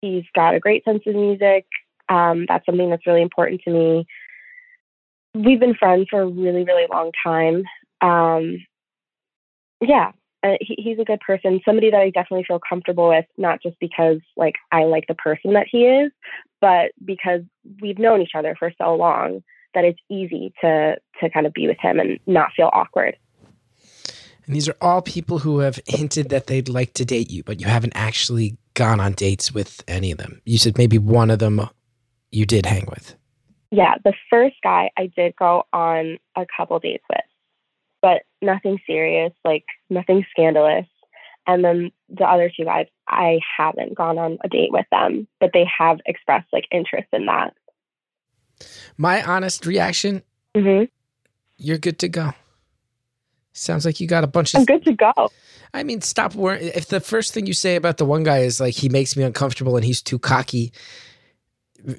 He's 0.00 0.24
got 0.34 0.54
a 0.54 0.60
great 0.60 0.84
sense 0.84 1.02
of 1.06 1.14
music. 1.14 1.66
Um, 2.08 2.44
that's 2.46 2.64
something 2.66 2.90
that's 2.90 3.06
really 3.06 3.22
important 3.22 3.62
to 3.62 3.70
me. 3.70 4.06
We've 5.34 5.58
been 5.58 5.74
friends 5.74 6.06
for 6.10 6.20
a 6.20 6.26
really 6.26 6.64
really 6.64 6.86
long 6.90 7.10
time. 7.24 7.64
Um, 8.00 8.58
yeah 9.80 10.12
uh, 10.44 10.56
he, 10.60 10.76
he's 10.78 10.98
a 10.98 11.04
good 11.04 11.20
person, 11.20 11.60
somebody 11.64 11.90
that 11.90 12.00
I 12.00 12.10
definitely 12.10 12.44
feel 12.46 12.60
comfortable 12.60 13.08
with, 13.08 13.24
not 13.38 13.62
just 13.62 13.78
because 13.80 14.18
like 14.36 14.56
I 14.70 14.84
like 14.84 15.06
the 15.08 15.14
person 15.14 15.54
that 15.54 15.66
he 15.70 15.86
is, 15.86 16.12
but 16.60 16.92
because 17.04 17.40
we've 17.80 17.98
known 17.98 18.20
each 18.20 18.34
other 18.36 18.54
for 18.58 18.72
so 18.76 18.94
long 18.94 19.42
that 19.74 19.84
it's 19.84 19.98
easy 20.10 20.52
to 20.60 20.96
to 21.20 21.30
kind 21.30 21.46
of 21.46 21.54
be 21.54 21.66
with 21.66 21.78
him 21.80 21.98
and 21.98 22.20
not 22.26 22.50
feel 22.54 22.70
awkward. 22.72 23.16
And 24.46 24.54
these 24.54 24.68
are 24.68 24.76
all 24.80 25.00
people 25.00 25.38
who 25.38 25.60
have 25.60 25.80
hinted 25.86 26.28
that 26.28 26.46
they'd 26.46 26.68
like 26.68 26.92
to 26.94 27.04
date 27.06 27.30
you, 27.30 27.42
but 27.42 27.60
you 27.60 27.66
haven't 27.66 27.94
actually 27.96 28.58
gone 28.74 29.00
on 29.00 29.12
dates 29.12 29.52
with 29.52 29.82
any 29.88 30.12
of 30.12 30.18
them. 30.18 30.42
You 30.44 30.58
said 30.58 30.76
maybe 30.76 30.98
one 30.98 31.30
of 31.30 31.38
them 31.38 31.68
you 32.30 32.44
did 32.44 32.66
hang 32.66 32.84
with. 32.90 33.14
Yeah, 33.70 33.94
the 34.04 34.12
first 34.28 34.56
guy 34.62 34.90
I 34.98 35.10
did 35.16 35.34
go 35.36 35.64
on 35.72 36.18
a 36.36 36.46
couple 36.54 36.78
dates 36.78 37.04
with, 37.08 37.24
but 38.04 38.24
nothing 38.42 38.78
serious, 38.86 39.32
like 39.46 39.64
nothing 39.88 40.26
scandalous. 40.30 40.84
And 41.46 41.64
then 41.64 41.90
the 42.10 42.24
other 42.24 42.52
two 42.54 42.66
guys, 42.66 42.86
I 43.08 43.40
haven't 43.56 43.94
gone 43.94 44.18
on 44.18 44.36
a 44.44 44.48
date 44.50 44.72
with 44.72 44.84
them, 44.92 45.26
but 45.40 45.52
they 45.54 45.64
have 45.78 46.00
expressed 46.04 46.48
like 46.52 46.64
interest 46.70 47.08
in 47.14 47.24
that. 47.24 47.54
My 48.98 49.22
honest 49.22 49.64
reaction, 49.64 50.22
hmm 50.54 50.84
you're 51.56 51.78
good 51.78 51.98
to 52.00 52.08
go. 52.10 52.32
Sounds 53.54 53.86
like 53.86 54.00
you 54.00 54.06
got 54.06 54.22
a 54.22 54.26
bunch 54.26 54.52
of 54.52 54.58
I'm 54.58 54.66
good 54.66 54.84
to 54.84 54.92
go. 54.92 55.30
I 55.72 55.82
mean, 55.82 56.02
stop 56.02 56.34
worrying. 56.34 56.72
If 56.74 56.88
the 56.88 57.00
first 57.00 57.32
thing 57.32 57.46
you 57.46 57.54
say 57.54 57.74
about 57.74 57.96
the 57.96 58.04
one 58.04 58.22
guy 58.22 58.40
is 58.40 58.60
like 58.60 58.74
he 58.74 58.90
makes 58.90 59.16
me 59.16 59.22
uncomfortable 59.22 59.76
and 59.76 59.84
he's 59.84 60.02
too 60.02 60.18
cocky, 60.18 60.72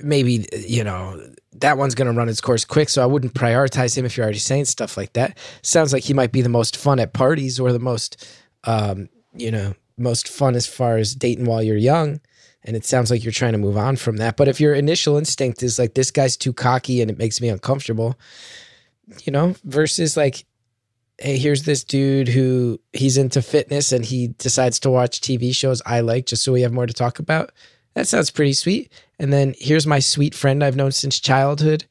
maybe 0.03 0.47
you 0.53 0.83
know 0.83 1.21
that 1.59 1.77
one's 1.77 1.95
going 1.95 2.11
to 2.11 2.17
run 2.17 2.29
its 2.29 2.41
course 2.41 2.65
quick. 2.65 2.89
So 2.89 3.01
I 3.01 3.05
wouldn't 3.05 3.33
prioritize 3.33 3.97
him 3.97 4.05
if 4.05 4.17
you're 4.17 4.25
already 4.25 4.39
saying 4.39 4.65
stuff 4.65 4.97
like 4.97 5.13
that. 5.13 5.37
Sounds 5.61 5.93
like 5.93 6.03
he 6.03 6.13
might 6.13 6.31
be 6.31 6.41
the 6.41 6.49
most 6.49 6.75
fun 6.75 6.99
at 6.99 7.13
parties 7.13 7.59
or 7.59 7.71
the 7.71 7.79
most, 7.79 8.27
um, 8.65 9.09
you 9.33 9.51
know, 9.51 9.73
most 9.97 10.27
fun 10.27 10.55
as 10.55 10.67
far 10.67 10.97
as 10.97 11.15
dating 11.15 11.45
while 11.45 11.63
you're 11.63 11.77
young. 11.77 12.19
And 12.63 12.75
it 12.75 12.83
sounds 12.83 13.11
like 13.11 13.23
you're 13.23 13.31
trying 13.31 13.53
to 13.53 13.57
move 13.57 13.77
on 13.77 13.95
from 13.95 14.17
that. 14.17 14.37
But 14.37 14.47
if 14.47 14.59
your 14.59 14.73
initial 14.73 15.17
instinct 15.17 15.63
is 15.63 15.77
like 15.79 15.93
this 15.93 16.11
guy's 16.11 16.35
too 16.35 16.51
cocky 16.51 17.01
and 17.01 17.11
it 17.11 17.17
makes 17.17 17.39
me 17.39 17.47
uncomfortable, 17.47 18.19
you 19.23 19.31
know, 19.31 19.55
versus 19.63 20.17
like 20.17 20.45
hey, 21.19 21.37
here's 21.37 21.63
this 21.63 21.83
dude 21.83 22.27
who 22.27 22.77
he's 22.91 23.17
into 23.17 23.41
fitness 23.41 23.91
and 23.91 24.03
he 24.03 24.27
decides 24.37 24.79
to 24.81 24.89
watch 24.89 25.21
TV 25.21 25.55
shows 25.55 25.81
I 25.85 26.01
like 26.01 26.25
just 26.25 26.43
so 26.43 26.51
we 26.51 26.61
have 26.61 26.73
more 26.73 26.85
to 26.85 26.93
talk 26.93 27.19
about. 27.19 27.51
That 27.93 28.07
sounds 28.07 28.31
pretty 28.31 28.53
sweet. 28.53 28.91
And 29.19 29.31
then 29.31 29.53
here's 29.57 29.87
my 29.87 29.99
sweet 29.99 30.35
friend 30.35 30.63
I've 30.63 30.75
known 30.75 30.91
since 30.91 31.19
childhood. 31.19 31.85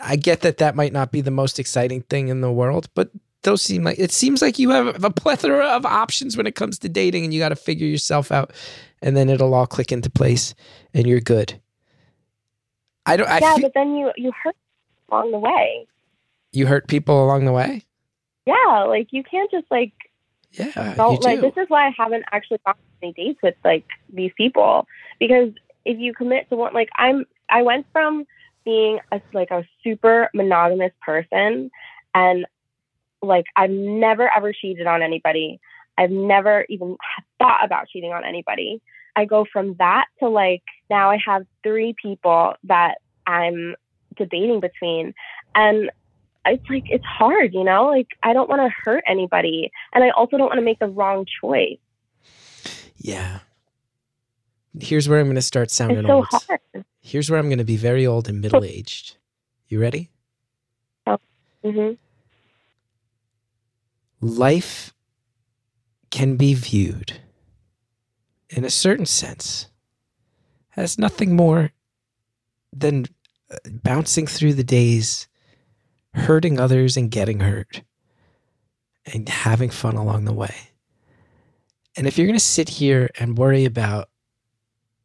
I 0.00 0.16
get 0.16 0.40
that 0.40 0.58
that 0.58 0.74
might 0.74 0.92
not 0.92 1.12
be 1.12 1.20
the 1.20 1.30
most 1.30 1.58
exciting 1.58 2.02
thing 2.02 2.28
in 2.28 2.40
the 2.40 2.50
world, 2.52 2.88
but 2.94 3.10
those 3.42 3.62
seem 3.62 3.84
like 3.84 3.98
it 3.98 4.10
seems 4.10 4.42
like 4.42 4.58
you 4.58 4.70
have 4.70 5.04
a 5.04 5.10
plethora 5.10 5.66
of 5.66 5.86
options 5.86 6.36
when 6.36 6.46
it 6.46 6.56
comes 6.56 6.78
to 6.80 6.88
dating 6.88 7.24
and 7.24 7.32
you 7.32 7.38
got 7.40 7.50
to 7.50 7.56
figure 7.56 7.86
yourself 7.86 8.32
out 8.32 8.52
and 9.00 9.16
then 9.16 9.28
it'll 9.28 9.54
all 9.54 9.66
click 9.66 9.92
into 9.92 10.10
place 10.10 10.54
and 10.92 11.06
you're 11.06 11.20
good. 11.20 11.60
I 13.06 13.16
don't 13.16 13.28
I 13.28 13.38
yeah, 13.38 13.56
but 13.60 13.72
then 13.74 13.94
you 13.94 14.10
you 14.16 14.32
hurt 14.42 14.56
along 15.10 15.30
the 15.30 15.38
way. 15.38 15.86
you 16.52 16.66
hurt 16.66 16.88
people 16.88 17.24
along 17.24 17.44
the 17.44 17.52
way? 17.52 17.84
Yeah, 18.46 18.84
like 18.88 19.08
you 19.12 19.22
can't 19.22 19.50
just 19.50 19.66
like 19.70 19.92
Yeah, 20.52 20.66
you 20.90 20.96
don't 20.96 21.22
like 21.22 21.40
do. 21.40 21.50
this 21.52 21.62
is 21.62 21.70
why 21.70 21.86
I 21.86 21.90
haven't 21.96 22.24
actually 22.32 22.58
gone 22.66 22.74
on 22.74 22.84
any 23.02 23.12
dates 23.12 23.38
with 23.42 23.54
like 23.64 23.84
these 24.12 24.32
people 24.36 24.86
because 25.20 25.50
if 25.88 25.98
you 25.98 26.12
commit 26.12 26.48
to 26.50 26.56
one 26.56 26.74
like 26.74 26.90
I'm 26.96 27.24
I 27.48 27.62
went 27.62 27.86
from 27.92 28.26
being 28.64 29.00
a 29.10 29.20
like 29.32 29.50
a 29.50 29.64
super 29.82 30.30
monogamous 30.34 30.92
person 31.00 31.70
and 32.14 32.46
like 33.22 33.46
I've 33.56 33.70
never 33.70 34.30
ever 34.36 34.52
cheated 34.52 34.86
on 34.86 35.02
anybody. 35.02 35.58
I've 35.96 36.10
never 36.10 36.66
even 36.68 36.96
thought 37.38 37.64
about 37.64 37.88
cheating 37.88 38.12
on 38.12 38.22
anybody. 38.22 38.80
I 39.16 39.24
go 39.24 39.46
from 39.50 39.74
that 39.78 40.04
to 40.20 40.28
like 40.28 40.62
now 40.90 41.10
I 41.10 41.18
have 41.24 41.46
three 41.62 41.94
people 42.00 42.54
that 42.64 42.96
I'm 43.26 43.74
debating 44.16 44.60
between 44.60 45.14
and 45.54 45.90
it's 46.44 46.68
like 46.68 46.84
it's 46.90 47.04
hard, 47.04 47.54
you 47.54 47.64
know? 47.64 47.86
Like 47.86 48.08
I 48.22 48.34
don't 48.34 48.50
want 48.50 48.60
to 48.60 48.68
hurt 48.84 49.04
anybody 49.06 49.70
and 49.94 50.04
I 50.04 50.10
also 50.10 50.36
don't 50.36 50.48
want 50.48 50.58
to 50.58 50.64
make 50.64 50.80
the 50.80 50.88
wrong 50.88 51.24
choice. 51.40 51.78
Yeah. 52.98 53.38
Here's 54.80 55.08
where 55.08 55.18
I'm 55.18 55.26
going 55.26 55.36
to 55.36 55.42
start 55.42 55.70
sounding 55.70 56.06
so 56.06 56.12
old. 56.12 56.26
hard. 56.30 56.60
Here's 57.00 57.30
where 57.30 57.38
I'm 57.38 57.48
going 57.48 57.58
to 57.58 57.64
be 57.64 57.76
very 57.76 58.06
old 58.06 58.28
and 58.28 58.40
middle 58.40 58.64
aged. 58.64 59.16
You 59.68 59.80
ready? 59.80 60.10
hmm 61.64 61.92
Life 64.20 64.94
can 66.10 66.36
be 66.36 66.54
viewed, 66.54 67.20
in 68.50 68.64
a 68.64 68.70
certain 68.70 69.06
sense, 69.06 69.68
as 70.76 70.98
nothing 70.98 71.36
more 71.36 71.70
than 72.72 73.06
uh, 73.50 73.56
bouncing 73.70 74.26
through 74.26 74.54
the 74.54 74.64
days, 74.64 75.28
hurting 76.14 76.58
others 76.58 76.96
and 76.96 77.10
getting 77.10 77.40
hurt, 77.40 77.82
and 79.06 79.28
having 79.28 79.70
fun 79.70 79.94
along 79.94 80.24
the 80.24 80.32
way. 80.32 80.54
And 81.96 82.06
if 82.06 82.18
you're 82.18 82.26
going 82.26 82.38
to 82.38 82.44
sit 82.44 82.68
here 82.68 83.10
and 83.18 83.38
worry 83.38 83.64
about, 83.64 84.08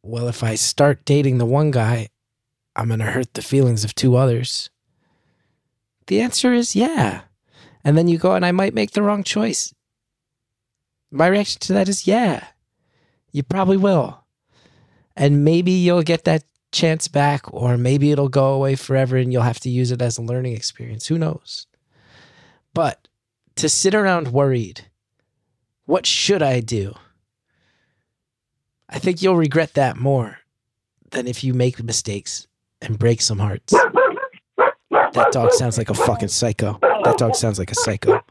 well, 0.04 0.28
if 0.28 0.42
I 0.42 0.54
start 0.54 1.04
dating 1.04 1.38
the 1.38 1.46
one 1.46 1.70
guy, 1.70 2.08
I'm 2.76 2.88
going 2.88 3.00
to 3.00 3.06
hurt 3.06 3.34
the 3.34 3.42
feelings 3.42 3.84
of 3.84 3.94
two 3.94 4.16
others. 4.16 4.68
The 6.08 6.20
answer 6.20 6.52
is 6.52 6.76
yeah. 6.76 7.22
And 7.82 7.96
then 7.96 8.08
you 8.08 8.18
go, 8.18 8.34
and 8.34 8.44
I 8.44 8.52
might 8.52 8.74
make 8.74 8.90
the 8.90 9.02
wrong 9.02 9.24
choice. 9.24 9.74
My 11.10 11.26
reaction 11.26 11.60
to 11.60 11.72
that 11.74 11.88
is 11.88 12.06
yeah, 12.06 12.44
you 13.32 13.42
probably 13.42 13.76
will. 13.76 14.24
And 15.16 15.44
maybe 15.44 15.70
you'll 15.70 16.02
get 16.02 16.24
that 16.24 16.44
chance 16.72 17.08
back, 17.08 17.52
or 17.54 17.78
maybe 17.78 18.10
it'll 18.10 18.28
go 18.28 18.52
away 18.52 18.74
forever 18.74 19.16
and 19.16 19.32
you'll 19.32 19.42
have 19.42 19.60
to 19.60 19.70
use 19.70 19.90
it 19.90 20.02
as 20.02 20.18
a 20.18 20.22
learning 20.22 20.54
experience. 20.54 21.06
Who 21.06 21.18
knows? 21.18 21.66
But 22.74 23.08
to 23.56 23.68
sit 23.68 23.94
around 23.94 24.28
worried, 24.28 24.90
what 25.86 26.04
should 26.04 26.42
I 26.42 26.60
do? 26.60 26.94
I 28.94 29.00
think 29.00 29.20
you'll 29.20 29.36
regret 29.36 29.74
that 29.74 29.96
more 29.96 30.38
than 31.10 31.26
if 31.26 31.42
you 31.42 31.52
make 31.52 31.82
mistakes 31.82 32.46
and 32.80 32.96
break 32.96 33.20
some 33.20 33.40
hearts. 33.40 33.72
That 33.72 35.32
dog 35.32 35.52
sounds 35.52 35.76
like 35.76 35.90
a 35.90 35.94
fucking 35.94 36.28
psycho. 36.28 36.78
That 37.02 37.18
dog 37.18 37.34
sounds 37.34 37.58
like 37.58 37.72
a 37.72 37.74
psycho. 37.74 38.24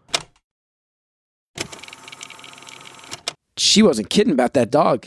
She 3.57 3.83
wasn't 3.83 4.09
kidding 4.09 4.31
about 4.31 4.53
that 4.53 4.71
dog. 4.71 5.05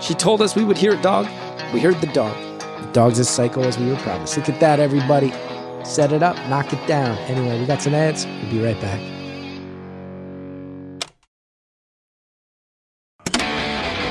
She 0.00 0.14
told 0.14 0.40
us 0.40 0.56
we 0.56 0.64
would 0.64 0.78
hear 0.78 0.94
a 0.94 1.02
dog. 1.02 1.26
We 1.74 1.80
heard 1.80 2.00
the 2.00 2.06
dog. 2.08 2.34
The 2.60 2.90
dog's 2.92 3.18
as 3.18 3.28
psycho 3.28 3.64
as 3.64 3.78
we 3.78 3.90
were 3.90 3.96
promised. 3.96 4.38
Look 4.38 4.48
at 4.48 4.60
that, 4.60 4.80
everybody. 4.80 5.30
Set 5.84 6.10
it 6.10 6.22
up, 6.22 6.36
knock 6.48 6.72
it 6.72 6.86
down. 6.88 7.18
Anyway, 7.28 7.60
we 7.60 7.66
got 7.66 7.82
some 7.82 7.94
ads. 7.94 8.24
We'll 8.24 8.50
be 8.50 8.64
right 8.64 8.80
back. 8.80 9.15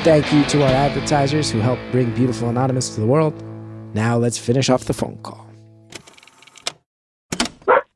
Thank 0.05 0.31
you 0.31 0.45
to 0.45 0.61
our 0.61 0.69
advertisers 0.69 1.49
who 1.49 1.59
help 1.61 1.79
bring 1.91 2.13
Beautiful 2.13 2.47
Anonymous 2.47 2.93
to 2.93 2.99
the 3.01 3.07
world. 3.07 3.33
Now 3.95 4.17
let's 4.17 4.37
finish 4.37 4.69
off 4.69 4.83
the 4.85 4.93
phone 4.93 5.17
call. 5.23 5.47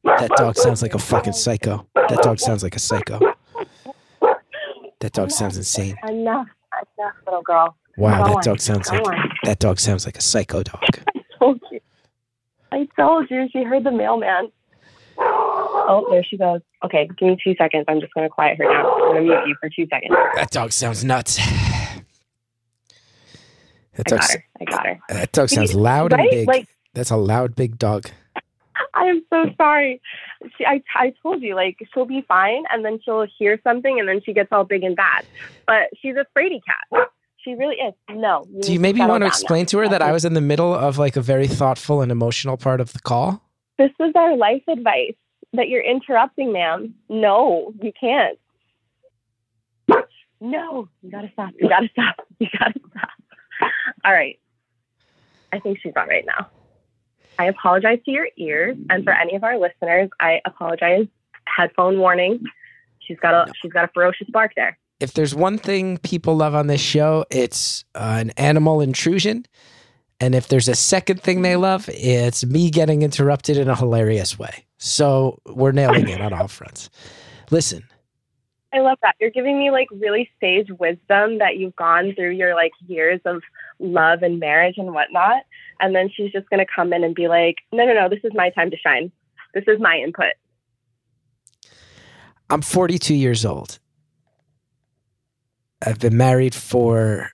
That 0.04 0.32
dog 0.36 0.56
sounds 0.56 0.82
like 0.82 0.96
a 0.96 0.98
fucking 0.98 1.34
psycho. 1.34 1.86
That 1.94 2.24
dog 2.24 2.40
sounds 2.40 2.64
like 2.64 2.76
a 2.76 2.80
psycho. 2.80 3.20
That 5.02 5.14
dog 5.14 5.30
sounds 5.30 5.56
insane. 5.56 5.98
Enough, 6.08 6.48
enough, 6.98 7.14
little 7.28 7.44
girl. 7.44 7.76
Wow, 7.96 8.24
Go 8.24 8.30
that 8.30 8.36
on, 8.38 8.44
dog 8.44 8.60
sounds 8.60 8.90
go 8.90 8.98
like 8.98 9.06
on. 9.16 9.30
that 9.44 9.60
dog 9.60 9.80
sounds 9.80 10.08
like 10.08 10.18
a 10.18 10.22
psycho 10.22 10.64
dog. 10.64 10.82
I 11.16 11.22
told 11.38 11.62
you. 11.72 11.80
I 12.72 12.88
told 12.98 13.30
you. 13.30 13.48
She 13.54 13.62
heard 13.64 13.84
the 13.84 13.92
mailman. 13.92 14.52
Oh, 15.20 16.08
there 16.10 16.24
she 16.24 16.38
goes. 16.38 16.62
Okay, 16.84 17.08
give 17.20 17.28
me 17.28 17.38
two 17.44 17.54
seconds. 17.56 17.86
I'm 17.88 18.02
just 18.02 18.16
going 18.16 18.26
to 18.26 18.30
quiet 18.34 18.58
her 18.58 18.64
down. 18.64 18.84
I'm 18.86 19.00
going 19.00 19.16
to 19.16 19.22
mute 19.22 19.48
you 19.48 19.56
for 19.60 19.70
two 19.70 19.86
seconds. 19.92 20.16
That 20.36 20.50
dog 20.50 20.72
sounds 20.72 21.04
nuts. 21.04 21.38
That 24.00 24.14
I 24.14 24.16
dog, 24.16 24.20
got 24.20 24.32
her. 24.32 24.46
I 24.62 24.66
got 24.66 24.86
her. 24.86 25.00
that 25.10 25.32
dog 25.34 25.50
sounds 25.50 25.76
loud 25.76 26.14
and 26.14 26.30
big. 26.30 26.48
Like, 26.48 26.68
That's 26.94 27.12
a 27.12 27.18
loud, 27.18 27.56
big 27.56 27.78
dog. 27.78 28.10
I 28.94 29.04
am 29.04 29.24
so 29.30 29.46
sorry. 29.58 30.02
She, 30.58 30.66
I, 30.66 30.82
I 30.96 31.14
told 31.22 31.42
you, 31.42 31.54
like, 31.54 31.78
she'll 31.94 32.06
be 32.06 32.24
fine, 32.28 32.64
and 32.72 32.86
then 32.86 33.00
she'll 33.04 33.28
hear 33.38 33.60
something, 33.64 34.00
and 34.00 34.08
then 34.08 34.22
she 34.26 34.32
gets 34.34 34.50
all 34.52 34.64
big 34.64 34.84
and 34.84 34.96
bad. 34.96 35.26
But 35.68 35.90
she's 36.02 36.16
a 36.16 36.26
fraidy 36.38 36.62
cat. 36.66 37.10
She 37.44 37.56
really 37.56 37.76
is. 37.76 37.94
No. 38.10 38.48
Do 38.62 38.72
you 38.72 38.80
maybe 38.80 39.00
want 39.00 39.24
to 39.24 39.28
explain 39.28 39.64
now. 39.64 39.68
to 39.68 39.78
her 39.80 39.90
that 39.90 40.02
I 40.02 40.12
was 40.12 40.24
in 40.24 40.34
the 40.34 40.42
middle 40.42 40.74
of 40.74 40.98
like 40.98 41.16
a 41.16 41.22
very 41.22 41.48
thoughtful 41.48 42.02
and 42.02 42.12
emotional 42.12 42.58
part 42.58 42.82
of 42.82 42.94
the 42.94 43.00
call? 43.00 43.42
This 43.78 43.92
is 44.00 44.12
our 44.16 44.36
life 44.36 44.64
advice 44.68 45.16
that 45.54 45.70
you're 45.70 45.84
interrupting, 45.84 46.52
ma'am. 46.52 46.94
No, 47.10 47.74
you 47.82 47.92
can't. 48.00 48.38
No, 50.42 50.88
you 51.02 51.12
gotta 51.12 51.30
stop. 51.34 51.52
You 51.60 51.68
gotta 51.68 51.90
stop. 51.92 52.16
You 52.40 52.48
gotta 52.58 52.80
stop. 52.92 53.10
All 54.06 54.14
right. 54.14 54.40
I 55.52 55.60
think 55.60 55.80
she's 55.82 55.94
on 55.96 56.08
right 56.08 56.26
now. 56.26 56.48
I 57.40 57.46
apologize 57.46 58.00
to 58.06 58.12
your 58.12 58.28
ears, 58.38 58.78
and 58.90 59.04
for 59.04 59.14
any 59.14 59.36
of 59.36 59.44
our 59.44 59.58
listeners, 59.58 60.10
I 60.20 60.42
apologize. 60.46 61.08
Headphone 61.46 61.98
warning. 61.98 62.44
she's 63.00 63.18
got 63.20 63.34
a 63.34 63.52
she's 63.60 63.72
got 63.72 63.86
a 63.86 63.88
ferocious 63.94 64.28
bark 64.30 64.52
there. 64.56 64.78
If 65.00 65.14
there's 65.14 65.34
one 65.34 65.58
thing 65.58 65.98
people 66.00 66.36
love 66.36 66.54
on 66.54 66.68
this 66.68 66.82
show, 66.82 67.26
it's 67.32 67.86
uh, 67.96 68.18
an 68.20 68.32
animal 68.32 68.82
intrusion. 68.82 69.46
And 70.20 70.36
if 70.36 70.50
there's 70.50 70.68
a 70.68 70.76
second 70.76 71.22
thing 71.22 71.42
they 71.42 71.56
love, 71.56 71.90
it's 71.90 72.46
me 72.46 72.70
getting 72.70 73.04
interrupted 73.04 73.58
in 73.58 73.70
a 73.70 73.76
hilarious 73.76 74.38
way. 74.38 74.66
So 74.78 75.40
we're 75.46 75.72
nailing 75.72 76.10
it 76.10 76.20
on 76.20 76.34
all 76.34 76.50
fronts. 76.50 76.90
Listen, 77.52 77.84
I 78.74 78.80
love 78.80 78.98
that. 79.02 79.16
You're 79.20 79.32
giving 79.32 79.58
me 79.58 79.72
like 79.72 79.88
really 79.92 80.30
sage 80.40 80.68
wisdom 80.80 81.40
that 81.40 81.58
you've 81.58 81.76
gone 81.76 82.14
through 82.16 82.32
your 82.32 82.54
like 82.54 82.72
years 82.88 83.20
of 83.26 83.42
love 83.80 84.22
and 84.22 84.40
marriage 84.40 84.76
and 84.78 84.94
whatnot. 84.94 85.44
And 85.80 85.96
then 85.96 86.10
she's 86.14 86.32
just 86.32 86.50
going 86.50 86.64
to 86.64 86.72
come 86.74 86.94
in 86.94 87.04
and 87.04 87.16
be 87.16 87.28
like, 87.28 87.56
no, 87.72 87.86
no, 87.86 87.94
no, 87.94 88.10
this 88.10 88.20
is 88.24 88.32
my 88.36 88.50
time 88.52 88.70
to 88.70 88.78
shine. 88.78 89.12
This 89.54 89.64
is 89.68 89.80
my 89.80 89.98
input. 89.98 90.34
I'm 92.50 92.62
42 92.62 93.16
years 93.16 93.46
old. 93.46 93.80
I've 95.86 96.00
been 96.00 96.18
married 96.18 96.54
for 96.54 97.32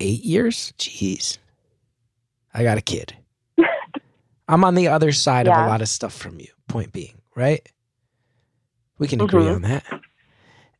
eight 0.00 0.22
years. 0.22 0.72
Jeez. 0.78 1.38
I 2.54 2.62
got 2.62 2.78
a 2.78 2.82
kid. 2.82 3.16
I'm 4.48 4.64
on 4.64 4.74
the 4.74 4.88
other 4.88 5.12
side 5.12 5.48
of 5.48 5.56
a 5.56 5.66
lot 5.66 5.82
of 5.82 5.88
stuff 5.88 6.14
from 6.14 6.38
you, 6.38 6.48
point 6.68 6.92
being, 6.92 7.20
right? 7.34 7.66
We 8.98 9.08
can 9.08 9.20
agree 9.20 9.46
Mhm. 9.46 9.54
on 9.56 9.62
that. 9.62 9.84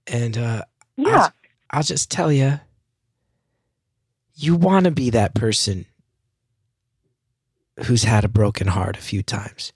And 0.06 0.36
uh, 0.36 0.62
Yeah. 0.96 1.28
I'll 1.70 1.82
just 1.82 2.10
tell 2.10 2.30
you, 2.32 2.60
you 4.34 4.54
want 4.54 4.84
to 4.84 4.90
be 4.90 5.10
that 5.10 5.34
person 5.34 5.86
who's 7.86 8.04
had 8.04 8.24
a 8.24 8.28
broken 8.28 8.68
heart 8.68 8.96
a 8.96 9.00
few 9.02 9.22
times. 9.22 9.72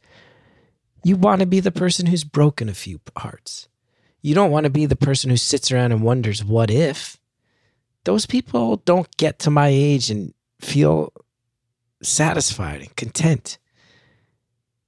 You 1.04 1.16
want 1.16 1.40
to 1.40 1.46
be 1.46 1.60
the 1.60 1.72
person 1.72 2.06
who's 2.06 2.24
broken 2.24 2.68
a 2.68 2.74
few 2.74 3.00
hearts. 3.16 3.68
You 4.20 4.34
don't 4.34 4.50
want 4.50 4.64
to 4.64 4.70
be 4.70 4.86
the 4.86 4.96
person 4.96 5.30
who 5.30 5.36
sits 5.36 5.70
around 5.70 5.92
and 5.92 6.02
wonders, 6.02 6.44
what 6.44 6.70
if? 6.70 7.18
Those 8.04 8.26
people 8.26 8.76
don't 8.84 9.16
get 9.16 9.38
to 9.40 9.50
my 9.50 9.68
age 9.68 10.10
and 10.10 10.34
feel 10.60 11.12
satisfied 12.02 12.80
and 12.80 12.94
content. 12.96 13.58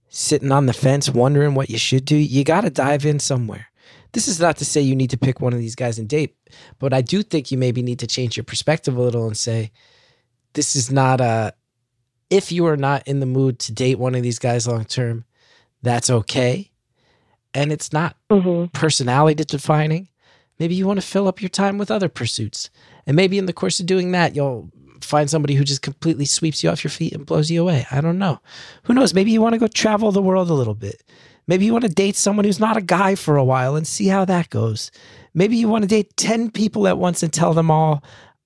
Sitting 0.08 0.50
on 0.50 0.66
the 0.66 0.72
fence, 0.72 1.08
wondering 1.08 1.54
what 1.54 1.70
you 1.70 1.78
should 1.78 2.04
do. 2.04 2.16
You 2.16 2.42
got 2.44 2.62
to 2.62 2.70
dive 2.70 3.06
in 3.06 3.20
somewhere. 3.20 3.66
This 4.12 4.28
is 4.28 4.40
not 4.40 4.56
to 4.58 4.64
say 4.64 4.80
you 4.80 4.96
need 4.96 5.10
to 5.10 5.18
pick 5.18 5.40
one 5.40 5.52
of 5.52 5.58
these 5.58 5.76
guys 5.76 5.98
and 5.98 6.08
date, 6.08 6.36
but 6.78 6.92
I 6.92 7.00
do 7.00 7.22
think 7.22 7.50
you 7.50 7.58
maybe 7.58 7.82
need 7.82 8.00
to 8.00 8.06
change 8.06 8.36
your 8.36 8.44
perspective 8.44 8.96
a 8.96 9.00
little 9.00 9.26
and 9.26 9.36
say, 9.36 9.70
this 10.54 10.74
is 10.74 10.90
not 10.90 11.20
a, 11.20 11.54
if 12.28 12.50
you 12.50 12.66
are 12.66 12.76
not 12.76 13.06
in 13.06 13.20
the 13.20 13.26
mood 13.26 13.58
to 13.60 13.72
date 13.72 13.98
one 13.98 14.14
of 14.14 14.22
these 14.22 14.38
guys 14.38 14.66
long 14.66 14.84
term, 14.84 15.24
that's 15.82 16.10
okay. 16.10 16.70
And 17.54 17.72
it's 17.72 17.92
not 17.92 18.16
hmm 18.30 18.66
personality 18.72 19.44
defining. 19.44 20.08
Maybe 20.58 20.74
you 20.74 20.86
want 20.86 21.00
to 21.00 21.06
fill 21.06 21.26
up 21.26 21.40
your 21.40 21.48
time 21.48 21.78
with 21.78 21.90
other 21.90 22.08
pursuits. 22.08 22.70
And 23.06 23.16
maybe 23.16 23.38
in 23.38 23.46
the 23.46 23.52
course 23.52 23.80
of 23.80 23.86
doing 23.86 24.12
that, 24.12 24.36
you'll 24.36 24.70
find 25.00 25.30
somebody 25.30 25.54
who 25.54 25.64
just 25.64 25.82
completely 25.82 26.26
sweeps 26.26 26.62
you 26.62 26.70
off 26.70 26.84
your 26.84 26.90
feet 26.90 27.14
and 27.14 27.26
blows 27.26 27.50
you 27.50 27.62
away. 27.62 27.86
I 27.90 28.00
don't 28.00 28.18
know. 28.18 28.40
Who 28.84 28.94
knows? 28.94 29.14
Maybe 29.14 29.30
you 29.32 29.40
want 29.40 29.54
to 29.54 29.58
go 29.58 29.66
travel 29.66 30.12
the 30.12 30.22
world 30.22 30.50
a 30.50 30.54
little 30.54 30.74
bit. 30.74 31.02
Maybe 31.46 31.64
you 31.64 31.72
want 31.72 31.84
to 31.84 31.90
date 31.90 32.16
someone 32.16 32.44
who's 32.44 32.60
not 32.60 32.76
a 32.76 32.82
guy 32.82 33.14
for 33.14 33.36
a 33.36 33.44
while 33.44 33.76
and 33.76 33.86
see 33.86 34.06
how 34.06 34.24
that 34.26 34.50
goes. 34.50 34.90
Maybe 35.34 35.56
you 35.56 35.68
want 35.68 35.82
to 35.82 35.88
date 35.88 36.16
10 36.16 36.50
people 36.50 36.86
at 36.86 36.98
once 36.98 37.22
and 37.22 37.32
tell 37.32 37.54
them 37.54 37.70
all, 37.70 38.02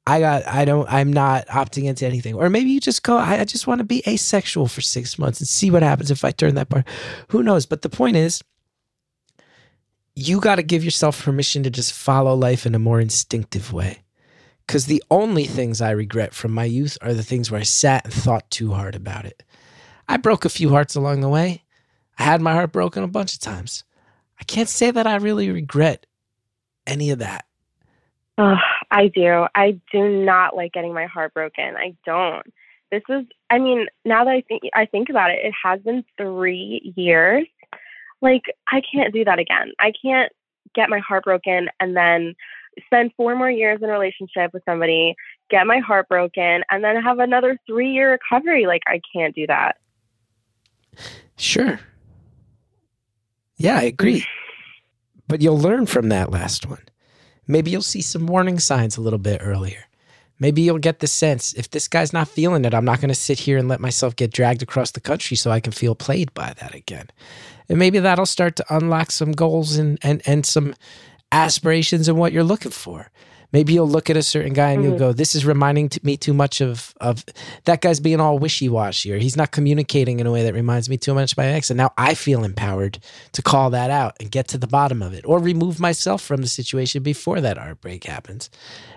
I 0.06 0.20
got, 0.20 0.46
I 0.46 0.64
don't, 0.64 0.86
I'm 0.90 1.12
not 1.12 1.46
opting 1.48 1.84
into 1.84 2.06
anything. 2.06 2.34
Or 2.34 2.50
maybe 2.50 2.70
you 2.70 2.80
just 2.80 3.02
go, 3.02 3.16
I, 3.16 3.40
I 3.40 3.44
just 3.44 3.66
want 3.66 3.78
to 3.78 3.84
be 3.84 4.02
asexual 4.06 4.68
for 4.68 4.82
six 4.82 5.18
months 5.18 5.40
and 5.40 5.48
see 5.48 5.70
what 5.70 5.82
happens 5.82 6.10
if 6.10 6.24
I 6.24 6.30
turn 6.30 6.54
that 6.56 6.68
part. 6.68 6.86
Who 7.28 7.42
knows? 7.42 7.64
But 7.64 7.82
the 7.82 7.88
point 7.88 8.16
is, 8.16 8.42
you 10.14 10.40
got 10.40 10.56
to 10.56 10.62
give 10.62 10.84
yourself 10.84 11.22
permission 11.22 11.62
to 11.62 11.70
just 11.70 11.92
follow 11.92 12.34
life 12.34 12.66
in 12.66 12.74
a 12.74 12.78
more 12.78 13.00
instinctive 13.00 13.72
way. 13.72 14.02
Because 14.66 14.86
the 14.86 15.02
only 15.10 15.44
things 15.44 15.80
I 15.80 15.90
regret 15.90 16.32
from 16.32 16.52
my 16.52 16.64
youth 16.64 16.96
are 17.02 17.12
the 17.12 17.22
things 17.22 17.50
where 17.50 17.60
I 17.60 17.64
sat 17.64 18.04
and 18.04 18.14
thought 18.14 18.50
too 18.50 18.72
hard 18.72 18.94
about 18.94 19.24
it. 19.24 19.42
I 20.08 20.16
broke 20.16 20.44
a 20.44 20.50
few 20.50 20.70
hearts 20.70 20.94
along 20.94 21.20
the 21.20 21.28
way. 21.28 21.63
I 22.18 22.22
had 22.22 22.40
my 22.40 22.52
heart 22.52 22.72
broken 22.72 23.02
a 23.02 23.08
bunch 23.08 23.34
of 23.34 23.40
times. 23.40 23.84
I 24.40 24.44
can't 24.44 24.68
say 24.68 24.90
that 24.90 25.06
I 25.06 25.16
really 25.16 25.50
regret 25.50 26.06
any 26.86 27.10
of 27.10 27.18
that. 27.20 27.46
Ugh, 28.38 28.58
I 28.90 29.08
do. 29.08 29.46
I 29.54 29.78
do 29.92 30.24
not 30.24 30.56
like 30.56 30.72
getting 30.72 30.92
my 30.92 31.06
heart 31.06 31.34
broken. 31.34 31.76
I 31.76 31.94
don't. 32.04 32.52
This 32.90 33.02
is. 33.08 33.24
I 33.50 33.58
mean, 33.58 33.86
now 34.04 34.24
that 34.24 34.30
I 34.30 34.40
think 34.42 34.62
I 34.74 34.86
think 34.86 35.08
about 35.08 35.30
it, 35.30 35.38
it 35.44 35.52
has 35.62 35.80
been 35.80 36.04
three 36.16 36.92
years. 36.96 37.46
Like 38.20 38.42
I 38.68 38.82
can't 38.92 39.12
do 39.12 39.24
that 39.24 39.38
again. 39.38 39.72
I 39.78 39.92
can't 40.02 40.32
get 40.74 40.90
my 40.90 40.98
heart 40.98 41.24
broken 41.24 41.68
and 41.78 41.96
then 41.96 42.34
spend 42.86 43.12
four 43.16 43.36
more 43.36 43.50
years 43.50 43.80
in 43.82 43.88
a 43.88 43.92
relationship 43.92 44.52
with 44.52 44.64
somebody, 44.64 45.14
get 45.50 45.66
my 45.66 45.78
heart 45.78 46.08
broken, 46.08 46.64
and 46.70 46.82
then 46.82 47.00
have 47.00 47.20
another 47.20 47.58
three 47.66 47.92
year 47.92 48.12
recovery. 48.12 48.66
Like 48.66 48.82
I 48.86 49.00
can't 49.12 49.34
do 49.34 49.46
that. 49.46 49.76
Sure. 51.36 51.80
Yeah, 53.56 53.78
I 53.78 53.82
agree. 53.82 54.24
But 55.28 55.40
you'll 55.40 55.58
learn 55.58 55.86
from 55.86 56.08
that 56.10 56.30
last 56.30 56.68
one. 56.68 56.82
Maybe 57.46 57.70
you'll 57.70 57.82
see 57.82 58.02
some 58.02 58.26
warning 58.26 58.58
signs 58.58 58.96
a 58.96 59.00
little 59.00 59.18
bit 59.18 59.40
earlier. 59.42 59.84
Maybe 60.40 60.62
you'll 60.62 60.78
get 60.78 60.98
the 60.98 61.06
sense 61.06 61.52
if 61.54 61.70
this 61.70 61.86
guy's 61.86 62.12
not 62.12 62.28
feeling 62.28 62.64
it, 62.64 62.74
I'm 62.74 62.84
not 62.84 63.00
going 63.00 63.08
to 63.08 63.14
sit 63.14 63.38
here 63.38 63.56
and 63.56 63.68
let 63.68 63.80
myself 63.80 64.16
get 64.16 64.32
dragged 64.32 64.62
across 64.62 64.90
the 64.90 65.00
country 65.00 65.36
so 65.36 65.50
I 65.50 65.60
can 65.60 65.72
feel 65.72 65.94
played 65.94 66.34
by 66.34 66.54
that 66.60 66.74
again. 66.74 67.08
And 67.68 67.78
maybe 67.78 67.98
that'll 68.00 68.26
start 68.26 68.56
to 68.56 68.76
unlock 68.76 69.10
some 69.10 69.32
goals 69.32 69.76
and, 69.76 69.98
and, 70.02 70.22
and 70.26 70.44
some 70.44 70.74
aspirations 71.30 72.08
and 72.08 72.18
what 72.18 72.32
you're 72.32 72.44
looking 72.44 72.72
for. 72.72 73.10
Maybe 73.54 73.72
you'll 73.72 73.88
look 73.88 74.10
at 74.10 74.16
a 74.16 74.22
certain 74.22 74.52
guy 74.52 74.70
and 74.72 74.82
you'll 74.82 74.96
Mhm. 74.96 74.98
go, 74.98 75.12
"This 75.12 75.36
is 75.36 75.46
reminding 75.46 75.88
me 76.02 76.16
too 76.16 76.34
much 76.34 76.60
of 76.60 76.92
of 77.00 77.24
that 77.66 77.80
guy's 77.80 78.00
being 78.00 78.18
all 78.20 78.36
wishy 78.38 78.68
washy, 78.68 79.12
or 79.12 79.18
he's 79.18 79.36
not 79.36 79.52
communicating 79.52 80.18
in 80.18 80.26
a 80.26 80.32
way 80.32 80.42
that 80.42 80.54
reminds 80.54 80.88
me 80.88 80.96
too 80.96 81.14
much 81.14 81.32
of 81.32 81.38
my 81.38 81.46
ex." 81.46 81.70
And 81.70 81.76
now 81.78 81.92
I 81.96 82.14
feel 82.14 82.42
empowered 82.42 82.98
to 83.32 83.42
call 83.42 83.70
that 83.70 83.90
out 83.92 84.16
and 84.18 84.28
get 84.32 84.48
to 84.48 84.58
the 84.58 84.66
bottom 84.66 85.00
of 85.02 85.14
it, 85.14 85.24
or 85.24 85.38
remove 85.38 85.78
myself 85.78 86.20
from 86.20 86.40
the 86.42 86.48
situation 86.48 87.04
before 87.04 87.40
that 87.42 87.56
heartbreak 87.56 88.02
happens. 88.04 88.50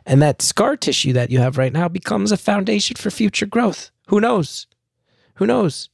And 0.08 0.24
that 0.24 0.42
scar 0.42 0.76
tissue 0.76 1.14
that 1.14 1.30
you 1.30 1.38
have 1.38 1.60
right 1.60 1.72
now 1.72 1.88
becomes 1.88 2.32
a 2.32 2.38
foundation 2.38 2.96
for 2.96 3.12
future 3.12 3.46
growth. 3.46 3.92
Who 4.08 4.20
knows? 4.20 4.66
Who 5.36 5.46
knows? 5.46 5.90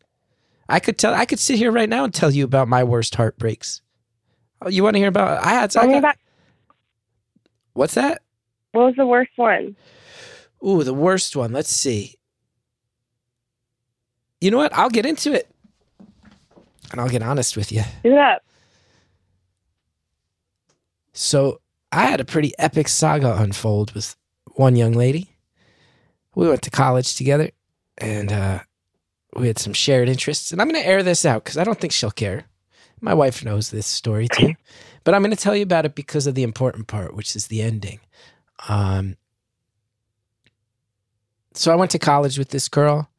I 0.69 0.79
could 0.79 0.97
tell. 0.97 1.13
I 1.13 1.25
could 1.25 1.39
sit 1.39 1.57
here 1.57 1.71
right 1.71 1.89
now 1.89 2.05
and 2.05 2.13
tell 2.13 2.31
you 2.31 2.45
about 2.45 2.69
my 2.69 2.83
worst 2.85 3.15
heartbreaks. 3.15 3.81
Oh, 4.61 4.69
you 4.69 4.83
want 4.83 4.93
to 4.95 4.99
hear 4.99 5.09
about? 5.09 5.43
I 5.45 5.49
had. 5.49 5.71
Tell 5.71 5.83
I 5.83 5.87
got- 5.87 5.97
about 5.97 6.15
what's 7.73 7.95
that? 7.95 8.21
What 8.73 8.85
was 8.85 8.95
the 8.97 9.05
worst 9.05 9.31
one? 9.35 9.75
Ooh, 10.65 10.83
the 10.83 10.93
worst 10.93 11.35
one. 11.35 11.51
Let's 11.51 11.71
see. 11.71 12.15
You 14.41 14.51
know 14.51 14.57
what? 14.57 14.73
I'll 14.73 14.89
get 14.89 15.05
into 15.05 15.31
it. 15.31 15.49
And 16.91 16.99
I'll 16.99 17.09
get 17.09 17.23
honest 17.23 17.55
with 17.55 17.71
you. 17.71 17.83
Do 18.03 18.15
up. 18.17 18.43
So, 21.13 21.59
I 21.91 22.05
had 22.05 22.19
a 22.19 22.25
pretty 22.25 22.53
epic 22.57 22.87
saga 22.87 23.35
unfold 23.37 23.91
with 23.91 24.15
one 24.55 24.75
young 24.75 24.93
lady. 24.93 25.29
We 26.35 26.47
went 26.47 26.63
to 26.63 26.71
college 26.71 27.15
together 27.15 27.51
and 27.99 28.31
uh, 28.31 28.59
we 29.35 29.47
had 29.47 29.59
some 29.59 29.73
shared 29.73 30.09
interests. 30.09 30.51
And 30.51 30.59
I'm 30.59 30.67
going 30.69 30.81
to 30.81 30.87
air 30.87 31.03
this 31.03 31.25
out 31.25 31.43
because 31.43 31.57
I 31.57 31.63
don't 31.63 31.79
think 31.79 31.93
she'll 31.93 32.11
care. 32.11 32.45
My 32.99 33.13
wife 33.13 33.45
knows 33.45 33.69
this 33.69 33.87
story 33.87 34.27
too. 34.27 34.55
But 35.05 35.13
I'm 35.13 35.21
going 35.21 35.35
to 35.35 35.43
tell 35.43 35.53
you 35.53 35.63
about 35.63 35.83
it 35.83 35.95
because 35.95 36.27
of 36.27 36.33
the 36.35 36.43
important 36.43 36.87
part, 36.87 37.13
which 37.13 37.35
is 37.35 37.47
the 37.47 37.61
ending. 37.61 37.99
Um, 38.67 39.17
so 41.53 41.71
I 41.71 41.75
went 41.75 41.91
to 41.91 41.99
college 41.99 42.37
with 42.37 42.49
this 42.49 42.67
girl. 42.69 43.09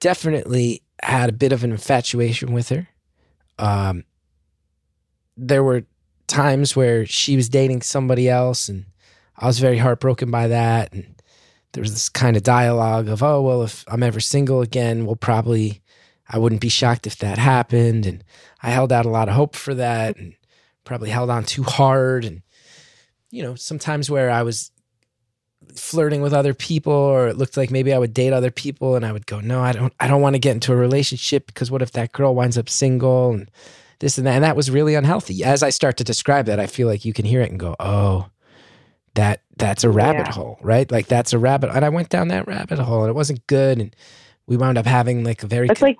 Definitely 0.00 0.82
had 1.02 1.28
a 1.28 1.32
bit 1.32 1.52
of 1.52 1.64
an 1.64 1.72
infatuation 1.72 2.52
with 2.52 2.68
her. 2.68 2.88
Um, 3.58 4.04
there 5.36 5.64
were 5.64 5.84
times 6.26 6.76
where 6.76 7.06
she 7.06 7.36
was 7.36 7.48
dating 7.48 7.82
somebody 7.82 8.28
else, 8.28 8.68
and 8.68 8.86
I 9.36 9.46
was 9.46 9.58
very 9.58 9.78
heartbroken 9.78 10.30
by 10.30 10.48
that. 10.48 10.92
And 10.92 11.20
there 11.72 11.82
was 11.82 11.92
this 11.92 12.08
kind 12.08 12.36
of 12.36 12.42
dialogue 12.42 13.08
of, 13.08 13.22
"Oh 13.22 13.42
well, 13.42 13.62
if 13.62 13.84
I'm 13.88 14.02
ever 14.02 14.20
single 14.20 14.60
again, 14.62 15.06
we'll 15.06 15.16
probably." 15.16 15.82
I 16.28 16.38
wouldn't 16.38 16.60
be 16.60 16.68
shocked 16.68 17.06
if 17.06 17.18
that 17.18 17.38
happened. 17.38 18.04
And 18.04 18.24
I 18.62 18.70
held 18.70 18.92
out 18.92 19.06
a 19.06 19.10
lot 19.10 19.28
of 19.28 19.34
hope 19.34 19.54
for 19.54 19.74
that 19.74 20.16
and 20.16 20.34
probably 20.84 21.10
held 21.10 21.30
on 21.30 21.44
too 21.44 21.62
hard. 21.62 22.24
And, 22.24 22.42
you 23.36 23.42
know, 23.42 23.54
sometimes 23.54 24.08
where 24.10 24.30
I 24.30 24.42
was 24.42 24.70
flirting 25.74 26.22
with 26.22 26.32
other 26.32 26.54
people 26.54 26.92
or 26.92 27.28
it 27.28 27.36
looked 27.36 27.56
like 27.56 27.70
maybe 27.70 27.92
I 27.92 27.98
would 27.98 28.14
date 28.14 28.32
other 28.32 28.50
people 28.50 28.96
and 28.96 29.04
I 29.04 29.12
would 29.12 29.26
go, 29.26 29.40
no, 29.40 29.60
I 29.60 29.72
don't, 29.72 29.92
I 30.00 30.08
don't 30.08 30.22
want 30.22 30.34
to 30.34 30.38
get 30.38 30.54
into 30.54 30.72
a 30.72 30.76
relationship 30.76 31.46
because 31.46 31.70
what 31.70 31.82
if 31.82 31.92
that 31.92 32.12
girl 32.12 32.34
winds 32.34 32.56
up 32.56 32.68
single 32.68 33.32
and 33.32 33.50
this 33.98 34.16
and 34.18 34.26
that. 34.26 34.34
And 34.34 34.44
that 34.44 34.56
was 34.56 34.70
really 34.70 34.94
unhealthy. 34.94 35.44
As 35.44 35.62
I 35.62 35.70
start 35.70 35.96
to 35.98 36.04
describe 36.04 36.46
that, 36.46 36.60
I 36.60 36.66
feel 36.66 36.88
like 36.88 37.04
you 37.04 37.12
can 37.12 37.24
hear 37.24 37.40
it 37.42 37.50
and 37.50 37.60
go, 37.60 37.76
oh, 37.78 38.28
that 39.14 39.42
that's 39.58 39.84
a 39.84 39.90
rabbit 39.90 40.28
Yeah. 40.28 40.32
hole, 40.32 40.58
right? 40.62 40.90
Like 40.90 41.06
that's 41.06 41.32
a 41.32 41.38
rabbit. 41.38 41.70
And 41.74 41.84
I 41.84 41.88
went 41.88 42.08
down 42.08 42.28
that 42.28 42.46
rabbit 42.46 42.78
hole 42.78 43.02
and 43.02 43.10
it 43.10 43.14
wasn't 43.14 43.46
good. 43.46 43.78
And 43.78 43.94
we 44.46 44.56
wound 44.56 44.78
up 44.78 44.86
having 44.86 45.24
like 45.24 45.42
a 45.42 45.46
very, 45.46 45.68
It's 45.68 45.82
like 45.82 45.98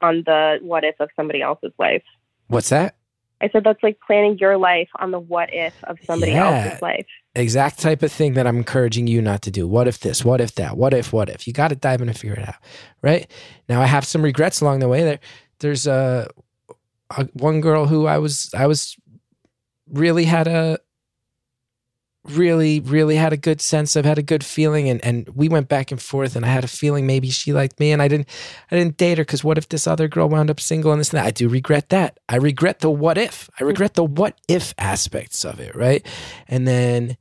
on 0.00 0.22
the 0.26 0.58
what 0.62 0.84
if 0.84 0.94
of 1.00 1.08
somebody 1.16 1.42
else's 1.42 1.72
life. 1.78 2.04
what's 2.48 2.68
that? 2.68 2.96
I 3.40 3.48
said 3.50 3.62
that's 3.64 3.82
like 3.82 3.98
planning 4.04 4.36
your 4.38 4.56
life 4.56 4.88
on 4.98 5.10
the 5.12 5.20
what 5.20 5.48
if 5.52 5.72
of 5.84 5.98
somebody 6.06 6.32
Yeah. 6.32 6.64
else's 6.64 6.82
life. 6.82 7.06
exact 7.34 7.78
type 7.80 8.02
of 8.02 8.10
thing 8.10 8.34
that 8.34 8.46
I'm 8.46 8.56
encouraging 8.56 9.06
you 9.06 9.22
not 9.22 9.42
to 9.42 9.50
do. 9.50 9.66
What 9.68 9.86
if 9.86 10.00
this? 10.00 10.24
What 10.24 10.40
if 10.40 10.54
that? 10.56 10.76
What 10.76 10.92
if? 10.92 11.12
What 11.12 11.28
if? 11.28 11.46
You 11.46 11.52
got 11.52 11.68
to 11.68 11.76
dive 11.76 12.00
in 12.00 12.08
and 12.08 12.18
figure 12.18 12.36
it 12.36 12.48
out, 12.48 12.56
right? 13.02 13.30
Now 13.68 13.80
I 13.80 13.86
have 13.86 14.04
some 14.04 14.22
regrets 14.22 14.60
along 14.60 14.80
the 14.80 14.88
way. 14.88 15.02
There, 15.04 15.18
there's 15.60 15.86
a, 15.86 16.28
a 17.16 17.24
one 17.34 17.60
girl 17.60 17.86
who 17.86 18.06
I 18.06 18.18
was 18.18 18.50
I 18.54 18.66
was 18.66 18.96
really 19.92 20.24
had 20.24 20.48
a 20.48 20.78
really 22.30 22.80
really 22.80 23.16
had 23.16 23.32
a 23.32 23.36
good 23.36 23.60
sense 23.60 23.96
of 23.96 24.04
had 24.04 24.18
a 24.18 24.22
good 24.22 24.44
feeling 24.44 24.88
and 24.88 25.02
and 25.04 25.28
we 25.34 25.48
went 25.48 25.68
back 25.68 25.90
and 25.90 26.00
forth 26.00 26.36
and 26.36 26.44
I 26.44 26.48
had 26.48 26.64
a 26.64 26.68
feeling 26.68 27.06
maybe 27.06 27.30
she 27.30 27.52
liked 27.52 27.80
me 27.80 27.92
and 27.92 28.02
I 28.02 28.08
didn't 28.08 28.28
I 28.70 28.76
didn't 28.76 28.96
date 28.96 29.18
her 29.18 29.24
because 29.24 29.42
what 29.42 29.58
if 29.58 29.68
this 29.68 29.86
other 29.86 30.08
girl 30.08 30.28
wound 30.28 30.50
up 30.50 30.60
single 30.60 30.92
and 30.92 31.00
this 31.00 31.10
and 31.10 31.18
that? 31.18 31.26
I 31.26 31.30
do 31.30 31.48
regret 31.48 31.88
that. 31.88 32.18
I 32.28 32.36
regret 32.36 32.80
the 32.80 32.90
what 32.90 33.18
if. 33.18 33.48
I 33.58 33.60
hmm. 33.60 33.68
regret 33.68 33.94
the 33.94 34.04
what 34.04 34.38
if 34.48 34.74
aspects 34.78 35.44
of 35.44 35.60
it 35.60 35.74
right? 35.74 36.06
And 36.48 36.66
then 36.68 37.16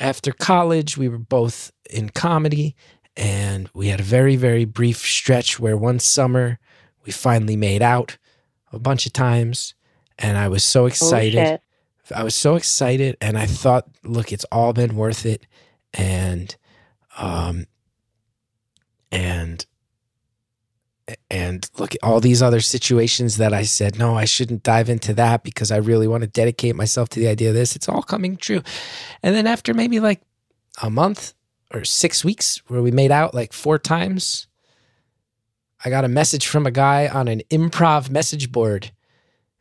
after 0.00 0.32
college, 0.32 0.96
we 0.96 1.08
were 1.08 1.18
both 1.18 1.72
in 1.90 2.10
comedy, 2.10 2.74
and 3.16 3.70
we 3.74 3.88
had 3.88 4.00
a 4.00 4.04
very, 4.04 4.36
very 4.36 4.64
brief 4.64 4.98
stretch 4.98 5.60
where 5.60 5.76
one 5.76 5.98
summer 5.98 6.58
we 7.04 7.12
finally 7.12 7.56
made 7.56 7.82
out 7.82 8.16
a 8.72 8.78
bunch 8.78 9.06
of 9.06 9.12
times. 9.12 9.74
And 10.18 10.38
I 10.38 10.48
was 10.48 10.64
so 10.64 10.86
excited. 10.86 11.60
I 12.14 12.24
was 12.24 12.34
so 12.34 12.56
excited, 12.56 13.16
and 13.20 13.38
I 13.38 13.46
thought, 13.46 13.86
look, 14.02 14.32
it's 14.32 14.44
all 14.50 14.72
been 14.72 14.96
worth 14.96 15.24
it. 15.24 15.46
And, 15.94 16.54
um, 17.16 17.66
and, 19.12 19.64
and 21.30 21.68
look 21.78 21.94
at 21.94 22.02
all 22.02 22.20
these 22.20 22.42
other 22.42 22.60
situations 22.60 23.36
that 23.36 23.52
I 23.52 23.62
said, 23.62 23.98
no, 23.98 24.16
I 24.16 24.24
shouldn't 24.24 24.62
dive 24.62 24.88
into 24.88 25.14
that 25.14 25.44
because 25.44 25.70
I 25.70 25.76
really 25.76 26.08
want 26.08 26.22
to 26.22 26.26
dedicate 26.28 26.74
myself 26.74 27.08
to 27.10 27.20
the 27.20 27.28
idea 27.28 27.50
of 27.50 27.54
this. 27.54 27.76
It's 27.76 27.88
all 27.88 28.02
coming 28.02 28.36
true. 28.36 28.62
And 29.22 29.34
then 29.34 29.46
after 29.46 29.74
maybe 29.74 30.00
like 30.00 30.22
a 30.82 30.90
month 30.90 31.34
or 31.72 31.84
six 31.84 32.24
weeks 32.24 32.62
where 32.68 32.82
we 32.82 32.90
made 32.90 33.12
out 33.12 33.34
like 33.34 33.52
four 33.52 33.78
times, 33.78 34.46
I 35.84 35.90
got 35.90 36.04
a 36.04 36.08
message 36.08 36.46
from 36.46 36.66
a 36.66 36.70
guy 36.70 37.08
on 37.08 37.28
an 37.28 37.42
improv 37.50 38.10
message 38.10 38.50
board. 38.52 38.92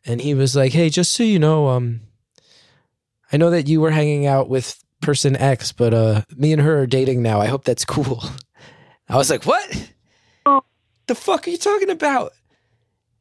And 0.06 0.22
he 0.22 0.34
was 0.34 0.56
like, 0.56 0.72
Hey, 0.72 0.90
just 0.90 1.12
so 1.14 1.24
you 1.24 1.40
know, 1.40 1.68
um, 1.68 2.02
I 3.32 3.38
know 3.38 3.50
that 3.50 3.68
you 3.68 3.82
were 3.82 3.92
hanging 3.92 4.26
out 4.26 4.50
with 4.50 4.84
person 5.02 5.36
X, 5.36 5.72
but 5.72 5.94
uh 5.94 6.22
me 6.36 6.54
and 6.54 6.62
her 6.62 6.82
are 6.82 6.88
dating 6.88 7.22
now. 7.22 7.42
I 7.42 7.48
hope 7.48 7.64
that's 7.64 7.86
cool. 7.86 8.24
I 9.10 9.18
was 9.18 9.30
like, 9.30 9.46
What? 9.46 9.92
The 11.08 11.16
fuck 11.16 11.48
are 11.48 11.52
you 11.52 11.58
talking 11.58 11.90
about? 11.90 12.34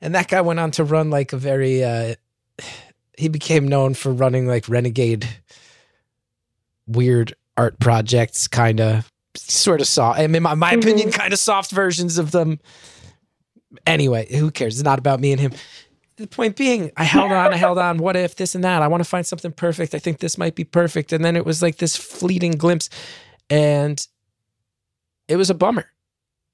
And 0.01 0.15
that 0.15 0.29
guy 0.29 0.41
went 0.41 0.61
on 0.61 0.71
to 0.73 0.85
run 0.85 1.11
like 1.11 1.33
a 1.33 1.37
very 1.37 1.83
uh 1.83 2.15
he 3.17 3.29
became 3.29 3.69
known 3.69 3.95
for 3.95 4.13
running 4.13 4.47
like 4.47 4.69
renegade 4.69 5.29
weird 6.87 7.35
art 7.57 7.79
projects 7.79 8.49
kind 8.49 8.81
of 8.81 9.11
sort 9.37 9.81
of 9.81 9.87
saw 9.87 10.13
i 10.13 10.27
mean 10.27 10.43
my, 10.43 10.55
my 10.55 10.73
opinion 10.73 11.13
kind 11.13 11.33
of 11.33 11.39
soft 11.39 11.71
versions 11.71 12.19
of 12.19 12.33
them 12.33 12.59
anyway 13.87 14.27
who 14.35 14.51
cares 14.51 14.75
it's 14.75 14.85
not 14.85 14.99
about 14.99 15.21
me 15.21 15.33
and 15.33 15.41
him 15.41 15.53
the 16.21 16.27
point 16.27 16.57
being 16.57 16.91
i 16.97 17.05
held 17.05 17.33
on 17.33 17.53
i 17.53 17.57
held 17.57 17.79
on. 17.79 17.99
What 17.99 18.17
if 18.17 18.37
this 18.37 18.55
and 18.55 18.65
that? 18.65 18.83
I 18.83 18.89
want 18.89 19.03
to 19.03 19.09
find 19.09 19.27
something 19.27 19.53
perfect. 19.53 19.95
I 19.95 19.99
think 19.99 20.19
this 20.19 20.39
might 20.39 20.55
be 20.55 20.65
perfect. 20.65 21.13
And 21.13 21.25
then 21.25 21.37
it 21.37 21.45
was 21.45 21.63
like 21.63 21.77
this 21.77 21.97
fleeting 21.97 22.53
glimpse. 22.53 22.89
And 23.49 24.07
it 25.29 25.37
was 25.37 25.51
a 25.51 25.55
bummer. 25.55 25.91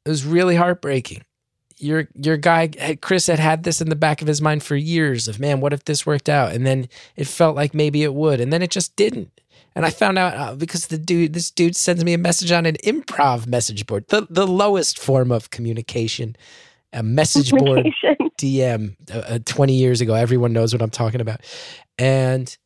It 0.04 0.08
was 0.08 0.24
really 0.24 0.56
heartbreaking. 0.56 1.22
Your 1.78 2.08
your 2.14 2.36
guy 2.36 2.68
Chris 3.02 3.26
had 3.26 3.38
had 3.38 3.64
this 3.64 3.80
in 3.80 3.90
the 3.90 3.96
back 3.96 4.22
of 4.22 4.28
his 4.28 4.40
mind 4.40 4.62
for 4.62 4.76
years 4.76 5.28
of 5.28 5.38
man 5.38 5.60
what 5.60 5.74
if 5.74 5.84
this 5.84 6.06
worked 6.06 6.28
out? 6.28 6.52
And 6.52 6.66
then 6.66 6.88
it 7.16 7.26
felt 7.26 7.54
like 7.54 7.74
maybe 7.74 8.02
it 8.02 8.14
would. 8.14 8.40
And 8.40 8.52
then 8.52 8.62
it 8.62 8.70
just 8.70 8.96
didn't. 8.96 9.40
And 9.74 9.84
I 9.84 9.90
found 9.90 10.16
out 10.16 10.34
uh, 10.34 10.54
because 10.54 10.86
the 10.86 10.96
dude 10.96 11.34
this 11.34 11.50
dude 11.50 11.76
sends 11.76 12.02
me 12.02 12.14
a 12.14 12.18
message 12.18 12.50
on 12.50 12.64
an 12.64 12.76
improv 12.82 13.46
message 13.46 13.86
board 13.86 14.06
the 14.08 14.26
the 14.30 14.46
lowest 14.46 14.98
form 14.98 15.30
of 15.30 15.50
communication 15.50 16.34
a 16.97 17.03
message 17.03 17.53
board 17.53 17.86
DM 18.38 18.97
uh, 19.14 19.18
uh, 19.18 19.38
20 19.44 19.74
years 19.74 20.01
ago. 20.01 20.14
Everyone 20.14 20.53
knows 20.53 20.72
what 20.72 20.82
I'm 20.82 20.90
talking 20.90 21.20
about. 21.20 21.42
And 21.99 22.57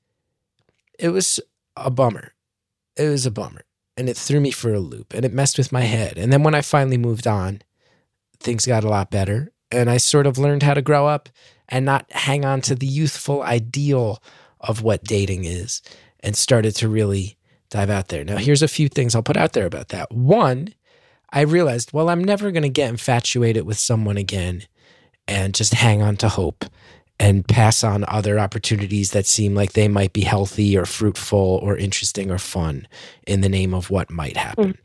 it 0.99 1.09
was 1.11 1.41
a 1.77 1.91
bummer. 1.91 2.33
It 2.97 3.09
was 3.09 3.27
a 3.27 3.31
bummer. 3.31 3.63
And 3.97 4.09
it 4.09 4.17
threw 4.17 4.41
me 4.41 4.53
for 4.53 4.73
a 4.73 4.81
loop 4.81 5.13
and 5.13 5.25
it 5.25 5.35
messed 5.35 5.59
with 5.59 5.73
my 5.73 5.83
head. 5.83 6.17
And 6.17 6.33
then 6.33 6.43
when 6.43 6.55
I 6.55 6.63
finally 6.63 6.97
moved 6.97 7.27
on, 7.27 7.61
things 8.39 8.65
got 8.65 8.85
a 8.85 8.89
lot 8.89 9.11
better. 9.11 9.53
And 9.71 9.91
I 9.91 9.99
sort 9.99 10.27
of 10.27 10.39
learned 10.39 10.63
how 10.63 10.75
to 10.75 10.81
grow 10.81 11.07
up 11.07 11.29
and 11.69 11.85
not 11.85 12.11
hang 12.11 12.45
on 12.45 12.61
to 12.63 12.75
the 12.75 12.87
youthful 12.87 13.43
ideal 13.43 14.23
of 14.61 14.83
what 14.83 15.05
dating 15.05 15.45
is 15.45 15.83
and 16.21 16.37
started 16.37 16.75
to 16.77 16.89
really 16.89 17.37
dive 17.69 17.91
out 17.91 18.09
there. 18.09 18.25
Now, 18.25 18.37
here's 18.37 18.63
a 18.63 18.69
few 18.69 18.89
things 18.89 19.15
I'll 19.15 19.23
put 19.23 19.37
out 19.37 19.53
there 19.53 19.67
about 19.67 19.89
that. 19.89 20.11
One, 20.13 20.75
I 21.33 21.43
realized, 21.43 21.93
well, 21.93 22.09
I'm 22.09 22.25
never 22.25 22.51
going 22.51 22.63
to 22.63 22.69
get 22.69 22.91
infatuated 22.91 23.65
with 23.65 23.79
someone 23.79 24.17
again 24.17 24.65
and 25.29 25.55
just 25.55 25.75
hang 25.75 26.03
on 26.03 26.17
to 26.19 26.29
hope 26.29 26.65
and 27.21 27.47
pass 27.47 27.85
on 27.85 28.05
other 28.09 28.39
opportunities 28.39 29.11
that 29.11 29.27
seem 29.27 29.55
like 29.55 29.75
they 29.75 29.89
might 29.89 30.13
be 30.13 30.23
healthy 30.23 30.77
or 30.77 30.87
fruitful 30.87 31.61
or 31.63 31.77
interesting 31.77 32.31
or 32.31 32.39
fun 32.39 32.89
in 33.27 33.43
the 33.43 33.49
name 33.49 33.75
of 33.75 33.91
what 33.91 34.11
might 34.11 34.37
happen. 34.37 34.71
Hmm. 34.71 34.81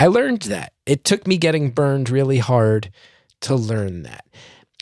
I 0.00 0.08
learned 0.08 0.42
that. 0.42 0.72
It 0.84 1.04
took 1.04 1.26
me 1.26 1.38
getting 1.38 1.70
burned 1.70 2.10
really 2.10 2.38
hard 2.38 2.90
to 3.42 3.54
learn 3.54 4.02
that. 4.02 4.26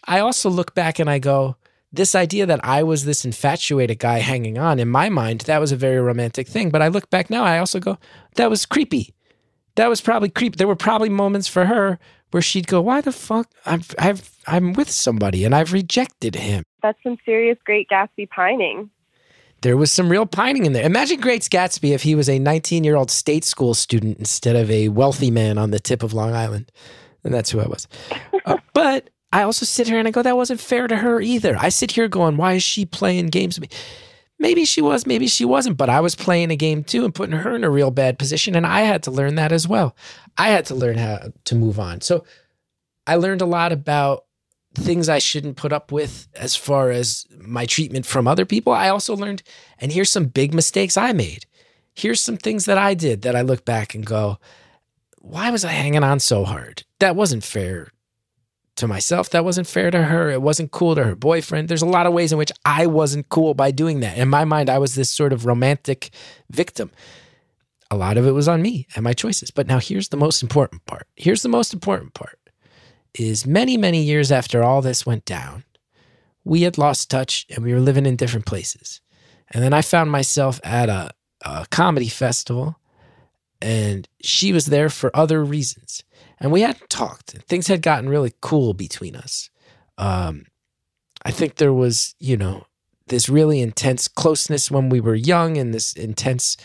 I 0.06 0.18
also 0.18 0.50
look 0.50 0.74
back 0.74 0.98
and 0.98 1.08
I 1.08 1.18
go, 1.18 1.56
this 1.92 2.14
idea 2.14 2.46
that 2.46 2.64
I 2.64 2.82
was 2.82 3.04
this 3.04 3.24
infatuated 3.24 4.00
guy 4.00 4.18
hanging 4.18 4.58
on, 4.58 4.80
in 4.80 4.88
my 4.88 5.08
mind, 5.08 5.42
that 5.42 5.60
was 5.60 5.70
a 5.70 5.76
very 5.76 6.00
romantic 6.00 6.48
thing. 6.48 6.70
But 6.70 6.82
I 6.82 6.88
look 6.88 7.08
back 7.10 7.30
now, 7.30 7.44
I 7.44 7.58
also 7.58 7.78
go, 7.78 7.98
that 8.34 8.50
was 8.50 8.66
creepy. 8.66 9.14
That 9.76 9.88
was 9.88 10.00
probably 10.00 10.28
creepy. 10.28 10.56
There 10.56 10.68
were 10.68 10.76
probably 10.76 11.08
moments 11.08 11.48
for 11.48 11.66
her 11.66 11.98
where 12.30 12.42
she'd 12.42 12.66
go, 12.66 12.80
why 12.80 13.00
the 13.00 13.12
fuck? 13.12 13.50
I've, 13.64 13.94
I've, 13.98 14.30
I'm 14.46 14.72
with 14.72 14.90
somebody 14.90 15.44
and 15.44 15.54
I've 15.54 15.72
rejected 15.72 16.34
him. 16.34 16.64
That's 16.82 16.98
some 17.02 17.16
serious 17.24 17.58
Great 17.64 17.88
Gatsby 17.88 18.28
pining. 18.30 18.90
There 19.62 19.76
was 19.76 19.90
some 19.90 20.10
real 20.10 20.26
pining 20.26 20.66
in 20.66 20.72
there. 20.74 20.84
Imagine 20.84 21.20
Great 21.20 21.42
Gatsby 21.42 21.92
if 21.94 22.02
he 22.02 22.14
was 22.14 22.28
a 22.28 22.38
19 22.38 22.84
year 22.84 22.96
old 22.96 23.10
state 23.10 23.44
school 23.44 23.72
student 23.72 24.18
instead 24.18 24.56
of 24.56 24.70
a 24.70 24.88
wealthy 24.88 25.30
man 25.30 25.58
on 25.58 25.70
the 25.70 25.80
tip 25.80 26.02
of 26.02 26.12
Long 26.12 26.34
Island. 26.34 26.70
And 27.24 27.32
that's 27.32 27.50
who 27.50 27.60
I 27.60 27.66
was. 27.66 27.88
Uh, 28.44 28.58
but 28.74 29.10
I 29.32 29.42
also 29.42 29.64
sit 29.64 29.88
here 29.88 29.98
and 29.98 30.06
I 30.06 30.10
go, 30.10 30.22
that 30.22 30.36
wasn't 30.36 30.60
fair 30.60 30.86
to 30.86 30.96
her 30.96 31.20
either. 31.20 31.56
I 31.58 31.70
sit 31.70 31.92
here 31.92 32.08
going, 32.08 32.36
why 32.36 32.52
is 32.52 32.62
she 32.62 32.84
playing 32.84 33.28
games 33.28 33.58
with 33.58 33.70
me? 33.70 33.76
Maybe 34.38 34.64
she 34.64 34.82
was, 34.82 35.06
maybe 35.06 35.26
she 35.26 35.44
wasn't, 35.44 35.76
but 35.76 35.88
I 35.88 36.00
was 36.00 36.14
playing 36.14 36.50
a 36.50 36.56
game 36.56 36.82
too 36.82 37.04
and 37.04 37.14
putting 37.14 37.36
her 37.36 37.54
in 37.54 37.64
a 37.64 37.70
real 37.70 37.90
bad 37.90 38.18
position. 38.18 38.56
And 38.56 38.66
I 38.66 38.80
had 38.80 39.02
to 39.04 39.10
learn 39.10 39.36
that 39.36 39.52
as 39.52 39.68
well. 39.68 39.96
I 40.36 40.48
had 40.48 40.66
to 40.66 40.74
learn 40.74 40.98
how 40.98 41.32
to 41.44 41.54
move 41.54 41.78
on. 41.78 42.00
So 42.00 42.24
I 43.06 43.16
learned 43.16 43.42
a 43.42 43.46
lot 43.46 43.72
about 43.72 44.24
things 44.74 45.08
I 45.08 45.18
shouldn't 45.20 45.56
put 45.56 45.72
up 45.72 45.92
with 45.92 46.26
as 46.34 46.56
far 46.56 46.90
as 46.90 47.26
my 47.38 47.64
treatment 47.64 48.06
from 48.06 48.26
other 48.26 48.44
people. 48.44 48.72
I 48.72 48.88
also 48.88 49.14
learned, 49.14 49.42
and 49.78 49.92
here's 49.92 50.10
some 50.10 50.26
big 50.26 50.52
mistakes 50.52 50.96
I 50.96 51.12
made. 51.12 51.46
Here's 51.94 52.20
some 52.20 52.36
things 52.36 52.64
that 52.64 52.76
I 52.76 52.94
did 52.94 53.22
that 53.22 53.36
I 53.36 53.42
look 53.42 53.64
back 53.64 53.94
and 53.94 54.04
go, 54.04 54.38
why 55.20 55.50
was 55.50 55.64
I 55.64 55.70
hanging 55.70 56.02
on 56.02 56.18
so 56.18 56.44
hard? 56.44 56.82
That 56.98 57.14
wasn't 57.14 57.44
fair 57.44 57.92
to 58.76 58.88
myself. 58.88 59.30
That 59.30 59.44
wasn't 59.44 59.66
fair 59.66 59.90
to 59.90 60.02
her. 60.02 60.30
It 60.30 60.42
wasn't 60.42 60.72
cool 60.72 60.94
to 60.94 61.04
her 61.04 61.14
boyfriend. 61.14 61.68
There's 61.68 61.82
a 61.82 61.86
lot 61.86 62.06
of 62.06 62.12
ways 62.12 62.32
in 62.32 62.38
which 62.38 62.52
I 62.64 62.86
wasn't 62.86 63.28
cool 63.28 63.54
by 63.54 63.70
doing 63.70 64.00
that. 64.00 64.18
In 64.18 64.28
my 64.28 64.44
mind, 64.44 64.68
I 64.68 64.78
was 64.78 64.94
this 64.94 65.10
sort 65.10 65.32
of 65.32 65.46
romantic 65.46 66.10
victim. 66.50 66.90
A 67.90 67.96
lot 67.96 68.16
of 68.16 68.26
it 68.26 68.32
was 68.32 68.48
on 68.48 68.62
me 68.62 68.86
and 68.96 69.04
my 69.04 69.12
choices. 69.12 69.50
But 69.50 69.66
now 69.66 69.78
here's 69.78 70.08
the 70.08 70.16
most 70.16 70.42
important 70.42 70.84
part. 70.86 71.06
Here's 71.16 71.42
the 71.42 71.48
most 71.48 71.72
important 71.72 72.14
part 72.14 72.38
is 73.14 73.46
many, 73.46 73.76
many 73.76 74.02
years 74.02 74.32
after 74.32 74.64
all 74.64 74.82
this 74.82 75.06
went 75.06 75.24
down, 75.24 75.64
we 76.44 76.62
had 76.62 76.76
lost 76.76 77.10
touch 77.10 77.46
and 77.50 77.64
we 77.64 77.72
were 77.72 77.80
living 77.80 78.06
in 78.06 78.16
different 78.16 78.46
places. 78.46 79.00
And 79.52 79.62
then 79.62 79.72
I 79.72 79.82
found 79.82 80.10
myself 80.10 80.60
at 80.64 80.88
a, 80.88 81.10
a 81.42 81.66
comedy 81.70 82.08
festival 82.08 82.76
and 83.62 84.08
she 84.20 84.52
was 84.52 84.66
there 84.66 84.90
for 84.90 85.14
other 85.16 85.44
reasons. 85.44 86.02
And 86.40 86.52
we 86.52 86.62
hadn't 86.62 86.90
talked. 86.90 87.30
Things 87.48 87.68
had 87.68 87.82
gotten 87.82 88.08
really 88.08 88.32
cool 88.40 88.74
between 88.74 89.16
us. 89.16 89.50
Um, 89.98 90.46
I 91.24 91.30
think 91.30 91.56
there 91.56 91.72
was, 91.72 92.14
you 92.18 92.36
know, 92.36 92.66
this 93.06 93.28
really 93.28 93.60
intense 93.60 94.08
closeness 94.08 94.70
when 94.70 94.88
we 94.88 95.00
were 95.00 95.14
young 95.14 95.56
and 95.56 95.72
this 95.72 95.92
intense 95.92 96.56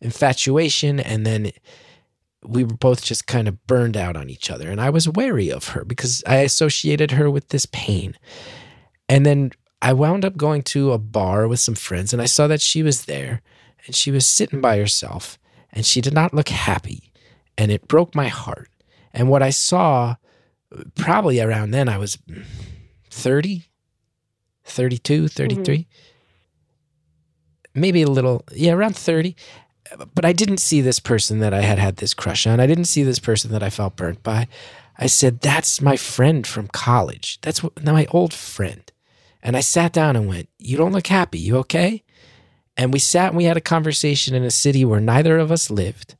infatuation. 0.00 1.00
And 1.00 1.24
then 1.24 1.52
we 2.44 2.64
were 2.64 2.74
both 2.74 3.02
just 3.02 3.26
kind 3.26 3.48
of 3.48 3.66
burned 3.66 3.96
out 3.96 4.16
on 4.16 4.28
each 4.28 4.50
other. 4.50 4.70
And 4.70 4.80
I 4.80 4.90
was 4.90 5.08
wary 5.08 5.50
of 5.50 5.68
her 5.68 5.84
because 5.84 6.22
I 6.26 6.36
associated 6.38 7.12
her 7.12 7.30
with 7.30 7.48
this 7.48 7.66
pain. 7.66 8.16
And 9.08 9.24
then 9.24 9.52
I 9.80 9.92
wound 9.92 10.24
up 10.24 10.36
going 10.36 10.62
to 10.64 10.92
a 10.92 10.98
bar 10.98 11.48
with 11.48 11.60
some 11.60 11.74
friends 11.74 12.12
and 12.12 12.22
I 12.22 12.26
saw 12.26 12.46
that 12.46 12.62
she 12.62 12.82
was 12.82 13.04
there 13.04 13.42
and 13.86 13.94
she 13.94 14.10
was 14.10 14.26
sitting 14.26 14.60
by 14.60 14.78
herself 14.78 15.38
and 15.72 15.84
she 15.84 16.00
did 16.00 16.14
not 16.14 16.34
look 16.34 16.48
happy. 16.48 17.10
And 17.56 17.70
it 17.70 17.86
broke 17.86 18.14
my 18.14 18.28
heart. 18.28 18.68
And 19.14 19.30
what 19.30 19.42
I 19.42 19.50
saw, 19.50 20.16
probably 20.96 21.40
around 21.40 21.70
then, 21.70 21.88
I 21.88 21.96
was 21.98 22.18
30, 23.10 23.64
32, 24.64 25.14
mm-hmm. 25.14 25.26
33. 25.26 25.86
maybe 27.74 28.02
a 28.02 28.08
little, 28.08 28.44
yeah, 28.52 28.72
around 28.72 28.96
30. 28.96 29.36
But 30.14 30.24
I 30.24 30.32
didn't 30.32 30.58
see 30.58 30.80
this 30.80 30.98
person 30.98 31.38
that 31.38 31.54
I 31.54 31.60
had 31.60 31.78
had 31.78 31.96
this 31.96 32.14
crush 32.14 32.46
on. 32.46 32.58
I 32.58 32.66
didn't 32.66 32.86
see 32.86 33.04
this 33.04 33.20
person 33.20 33.52
that 33.52 33.62
I 33.62 33.70
felt 33.70 33.96
burnt 33.96 34.22
by. 34.22 34.48
I 34.98 35.06
said, 35.06 35.40
That's 35.40 35.80
my 35.80 35.96
friend 35.96 36.46
from 36.46 36.68
college. 36.68 37.38
That's 37.42 37.62
what, 37.62 37.84
my 37.84 38.06
old 38.10 38.34
friend. 38.34 38.90
And 39.42 39.56
I 39.56 39.60
sat 39.60 39.92
down 39.92 40.16
and 40.16 40.26
went, 40.26 40.48
You 40.58 40.76
don't 40.76 40.92
look 40.92 41.06
happy. 41.06 41.38
You 41.38 41.58
okay? 41.58 42.02
And 42.76 42.92
we 42.92 42.98
sat 42.98 43.28
and 43.28 43.36
we 43.36 43.44
had 43.44 43.56
a 43.56 43.60
conversation 43.60 44.34
in 44.34 44.42
a 44.42 44.50
city 44.50 44.84
where 44.84 45.00
neither 45.00 45.38
of 45.38 45.52
us 45.52 45.70
lived. 45.70 46.16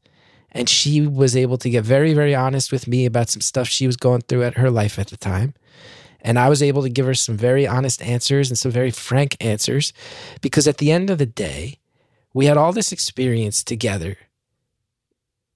And 0.55 0.69
she 0.69 1.07
was 1.07 1.37
able 1.37 1.59
to 1.59 1.69
get 1.69 1.85
very, 1.85 2.15
very 2.15 2.35
honest 2.35 2.71
with 2.71 2.87
me 2.87 3.05
about 3.05 3.29
some 3.29 3.41
stuff 3.41 3.69
she 3.69 3.87
was 3.87 3.97
going 3.97 4.23
through 4.23 4.45
at 4.45 4.57
her 4.57 4.71
life 4.71 4.99
at 4.99 5.09
the 5.09 5.17
time. 5.17 5.55
And 6.21 6.39
I 6.39 6.49
was 6.49 6.63
able 6.63 6.83
to 6.83 6.89
give 6.89 7.07
her 7.07 7.15
some 7.15 7.37
very 7.37 7.67
honest 7.67 8.01
answers 8.01 8.51
and 8.51 8.59
some 8.59 8.71
very 8.71 8.91
frank 8.91 9.37
answers 9.41 9.93
because 10.41 10.67
at 10.67 10.79
the 10.79 10.91
end 10.91 11.11
of 11.11 11.19
the 11.19 11.27
day, 11.27 11.81
we 12.33 12.47
had 12.47 12.57
all 12.57 12.73
this 12.73 12.93
experience 12.93 13.63
together. 13.63 14.17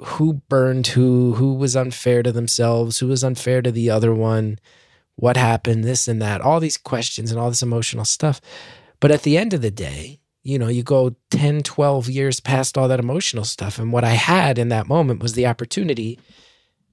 Who 0.00 0.34
burned 0.48 0.88
who, 0.88 1.34
who 1.34 1.54
was 1.54 1.74
unfair 1.74 2.22
to 2.22 2.30
themselves, 2.30 2.98
who 2.98 3.08
was 3.08 3.24
unfair 3.24 3.62
to 3.62 3.72
the 3.72 3.90
other 3.90 4.14
one, 4.14 4.58
what 5.16 5.36
happened, 5.36 5.82
this 5.82 6.06
and 6.06 6.22
that, 6.22 6.40
all 6.40 6.60
these 6.60 6.76
questions 6.76 7.32
and 7.32 7.40
all 7.40 7.48
this 7.48 7.62
emotional 7.62 8.04
stuff. 8.04 8.40
But 9.00 9.10
at 9.10 9.22
the 9.22 9.36
end 9.36 9.52
of 9.52 9.62
the 9.62 9.70
day, 9.70 10.20
you 10.48 10.58
know, 10.58 10.68
you 10.68 10.82
go 10.82 11.14
10, 11.30 11.62
12 11.62 12.08
years 12.08 12.40
past 12.40 12.78
all 12.78 12.88
that 12.88 12.98
emotional 12.98 13.44
stuff. 13.44 13.78
And 13.78 13.92
what 13.92 14.02
I 14.02 14.12
had 14.12 14.58
in 14.58 14.70
that 14.70 14.88
moment 14.88 15.22
was 15.22 15.34
the 15.34 15.46
opportunity 15.46 16.18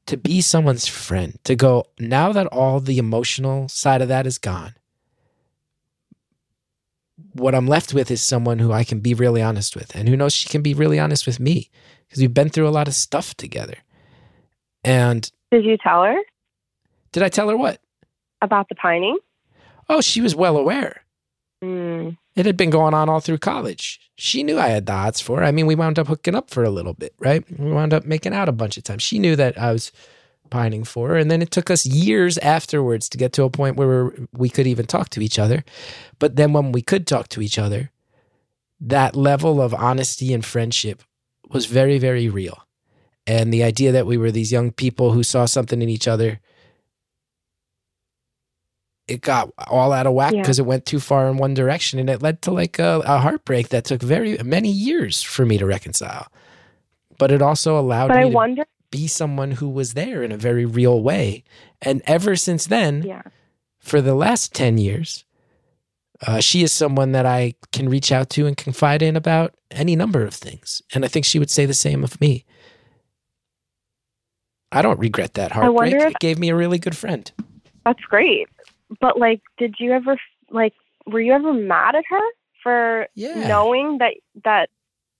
to 0.07 0.17
be 0.17 0.41
someone's 0.41 0.87
friend, 0.87 1.39
to 1.45 1.55
go, 1.55 1.85
now 1.97 2.33
that 2.33 2.47
all 2.47 2.81
the 2.81 2.97
emotional 2.97 3.69
side 3.69 4.01
of 4.01 4.09
that 4.09 4.27
is 4.27 4.37
gone, 4.37 4.75
what 7.31 7.55
I'm 7.55 7.65
left 7.65 7.93
with 7.93 8.11
is 8.11 8.21
someone 8.21 8.59
who 8.59 8.73
I 8.73 8.83
can 8.83 8.99
be 8.99 9.13
really 9.13 9.41
honest 9.41 9.73
with. 9.73 9.95
And 9.95 10.09
who 10.09 10.17
knows, 10.17 10.33
she 10.33 10.49
can 10.49 10.61
be 10.61 10.73
really 10.73 10.99
honest 10.99 11.25
with 11.25 11.39
me 11.39 11.69
because 12.05 12.19
we've 12.19 12.33
been 12.33 12.49
through 12.49 12.67
a 12.67 12.75
lot 12.75 12.89
of 12.89 12.93
stuff 12.93 13.35
together. 13.35 13.77
And 14.83 15.31
did 15.51 15.63
you 15.63 15.77
tell 15.77 16.03
her? 16.03 16.19
Did 17.13 17.23
I 17.23 17.29
tell 17.29 17.47
her 17.47 17.55
what? 17.55 17.79
About 18.41 18.67
the 18.67 18.75
pining? 18.75 19.17
Oh, 19.87 20.01
she 20.01 20.19
was 20.19 20.35
well 20.35 20.57
aware. 20.57 21.05
Mm. 21.63 22.17
It 22.36 22.45
had 22.45 22.57
been 22.57 22.69
going 22.69 22.93
on 22.93 23.07
all 23.07 23.21
through 23.21 23.38
college. 23.38 23.99
She 24.17 24.43
knew 24.43 24.59
I 24.59 24.67
had 24.67 24.86
the 24.86 24.91
hots 24.91 25.21
for 25.21 25.39
her. 25.39 25.45
I 25.45 25.51
mean, 25.51 25.67
we 25.67 25.75
wound 25.75 25.97
up 25.97 26.07
hooking 26.07 26.36
up 26.36 26.49
for 26.49 26.63
a 26.63 26.69
little 26.69 26.93
bit, 26.93 27.13
right? 27.19 27.43
We 27.57 27.71
wound 27.71 27.93
up 27.93 28.05
making 28.05 28.33
out 28.33 28.49
a 28.49 28.53
bunch 28.53 28.77
of 28.77 28.83
times. 28.83 29.03
She 29.03 29.19
knew 29.19 29.36
that 29.36 29.57
I 29.57 29.71
was 29.71 29.91
pining 30.49 30.83
for 30.83 31.09
her. 31.09 31.17
And 31.17 31.31
then 31.31 31.41
it 31.41 31.51
took 31.51 31.69
us 31.69 31.86
years 31.86 32.38
afterwards 32.39 33.09
to 33.09 33.17
get 33.17 33.33
to 33.33 33.43
a 33.43 33.49
point 33.49 33.77
where 33.77 34.11
we 34.33 34.49
could 34.49 34.67
even 34.67 34.86
talk 34.86 35.09
to 35.09 35.21
each 35.21 35.39
other. 35.39 35.63
But 36.19 36.36
then 36.36 36.53
when 36.53 36.71
we 36.71 36.81
could 36.81 37.07
talk 37.07 37.29
to 37.29 37.41
each 37.41 37.57
other, 37.57 37.91
that 38.81 39.15
level 39.15 39.61
of 39.61 39.73
honesty 39.73 40.33
and 40.33 40.43
friendship 40.45 41.03
was 41.49 41.65
very, 41.65 41.97
very 41.97 42.27
real. 42.29 42.65
And 43.25 43.53
the 43.53 43.63
idea 43.63 43.91
that 43.91 44.05
we 44.05 44.17
were 44.17 44.31
these 44.31 44.51
young 44.51 44.71
people 44.71 45.13
who 45.13 45.23
saw 45.23 45.45
something 45.45 45.81
in 45.81 45.89
each 45.89 46.07
other 46.07 46.39
it 49.07 49.21
got 49.21 49.51
all 49.67 49.91
out 49.91 50.07
of 50.07 50.13
whack 50.13 50.33
because 50.33 50.57
yeah. 50.57 50.63
it 50.63 50.67
went 50.67 50.85
too 50.85 50.99
far 50.99 51.27
in 51.29 51.37
one 51.37 51.53
direction 51.53 51.99
and 51.99 52.09
it 52.09 52.21
led 52.21 52.41
to 52.43 52.51
like 52.51 52.79
a, 52.79 53.01
a, 53.05 53.19
heartbreak 53.19 53.69
that 53.69 53.85
took 53.85 54.01
very 54.01 54.37
many 54.39 54.69
years 54.69 55.21
for 55.21 55.45
me 55.45 55.57
to 55.57 55.65
reconcile. 55.65 56.27
But 57.17 57.31
it 57.31 57.41
also 57.41 57.77
allowed 57.79 58.07
but 58.07 58.17
me 58.17 58.21
I 58.21 58.29
to 58.29 58.29
wonder- 58.29 58.65
be 58.91 59.07
someone 59.07 59.51
who 59.51 59.69
was 59.69 59.93
there 59.93 60.23
in 60.23 60.31
a 60.31 60.37
very 60.37 60.65
real 60.65 61.01
way. 61.01 61.43
And 61.81 62.01
ever 62.05 62.35
since 62.35 62.65
then 62.67 63.03
yeah. 63.03 63.23
for 63.77 64.01
the 64.01 64.15
last 64.15 64.53
10 64.53 64.77
years 64.77 65.25
uh, 66.25 66.39
she 66.39 66.63
is 66.63 66.71
someone 66.71 67.11
that 67.11 67.25
i 67.25 67.53
can 67.73 67.89
reach 67.89 68.09
out 68.09 68.29
to 68.29 68.47
and 68.47 68.55
confide 68.55 69.01
in 69.01 69.17
about 69.17 69.53
any 69.69 69.95
number 69.95 70.23
of 70.25 70.33
things. 70.33 70.81
And 70.93 71.05
i 71.05 71.07
think 71.07 71.25
she 71.25 71.39
would 71.39 71.51
say 71.51 71.65
the 71.65 71.73
same 71.73 72.03
of 72.03 72.19
me. 72.19 72.45
I 74.71 74.81
don't 74.81 74.99
regret 74.99 75.35
that 75.35 75.51
heartbreak. 75.51 75.93
if- 75.93 76.11
it 76.11 76.19
gave 76.19 76.39
me 76.39 76.49
a 76.49 76.55
really 76.55 76.79
good 76.79 76.97
friend. 76.97 77.31
That's 77.85 78.01
great 78.09 78.47
but 78.99 79.19
like 79.19 79.41
did 79.57 79.75
you 79.79 79.91
ever 79.91 80.17
like 80.49 80.73
were 81.05 81.21
you 81.21 81.33
ever 81.33 81.53
mad 81.53 81.95
at 81.95 82.03
her 82.09 82.21
for 82.61 83.07
yeah. 83.15 83.47
knowing 83.47 83.99
that 83.99 84.13
that 84.43 84.69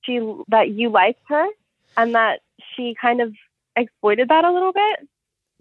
she 0.04 0.20
that 0.48 0.70
you 0.70 0.90
liked 0.90 1.22
her 1.28 1.46
and 1.98 2.16
that 2.16 2.40
she 2.76 2.96
kind 3.00 3.22
of 3.22 3.34
exploited 3.76 4.30
that 4.30 4.46
a 4.46 4.52
little 4.52 4.74
bit? 4.74 5.08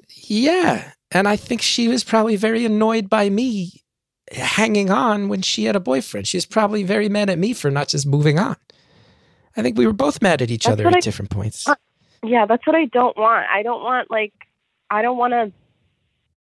Yeah. 0.09 0.93
And 1.11 1.29
i 1.29 1.37
think 1.37 1.63
she 1.63 1.89
was 1.89 2.03
probably 2.05 2.37
very 2.37 2.65
annoyed 2.65 3.09
by 3.09 3.31
me 3.31 3.85
hanging 4.33 4.91
on 4.91 5.29
when 5.29 5.43
she 5.43 5.65
had 5.65 5.77
a 5.77 5.81
boyfriend. 5.81 6.27
She 6.27 6.37
was 6.37 6.47
probably 6.47 6.83
very 6.83 7.09
mad 7.09 7.29
at 7.31 7.39
me 7.39 7.53
for 7.53 7.71
not 7.71 7.89
just 7.89 8.07
moving 8.07 8.39
on. 8.39 8.57
I 9.57 9.63
think 9.63 9.79
we 9.79 9.87
were 9.87 9.93
both 9.93 10.23
mad 10.23 10.43
at 10.43 10.51
each 10.51 10.65
that's 10.65 10.73
other 10.73 10.89
at 10.89 10.97
I, 10.97 11.01
different 11.01 11.31
points. 11.31 11.69
Uh, 11.69 11.75
yeah 12.25 12.47
that's 12.47 12.67
what 12.67 12.75
i 12.75 12.87
don't 12.87 13.17
want. 13.17 13.47
I 13.53 13.63
don't 13.63 13.83
want 13.83 14.11
like 14.11 14.33
i 14.91 15.03
don't 15.03 15.19
want 15.19 15.33
to 15.33 15.53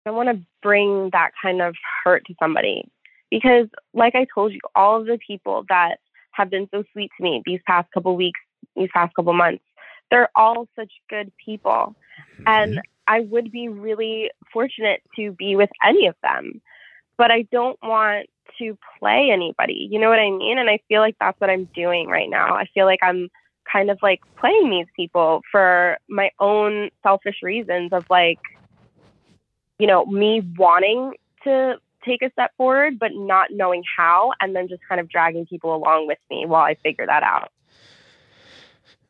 I 0.06 0.12
want 0.12 0.30
to 0.30 0.40
bring 0.62 1.10
that 1.12 1.32
kind 1.42 1.62
of 1.62 1.76
hurt 2.04 2.26
to 2.26 2.36
somebody 2.40 2.90
because, 3.32 3.68
like 3.94 4.16
I 4.16 4.26
told 4.34 4.54
you, 4.54 4.60
all 4.76 5.02
of 5.02 5.08
the 5.08 5.18
people 5.26 5.66
that 5.70 5.98
have 6.32 6.50
been 6.50 6.68
so 6.72 6.84
sweet 6.92 7.12
to 7.18 7.24
me 7.24 7.42
these 7.46 7.62
past 7.66 7.92
couple 7.94 8.16
weeks, 8.16 8.40
these 8.76 8.90
past 8.94 9.16
couple 9.16 9.34
months, 9.34 9.64
they're 10.12 10.30
all 10.36 10.68
such 10.76 10.92
good 11.10 11.32
people. 11.44 11.96
Mm-hmm. 12.40 12.44
And 12.48 12.82
I 13.08 13.22
would 13.22 13.52
be 13.52 13.68
really 13.68 14.32
fortunate 14.52 15.02
to 15.16 15.32
be 15.32 15.56
with 15.56 15.70
any 15.84 16.08
of 16.08 16.16
them. 16.22 16.62
But 17.18 17.32
I 17.32 17.44
don't 17.52 17.80
want 17.82 18.28
to 18.60 18.78
play 19.00 19.30
anybody. 19.32 19.88
You 19.90 20.00
know 20.00 20.10
what 20.10 20.20
I 20.20 20.30
mean? 20.30 20.58
And 20.58 20.70
I 20.70 20.80
feel 20.88 21.02
like 21.02 21.16
that's 21.20 21.40
what 21.40 21.50
I'm 21.50 21.70
doing 21.76 22.08
right 22.08 22.30
now. 22.30 22.56
I 22.56 22.66
feel 22.74 22.86
like 22.86 23.00
I'm 23.02 23.30
kind 23.72 23.90
of 23.90 23.98
like 24.02 24.20
playing 24.40 24.70
these 24.70 24.88
people 24.96 25.42
for 25.52 25.98
my 26.10 26.30
own 26.40 26.90
selfish 27.04 27.38
reasons 27.42 27.92
of 27.94 28.06
like, 28.10 28.40
you 29.80 29.88
know, 29.88 30.06
me 30.06 30.42
wanting 30.58 31.14
to 31.44 31.76
take 32.06 32.22
a 32.22 32.32
step 32.32 32.52
forward, 32.58 33.00
but 33.00 33.12
not 33.14 33.50
knowing 33.52 33.84
how, 33.98 34.32
and 34.42 34.56
then 34.56 34.68
just 34.68 34.82
kind 34.88 35.02
of 35.02 35.10
dragging 35.10 35.46
people 35.46 35.76
along 35.76 36.08
with 36.08 36.20
me 36.30 36.46
while 36.46 36.64
I 36.64 36.76
figure 36.76 37.06
that 37.06 37.24
out. 37.24 37.52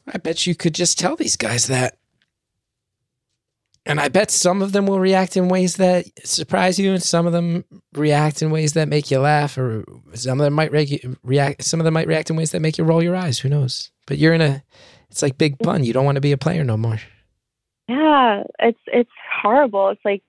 I 0.07 0.18
bet 0.18 0.45
you 0.45 0.55
could 0.55 0.74
just 0.76 0.97
tell 0.99 1.16
these 1.16 1.36
guys 1.36 1.68
that. 1.68 1.97
And 3.88 3.99
I 3.99 4.07
bet 4.07 4.32
some 4.32 4.63
of 4.63 4.72
them 4.72 4.88
will 4.88 4.99
react 4.99 5.38
in 5.38 5.47
ways 5.47 5.76
that 5.76 6.05
surprise 6.28 6.80
you, 6.80 6.93
and 6.93 7.03
some 7.03 7.28
of 7.28 7.34
them 7.34 7.66
react 7.93 8.41
in 8.41 8.49
ways 8.49 8.74
that 8.74 8.88
make 8.88 9.11
you 9.11 9.20
laugh, 9.20 9.59
or 9.59 9.86
some 10.13 10.39
of 10.39 10.43
them 10.43 10.53
might 10.53 10.72
re- 10.72 11.03
react. 11.22 11.63
Some 11.63 11.80
of 11.80 11.84
them 11.84 11.93
might 11.93 12.07
react 12.07 12.32
in 12.32 12.36
ways 12.36 12.51
that 12.51 12.61
make 12.61 12.80
you 12.80 12.84
roll 12.84 13.03
your 13.03 13.16
eyes. 13.16 13.39
Who 13.39 13.49
knows? 13.49 13.91
But 14.07 14.18
you're 14.18 14.34
in 14.34 14.41
a. 14.41 14.63
It's 15.11 15.22
like 15.22 15.38
big 15.38 15.59
pun. 15.59 15.84
You 15.84 15.93
don't 15.93 16.05
want 16.05 16.16
to 16.16 16.22
be 16.22 16.32
a 16.32 16.38
player 16.38 16.63
no 16.63 16.78
more. 16.78 16.99
Yeah, 17.88 18.43
it's 18.57 18.80
it's 18.88 19.11
horrible. 19.41 19.89
It's 19.89 20.03
like 20.03 20.24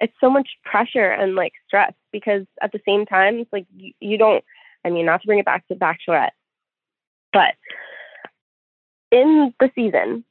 it's 0.00 0.14
so 0.20 0.30
much 0.30 0.48
pressure 0.64 1.10
and 1.10 1.34
like 1.34 1.52
stress 1.66 1.92
because 2.12 2.44
at 2.62 2.72
the 2.72 2.80
same 2.86 3.04
time 3.06 3.38
it's 3.38 3.52
like 3.52 3.66
you, 3.76 3.92
you 4.00 4.18
don't 4.18 4.44
i 4.84 4.90
mean 4.90 5.06
not 5.06 5.20
to 5.20 5.26
bring 5.26 5.38
it 5.38 5.44
back 5.44 5.66
to 5.68 5.74
bachelorette 5.74 6.30
but 7.32 7.54
in 9.10 9.52
the 9.60 9.70
season 9.74 10.24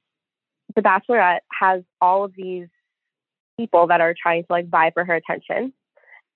the 0.75 0.81
bachelorette 0.81 1.39
has 1.59 1.83
all 2.01 2.23
of 2.23 2.33
these 2.35 2.67
people 3.57 3.87
that 3.87 4.01
are 4.01 4.15
trying 4.19 4.43
to 4.43 4.53
like 4.53 4.69
vie 4.69 4.91
for 4.93 5.03
her 5.03 5.15
attention. 5.15 5.73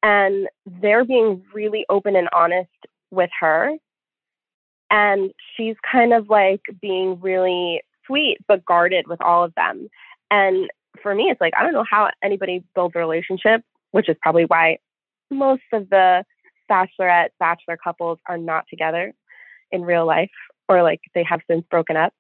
And 0.04 0.48
they're 0.66 1.06
being 1.06 1.44
really 1.54 1.86
open 1.90 2.16
and 2.16 2.28
honest 2.34 2.70
with 3.12 3.30
her. 3.40 3.72
And 4.90 5.32
she's 5.56 5.76
kind 5.90 6.12
of 6.12 6.30
like 6.30 6.62
being 6.82 7.20
really 7.22 7.82
sweet 8.06 8.40
but 8.48 8.66
guarded 8.66 9.08
with 9.08 9.22
all 9.22 9.44
of 9.44 9.54
them. 9.56 9.88
And 10.32 10.70
for 11.02 11.14
me, 11.14 11.30
it's 11.30 11.42
like, 11.42 11.54
I 11.58 11.64
don't 11.64 11.74
know 11.74 11.86
how 11.90 12.10
anybody 12.24 12.64
builds 12.76 12.96
a 12.96 13.00
relationship, 13.00 13.62
which 13.92 14.10
is 14.10 14.16
probably 14.22 14.46
why 14.46 14.78
most 15.30 15.64
of 15.74 15.90
the 15.90 16.24
bachelorette, 16.70 17.30
bachelor 17.40 17.78
couples 17.78 18.20
are 18.28 18.38
not 18.38 18.66
together 18.70 19.14
in 19.72 19.84
real 19.84 20.06
life 20.06 20.32
or 20.70 20.84
like 20.84 21.02
they 21.14 21.24
have 21.24 21.42
since 21.50 21.66
broken 21.70 21.98
up. 21.98 22.14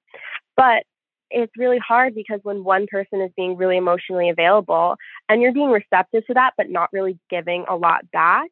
But 0.57 0.83
it's 1.29 1.53
really 1.57 1.79
hard 1.79 2.13
because 2.13 2.41
when 2.43 2.63
one 2.63 2.87
person 2.91 3.21
is 3.21 3.31
being 3.37 3.55
really 3.55 3.77
emotionally 3.77 4.29
available 4.29 4.97
and 5.29 5.41
you're 5.41 5.53
being 5.53 5.69
receptive 5.69 6.25
to 6.27 6.33
that, 6.33 6.51
but 6.57 6.69
not 6.69 6.89
really 6.91 7.17
giving 7.29 7.65
a 7.69 7.75
lot 7.75 8.09
back, 8.11 8.49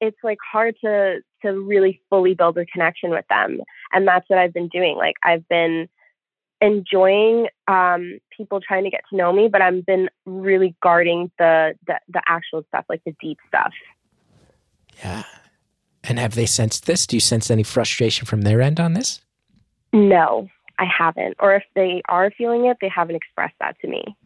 it's 0.00 0.18
like 0.22 0.38
hard 0.52 0.74
to 0.84 1.20
to 1.42 1.52
really 1.52 2.00
fully 2.10 2.34
build 2.34 2.58
a 2.58 2.66
connection 2.66 3.10
with 3.10 3.24
them. 3.30 3.60
And 3.92 4.06
that's 4.06 4.28
what 4.28 4.38
I've 4.38 4.52
been 4.52 4.68
doing. 4.68 4.96
Like 4.96 5.14
I've 5.22 5.48
been 5.48 5.88
enjoying 6.60 7.48
um, 7.68 8.18
people 8.40 8.60
trying 8.60 8.84
to 8.84 8.90
get 8.90 9.02
to 9.10 9.16
know 9.16 9.32
me, 9.32 9.48
but 9.48 9.60
I've 9.60 9.84
been 9.84 10.08
really 10.24 10.74
guarding 10.82 11.30
the, 11.38 11.74
the 11.86 12.00
the 12.08 12.22
actual 12.26 12.64
stuff, 12.68 12.86
like 12.88 13.02
the 13.04 13.14
deep 13.20 13.38
stuff. 13.46 13.72
Yeah. 15.04 15.24
And 16.02 16.18
have 16.18 16.34
they 16.34 16.46
sensed 16.46 16.86
this? 16.86 17.06
Do 17.06 17.16
you 17.16 17.20
sense 17.20 17.50
any 17.50 17.62
frustration 17.62 18.24
from 18.24 18.42
their 18.42 18.62
end 18.62 18.80
on 18.80 18.94
this? 18.94 19.20
No, 19.92 20.48
I 20.78 20.86
haven't. 20.86 21.36
Or 21.38 21.54
if 21.54 21.64
they 21.74 22.00
are 22.08 22.30
feeling 22.30 22.64
it, 22.66 22.78
they 22.80 22.88
haven't 22.88 23.16
expressed 23.16 23.56
that 23.60 23.78
to 23.80 23.88
me. 23.88 24.16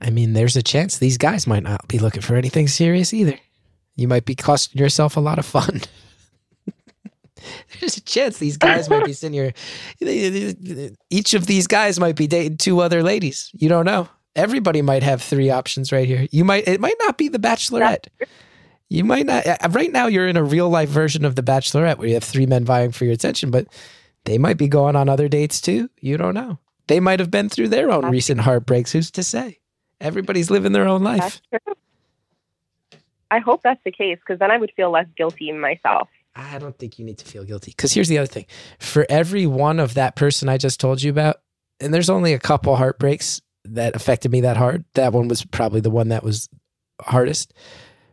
I 0.00 0.10
mean, 0.10 0.32
there's 0.32 0.56
a 0.56 0.62
chance 0.62 0.98
these 0.98 1.18
guys 1.18 1.46
might 1.46 1.62
not 1.62 1.86
be 1.86 2.00
looking 2.00 2.22
for 2.22 2.34
anything 2.34 2.66
serious 2.66 3.14
either. 3.14 3.38
You 3.94 4.08
might 4.08 4.24
be 4.24 4.34
costing 4.34 4.80
yourself 4.80 5.16
a 5.16 5.20
lot 5.20 5.38
of 5.38 5.46
fun. 5.46 5.82
there's 7.80 7.96
a 7.96 8.00
chance 8.00 8.38
these 8.38 8.56
guys 8.56 8.88
might 8.88 9.04
be 9.04 9.12
sitting 9.20 9.34
here. 9.34 9.52
Each 11.10 11.34
of 11.34 11.46
these 11.46 11.66
guys 11.66 11.98
might 12.00 12.16
be 12.16 12.26
dating 12.26 12.58
two 12.58 12.80
other 12.80 13.02
ladies. 13.02 13.50
You 13.54 13.68
don't 13.68 13.84
know. 13.84 14.08
Everybody 14.36 14.82
might 14.82 15.02
have 15.02 15.22
three 15.22 15.50
options 15.50 15.92
right 15.92 16.06
here. 16.08 16.26
You 16.32 16.44
might. 16.44 16.66
It 16.66 16.80
might 16.80 16.96
not 17.00 17.16
be 17.18 17.28
the 17.28 17.38
Bachelorette. 17.38 18.08
You 18.88 19.04
might 19.04 19.26
not. 19.26 19.46
uh, 19.46 19.56
Right 19.70 19.92
now, 19.92 20.06
you're 20.08 20.26
in 20.28 20.36
a 20.36 20.42
real 20.44 20.68
life 20.68 20.88
version 20.88 21.24
of 21.24 21.36
the 21.36 21.42
Bachelorette 21.42 21.98
where 21.98 22.08
you 22.08 22.14
have 22.14 22.24
three 22.24 22.46
men 22.46 22.64
vying 22.64 22.90
for 22.92 23.04
your 23.04 23.14
attention, 23.14 23.50
but 23.50 23.66
they 24.24 24.38
might 24.38 24.56
be 24.58 24.68
going 24.68 24.96
on 24.96 25.08
other 25.08 25.28
dates 25.28 25.60
too. 25.60 25.88
You 26.00 26.16
don't 26.16 26.34
know. 26.34 26.58
They 26.88 27.00
might 27.00 27.20
have 27.20 27.30
been 27.30 27.48
through 27.48 27.68
their 27.68 27.90
own 27.90 28.02
That's 28.02 28.12
recent 28.12 28.40
heartbreaks. 28.40 28.92
Who's 28.92 29.10
to 29.12 29.22
say? 29.22 29.60
Everybody's 30.00 30.50
living 30.50 30.72
their 30.72 30.86
own 30.88 31.02
life. 31.02 31.40
True. 31.50 31.74
I 33.30 33.38
hope 33.38 33.62
that's 33.62 33.82
the 33.84 33.90
case 33.92 34.18
because 34.18 34.38
then 34.38 34.50
I 34.50 34.58
would 34.58 34.70
feel 34.76 34.90
less 34.90 35.06
guilty 35.16 35.50
myself. 35.52 36.08
I 36.36 36.58
don't 36.58 36.76
think 36.78 36.98
you 36.98 37.04
need 37.04 37.18
to 37.18 37.24
feel 37.24 37.44
guilty. 37.44 37.70
Because 37.70 37.92
here's 37.92 38.08
the 38.08 38.18
other 38.18 38.26
thing 38.26 38.46
for 38.78 39.06
every 39.08 39.46
one 39.46 39.78
of 39.78 39.94
that 39.94 40.16
person 40.16 40.48
I 40.48 40.58
just 40.58 40.80
told 40.80 41.02
you 41.02 41.10
about, 41.10 41.36
and 41.80 41.92
there's 41.92 42.10
only 42.10 42.32
a 42.32 42.38
couple 42.38 42.74
heartbreaks 42.76 43.40
that 43.64 43.96
affected 43.96 44.30
me 44.30 44.40
that 44.42 44.56
hard. 44.56 44.84
That 44.94 45.12
one 45.12 45.28
was 45.28 45.44
probably 45.44 45.80
the 45.80 45.90
one 45.90 46.08
that 46.08 46.22
was 46.22 46.48
hardest. 47.00 47.54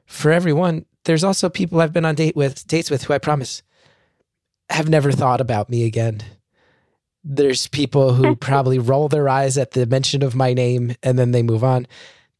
For 0.05 0.32
everyone, 0.32 0.86
there's 1.05 1.24
also 1.24 1.49
people 1.49 1.82
I've 1.82 1.93
been 1.93 2.05
on 2.05 2.15
date 2.15 2.36
with, 2.36 2.65
dates 2.67 2.91
with 2.91 3.03
who 3.03 3.13
I 3.13 3.17
promise 3.17 3.63
have 4.69 4.89
never 4.89 5.11
thought 5.11 5.41
about 5.41 5.69
me 5.69 5.86
again. 5.86 6.22
There's 7.24 7.67
people 7.67 8.13
who 8.13 8.36
probably 8.38 8.80
roll 8.80 9.09
their 9.09 9.28
eyes 9.28 9.57
at 9.57 9.72
the 9.72 9.86
mention 9.86 10.24
of 10.24 10.36
my 10.36 10.53
name 10.53 10.95
and 11.03 11.19
then 11.19 11.32
they 11.32 11.43
move 11.43 11.63
on. 11.63 11.88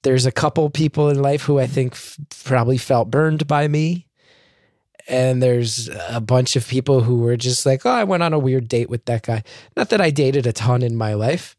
There's 0.04 0.26
a 0.26 0.32
couple 0.32 0.70
people 0.70 1.10
in 1.10 1.22
life 1.22 1.44
who 1.44 1.60
I 1.60 1.68
think 1.68 1.94
f- 1.94 2.18
probably 2.44 2.78
felt 2.78 3.12
burned 3.12 3.46
by 3.48 3.68
me 3.68 4.08
and 5.08 5.42
there's 5.42 5.90
a 6.10 6.22
bunch 6.22 6.56
of 6.56 6.68
people 6.68 7.02
who 7.02 7.20
were 7.20 7.38
just 7.38 7.66
like, 7.66 7.86
oh, 7.86 7.92
I 7.92 8.04
went 8.04 8.24
on 8.24 8.34
a 8.34 8.40
weird 8.40 8.68
date 8.68 8.90
with 8.90 9.06
that 9.06 9.24
guy. 9.24 9.44
Not 9.76 9.90
that 9.90 10.02
I 10.02 10.10
dated 10.10 10.46
a 10.48 10.54
ton 10.54 10.82
in 10.82 10.96
my 10.96 11.14
life, 11.14 11.56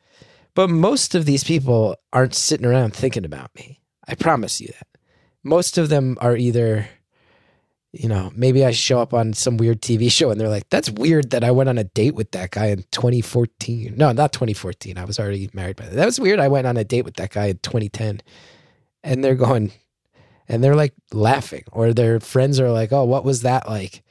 but 0.55 0.71
most 0.71 1.15
of 1.15 1.25
these 1.25 1.45
people 1.45 1.97
aren't 2.13 2.35
sitting 2.35 2.67
around 2.67 2.95
thinking 2.95 3.25
about 3.25 3.55
me. 3.55 3.81
I 4.07 4.15
promise 4.15 4.61
you 4.61 4.69
that. 4.69 4.87
Most 5.43 5.79
of 5.79 5.89
them 5.89 6.17
are 6.21 6.37
either, 6.37 6.89
you 7.93 8.09
know, 8.09 8.31
maybe 8.35 8.65
I 8.65 8.71
show 8.71 9.01
up 9.01 9.13
on 9.13 9.33
some 9.33 9.57
weird 9.57 9.81
TV 9.81 10.11
show 10.13 10.31
and 10.31 10.41
they're 10.41 10.49
like, 10.49 10.69
that's 10.71 10.91
weird 10.91 11.31
that 11.31 11.45
I 11.45 11.51
went 11.51 11.69
on 11.69 11.79
a 11.79 11.85
date 11.85 12.15
with 12.15 12.33
that 12.33 12.51
guy 12.51 12.67
in 12.67 12.85
2014. 12.93 13.95
No, 13.97 14.13
not 14.13 14.33
2014. 14.33 14.99
I 14.99 15.05
was 15.05 15.19
already 15.19 15.51
married 15.53 15.77
by 15.77 15.87
then. 15.87 15.97
That 15.97 16.07
was 16.07 16.21
weird. 16.21 16.39
I 16.39 16.49
went 16.49 16.67
on 16.67 16.77
a 16.77 16.85
date 16.85 17.05
with 17.05 17.15
that 17.15 17.31
guy 17.31 17.47
in 17.47 17.59
2010. 17.59 18.21
And 19.05 19.25
they're 19.25 19.35
going, 19.35 19.73
and 20.53 20.63
they're 20.63 20.77
like 20.77 20.95
laughing, 21.13 21.65
or 21.73 21.93
their 21.93 22.21
friends 22.21 22.61
are 22.61 22.71
like, 22.71 22.93
"Oh, 22.93 23.05
what 23.05 23.25
was 23.25 23.43
that 23.43 23.67
like?" 23.69 24.03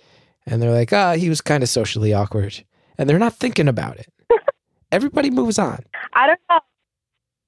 And 0.45 0.61
they're 0.61 0.73
like, 0.73 0.91
"Ah, 0.91 1.13
he 1.13 1.29
was 1.29 1.39
kind 1.39 1.63
of 1.63 1.69
socially 1.69 2.13
awkward," 2.13 2.65
and 2.97 3.07
they're 3.09 3.19
not 3.19 3.35
thinking 3.35 3.67
about 3.69 3.97
it. 3.97 4.07
Everybody 4.91 5.29
moves 5.29 5.57
on. 5.59 5.85
I 6.13 6.27
don't 6.27 6.39
know. 6.49 6.59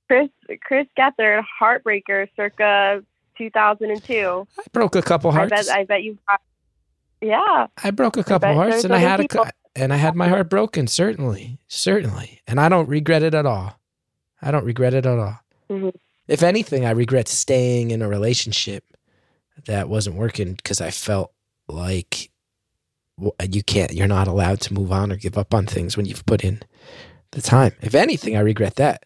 Chris 0.08 0.30
Chris 0.64 0.88
Gethard, 0.98 1.44
Heartbreaker, 1.62 2.28
circa 2.36 3.04
2002. 3.38 4.48
I 4.58 4.64
broke 4.72 4.96
a 4.96 5.02
couple 5.02 5.32
I 5.32 5.36
hearts. 5.36 5.68
bet 5.68 5.76
I 5.76 5.84
bet 5.86 6.04
you. 6.04 6.18
got- 6.28 6.42
Yeah, 7.22 7.68
I 7.84 7.92
broke 7.92 8.18
a 8.18 8.24
couple 8.24 8.54
hearts, 8.54 8.84
and 8.84 8.94
I 8.94 9.00
had 9.00 9.20
a 9.20 9.24
people. 9.24 9.46
cou- 9.46 9.52
and 9.76 9.92
I 9.92 9.96
had 9.98 10.16
my 10.16 10.28
heart 10.28 10.50
broken. 10.50 10.86
Certainly, 10.88 11.58
certainly, 11.68 12.42
and 12.48 12.60
I 12.60 12.70
don't 12.70 12.88
regret 12.88 13.24
it 13.24 13.34
at 13.34 13.46
all. 13.46 13.80
I 14.42 14.52
don't 14.52 14.66
regret 14.66 14.94
it 14.94 15.06
at 15.06 15.18
all. 15.18 15.40
Mhm. 15.70 15.94
If 16.28 16.44
anything, 16.44 16.86
I 16.86 16.92
regret 16.92 17.28
staying 17.28 17.92
in 17.92 18.02
a 18.02 18.08
relationship 18.08 18.86
that 19.66 19.90
wasn't 19.90 20.16
working 20.16 20.54
because 20.54 20.82
I 20.82 20.90
felt 20.92 21.34
like 21.68 22.32
you 23.50 23.64
can't, 23.64 23.94
you're 23.94 24.08
not 24.08 24.28
allowed 24.28 24.62
to 24.62 24.74
move 24.74 24.92
on 24.92 25.12
or 25.12 25.16
give 25.16 25.38
up 25.38 25.54
on 25.54 25.66
things 25.66 25.96
when 25.96 26.06
you've 26.06 26.26
put 26.26 26.44
in 26.44 26.62
the 27.32 27.42
time. 27.42 27.74
If 27.82 27.94
anything, 27.94 28.36
I 28.36 28.40
regret 28.40 28.76
that. 28.76 29.04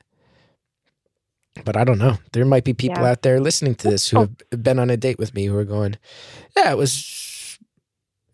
But 1.65 1.75
I 1.75 1.83
don't 1.83 1.97
know. 1.97 2.17
There 2.33 2.45
might 2.45 2.63
be 2.63 2.73
people 2.73 3.01
Yeah. 3.03 3.09
out 3.09 3.23
there 3.23 3.39
listening 3.39 3.75
to 3.75 3.89
this 3.89 4.09
who 4.09 4.17
oh. 4.17 4.29
have 4.51 4.63
been 4.63 4.79
on 4.79 4.89
a 4.91 4.97
date 4.97 5.17
with 5.17 5.33
me 5.33 5.45
who 5.45 5.57
are 5.57 5.65
going, 5.65 5.97
"Yeah, 6.55 6.71
it 6.71 6.77
was, 6.77 7.57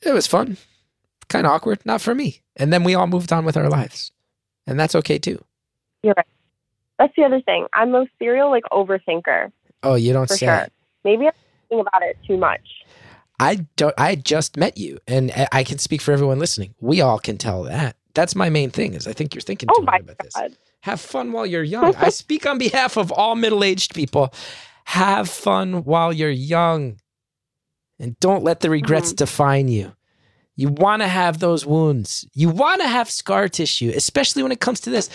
it 0.02 0.14
was 0.14 0.28
fun, 0.28 0.58
kind 1.30 1.46
of 1.48 1.54
awkward, 1.54 1.86
not 1.86 2.02
for 2.02 2.14
me." 2.14 2.42
And 2.58 2.74
then 2.74 2.84
we 2.84 2.96
all 2.96 3.08
moved 3.08 3.32
on 3.32 3.46
with 3.46 3.56
our 3.56 3.70
lives, 3.70 4.12
and 4.68 4.78
that's 4.78 4.94
okay 4.96 5.20
too. 5.20 5.42
you're 6.04 6.14
right. 6.18 6.28
That's 7.00 7.14
the 7.18 7.24
other 7.24 7.42
thing. 7.42 7.66
I'm 7.74 7.94
a 7.96 8.06
serial 8.20 8.50
like 8.52 8.64
overthinker 8.72 9.52
Oh, 9.82 9.96
you 9.96 10.14
don't 10.14 10.30
say. 10.30 10.46
sure. 10.46 10.68
Maybe 11.04 11.26
I'm 11.28 11.34
thinking 11.70 11.86
about 11.88 12.04
it 12.04 12.18
too 12.26 12.38
much. 12.38 12.62
I 13.40 13.66
don't. 13.76 13.94
I 13.98 14.16
just 14.16 14.56
met 14.58 14.78
you, 14.78 15.00
and 15.08 15.32
I- 15.52 15.64
can 15.66 15.80
speak 15.80 16.02
for 16.02 16.12
everyone 16.14 16.40
listening. 16.40 16.76
We 16.80 17.02
all 17.02 17.20
can 17.20 17.38
tell 17.38 17.64
that. 17.64 17.98
That's 18.14 18.36
my 18.36 18.50
main 18.50 18.70
thing. 18.70 18.94
Is 18.94 19.08
I 19.08 19.14
think 19.14 19.34
you're 19.36 19.42
thinking 19.42 19.70
Oh 19.72 19.80
too 19.80 19.86
my 19.86 19.94
hard 19.94 20.04
about 20.04 20.20
this. 20.20 20.36
Have 20.82 21.02
fun 21.02 21.32
while 21.32 21.46
you're 21.46 21.64
young. 21.64 21.96
I 21.96 22.10
speak 22.24 22.46
on 22.46 22.58
behalf 22.58 22.96
of 22.98 23.12
all 23.12 23.36
middle-aged 23.36 23.94
people. 23.96 24.34
Have 24.86 25.30
fun 25.30 25.84
while 25.84 26.14
you're 26.14 26.30
young, 26.30 26.98
and 28.00 28.18
don't 28.20 28.44
let 28.44 28.60
the 28.62 28.70
regrets 28.70 29.10
Mm-hmm. 29.10 29.16
define 29.18 29.68
you. 29.68 29.94
You 30.56 30.70
want 30.70 31.02
to 31.02 31.08
have 31.08 31.40
those 31.40 31.66
wounds. 31.66 32.28
You 32.36 32.50
want 32.50 32.82
to 32.82 32.88
have 32.88 33.10
scar 33.10 33.50
tissue, 33.50 33.92
especially 33.96 34.44
when 34.44 34.52
it 34.52 34.60
comes 34.60 34.80
to 34.82 34.92
this. 34.92 35.10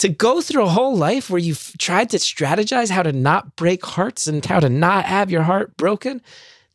To 0.00 0.08
go 0.08 0.40
through 0.40 0.64
a 0.64 0.68
whole 0.68 0.96
life 0.96 1.28
where 1.28 1.38
you've 1.38 1.72
tried 1.78 2.10
to 2.10 2.16
strategize 2.16 2.90
how 2.90 3.02
to 3.02 3.12
not 3.12 3.54
break 3.56 3.84
hearts 3.84 4.26
and 4.26 4.44
how 4.44 4.58
to 4.58 4.70
not 4.70 5.04
have 5.04 5.30
your 5.30 5.42
heart 5.42 5.76
broken, 5.76 6.22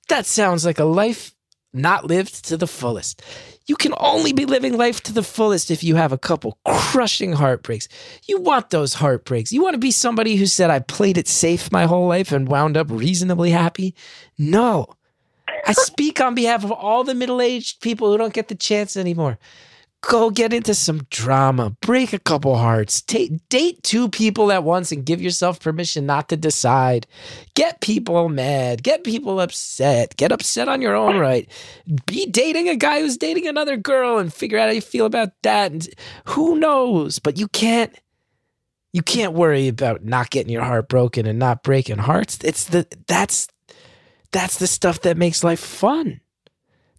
that 0.09 0.27
sounds 0.27 0.63
like 0.63 0.77
a 0.77 0.85
life 0.85 1.33
not 1.73 2.05
lived 2.05 2.45
to 2.45 2.55
the 2.55 2.67
fullest. 2.67 3.23
You 3.65 3.75
can 3.75 3.93
only 3.97 4.31
be 4.31 4.45
living 4.45 4.77
life 4.77 5.01
to 5.03 5.13
the 5.13 5.23
fullest 5.23 5.71
if 5.71 5.83
you 5.83 5.95
have 5.95 6.11
a 6.11 6.19
couple 6.19 6.59
crushing 6.65 7.33
heartbreaks. 7.33 7.87
You 8.27 8.39
want 8.41 8.69
those 8.69 8.93
heartbreaks. 8.93 9.51
You 9.51 9.63
want 9.63 9.73
to 9.73 9.79
be 9.79 9.91
somebody 9.91 10.35
who 10.35 10.45
said, 10.45 10.69
I 10.69 10.79
played 10.79 11.17
it 11.17 11.27
safe 11.27 11.71
my 11.71 11.85
whole 11.85 12.07
life 12.07 12.31
and 12.31 12.47
wound 12.47 12.77
up 12.77 12.91
reasonably 12.91 13.49
happy. 13.49 13.95
No. 14.37 14.85
I 15.65 15.73
speak 15.73 16.21
on 16.21 16.35
behalf 16.35 16.63
of 16.63 16.71
all 16.71 17.03
the 17.03 17.15
middle 17.15 17.41
aged 17.41 17.81
people 17.81 18.11
who 18.11 18.19
don't 18.19 18.33
get 18.33 18.49
the 18.49 18.55
chance 18.55 18.95
anymore. 18.95 19.39
Go 20.07 20.29
get 20.29 20.53
into 20.53 20.75
some 20.75 21.01
drama, 21.09 21.75
break 21.81 22.13
a 22.13 22.19
couple 22.19 22.55
hearts, 22.55 23.01
date 23.01 23.81
two 23.81 24.07
people 24.07 24.51
at 24.51 24.63
once 24.63 24.91
and 24.91 25.03
give 25.03 25.19
yourself 25.19 25.59
permission 25.59 26.05
not 26.05 26.29
to 26.29 26.37
decide. 26.37 27.07
Get 27.55 27.81
people 27.81 28.29
mad, 28.29 28.83
get 28.83 29.03
people 29.03 29.39
upset, 29.39 30.15
get 30.15 30.31
upset 30.31 30.67
on 30.67 30.81
your 30.81 30.95
own 30.95 31.17
right. 31.17 31.49
Be 32.05 32.27
dating 32.27 32.69
a 32.69 32.75
guy 32.75 32.99
who's 32.99 33.17
dating 33.17 33.47
another 33.47 33.77
girl 33.77 34.19
and 34.19 34.31
figure 34.31 34.59
out 34.59 34.67
how 34.67 34.73
you 34.73 34.81
feel 34.81 35.07
about 35.07 35.29
that. 35.41 35.71
And 35.71 35.89
who 36.25 36.59
knows? 36.59 37.17
But 37.17 37.39
you 37.39 37.47
can't 37.47 37.93
you 38.93 39.01
can't 39.01 39.33
worry 39.33 39.67
about 39.67 40.05
not 40.05 40.29
getting 40.29 40.53
your 40.53 40.63
heart 40.63 40.87
broken 40.87 41.25
and 41.25 41.39
not 41.39 41.63
breaking 41.63 41.97
hearts. 41.97 42.37
It's 42.43 42.65
the 42.65 42.87
that's 43.07 43.47
that's 44.31 44.57
the 44.57 44.67
stuff 44.67 45.01
that 45.01 45.17
makes 45.17 45.43
life 45.43 45.59
fun. 45.59 46.21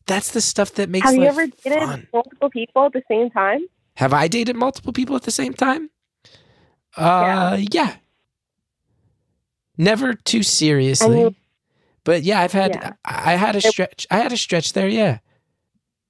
That's 0.07 0.31
the 0.33 0.41
stuff 0.41 0.73
that 0.75 0.89
makes 0.89 1.07
Have 1.07 1.17
you 1.17 1.25
ever 1.25 1.47
dated 1.47 1.79
fun. 1.81 2.07
multiple 2.13 2.49
people 2.51 2.85
at 2.87 2.93
the 2.93 3.03
same 3.09 3.31
time? 3.31 3.61
Have 3.97 4.13
I 4.13 4.29
dated 4.29 4.55
multiple 4.57 4.93
people 4.93 5.17
at 5.17 5.23
the 5.23 5.31
same 5.31 5.53
time? 5.53 5.91
Uh, 6.97 7.59
yeah. 7.73 7.97
Never 9.79 10.15
too 10.15 10.43
seriously, 10.43 11.25
mean- 11.25 11.37
but 12.05 12.23
yeah, 12.23 12.41
I've 12.41 12.53
had 12.53 12.75
Yeah. 12.75 12.93
I 13.05 13.33
I 13.33 13.37
had 13.37 13.57
a 13.57 13.61
stretch. 13.61 14.07
I 14.11 14.17
had 14.19 14.33
a 14.33 14.37
stretch 14.37 14.73
there, 14.73 14.89
yeah, 14.89 15.19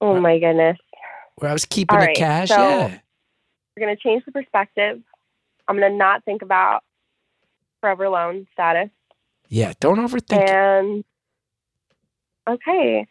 Oh 0.00 0.20
my 0.20 0.38
goodness. 0.38 0.78
where 1.36 1.50
I 1.50 1.52
was 1.52 1.64
keeping 1.64 1.98
All 1.98 2.06
the 2.06 2.12
cash. 2.14 2.48
so- 2.50 2.56
yeah, 2.56 2.98
We're 3.76 3.86
gonna 3.86 3.96
change 3.96 4.24
the 4.24 4.30
perspective. 4.32 5.02
I'm 5.66 5.76
gonna 5.80 5.90
not 5.96 6.24
think 6.24 6.42
about 6.42 6.84
forever 7.80 8.04
alone 8.04 8.46
status. 8.52 8.90
yeah. 9.48 9.72
Don't 9.80 9.98
overthink. 9.98 10.42
it. 10.42 10.50
And 10.50 11.04
okay. 12.46 13.06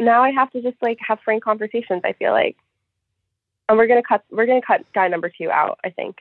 Now 0.00 0.22
I 0.24 0.30
have 0.30 0.50
to 0.52 0.62
just 0.62 0.76
like 0.82 0.98
have 1.06 1.18
frank 1.24 1.44
conversations, 1.44 2.02
I 2.04 2.14
feel 2.14 2.32
like. 2.32 2.56
And 3.68 3.78
we're 3.78 3.86
gonna 3.86 4.02
cut 4.02 4.24
we're 4.30 4.46
gonna 4.46 4.62
cut 4.66 4.84
guy 4.94 5.06
number 5.08 5.30
two 5.30 5.50
out, 5.50 5.78
I 5.84 5.90
think. 5.90 6.16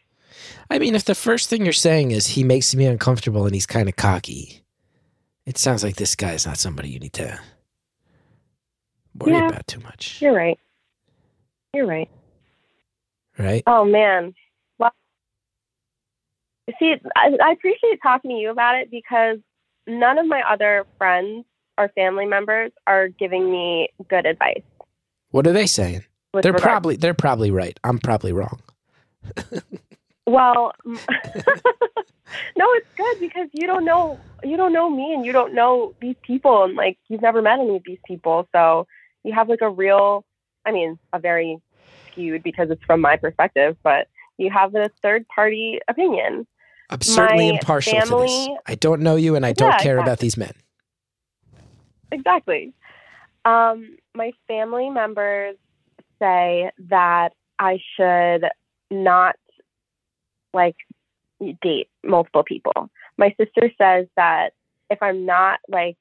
I 0.69 0.77
mean, 0.77 0.93
if 0.93 1.05
the 1.05 1.15
first 1.15 1.49
thing 1.49 1.63
you're 1.63 1.73
saying 1.73 2.11
is 2.11 2.27
he 2.27 2.43
makes 2.43 2.75
me 2.75 2.85
uncomfortable 2.85 3.45
and 3.45 3.55
he's 3.55 3.65
kind 3.65 3.89
of 3.89 3.95
cocky, 3.95 4.61
it 5.47 5.57
sounds 5.57 5.83
like 5.83 5.95
this 5.95 6.15
guy 6.15 6.33
is 6.33 6.45
not 6.45 6.57
somebody 6.57 6.89
you 6.89 6.99
need 6.99 7.13
to 7.13 7.39
worry 9.17 9.33
Yeah. 9.33 9.47
about 9.49 9.65
too 9.65 9.79
much, 9.79 10.21
You're 10.21 10.35
right. 10.35 10.59
You're 11.73 11.87
right. 11.87 12.09
right? 13.39 13.63
Oh 13.65 13.85
man. 13.85 14.35
Well 14.77 14.91
see 16.79 16.95
I, 17.15 17.35
I 17.43 17.51
appreciate 17.53 17.99
talking 18.03 18.29
to 18.31 18.37
you 18.37 18.51
about 18.51 18.75
it 18.75 18.91
because 18.91 19.37
none 19.87 20.19
of 20.19 20.27
my 20.27 20.43
other 20.47 20.85
friends 20.99 21.45
or 21.79 21.87
family 21.95 22.25
members 22.27 22.71
are 22.85 23.07
giving 23.07 23.49
me 23.49 23.89
good 24.09 24.25
advice. 24.27 24.61
What 25.31 25.47
are 25.47 25.53
they 25.53 25.65
saying? 25.65 26.03
with 26.33 26.43
They're 26.43 26.51
regard- 26.53 26.69
probably 26.69 26.95
they're 26.97 27.13
probably 27.15 27.49
right. 27.49 27.79
I'm 27.83 27.97
probably 27.97 28.33
wrong. 28.33 28.59
Well, 30.27 30.73
no, 30.85 30.95
it's 32.57 32.87
good 32.95 33.19
because 33.19 33.47
you 33.53 33.65
don't 33.65 33.83
know 33.83 34.19
you 34.43 34.57
don't 34.57 34.73
know 34.73 34.87
me 34.89 35.11
and 35.13 35.25
you 35.25 35.31
don't 35.31 35.55
know 35.55 35.95
these 36.01 36.15
people 36.21 36.63
and 36.65 36.75
like 36.75 36.97
you've 37.07 37.23
never 37.23 37.41
met 37.41 37.59
any 37.59 37.75
of 37.77 37.81
these 37.83 37.97
people, 38.05 38.47
so 38.51 38.85
you 39.23 39.33
have 39.33 39.49
like 39.49 39.61
a 39.61 39.69
real 39.69 40.23
I 40.65 40.71
mean, 40.71 40.99
a 41.13 41.19
very 41.19 41.57
skewed 42.11 42.43
because 42.43 42.69
it's 42.69 42.83
from 42.83 43.01
my 43.01 43.15
perspective, 43.17 43.75
but 43.83 44.07
you 44.37 44.51
have 44.51 44.75
a 44.75 44.91
third 45.01 45.27
party 45.33 45.79
opinion. 45.87 46.45
I'm 46.91 47.01
certainly 47.01 47.47
My 47.49 47.55
impartial 47.55 47.99
to 47.99 48.15
this. 48.17 48.49
I 48.67 48.75
don't 48.75 49.01
know 49.01 49.15
you 49.15 49.35
and 49.35 49.45
I 49.45 49.53
don't 49.53 49.71
Yeah, 49.71 49.77
care 49.81 49.97
about 49.97 50.19
these 50.19 50.37
men. 50.37 50.53
Exactly. 52.11 52.73
Um, 53.45 53.97
my 54.15 54.31
family 54.47 54.89
members 54.89 55.55
say 56.19 56.71
that 56.89 57.29
I 57.57 57.79
should 57.95 58.45
not 58.91 59.35
like 60.53 60.75
date 61.61 61.89
multiple 62.03 62.43
people. 62.43 62.89
My 63.17 63.33
sister 63.39 63.71
says 63.77 64.07
that 64.15 64.51
if 64.89 65.01
I'm 65.01 65.25
not 65.25 65.59
like 65.69 65.97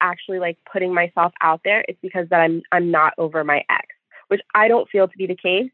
actually 0.00 0.38
like 0.38 0.58
putting 0.70 0.94
myself 0.94 1.32
out 1.40 1.60
there, 1.64 1.84
it's 1.88 1.98
because 2.02 2.28
that 2.30 2.40
I'm 2.40 2.62
I'm 2.72 2.90
not 2.90 3.14
over 3.18 3.44
my 3.44 3.64
ex, 3.68 3.86
which 4.28 4.40
I 4.54 4.68
don't 4.68 4.88
feel 4.88 5.08
to 5.08 5.18
be 5.18 5.26
the 5.26 5.36
case 5.36 5.70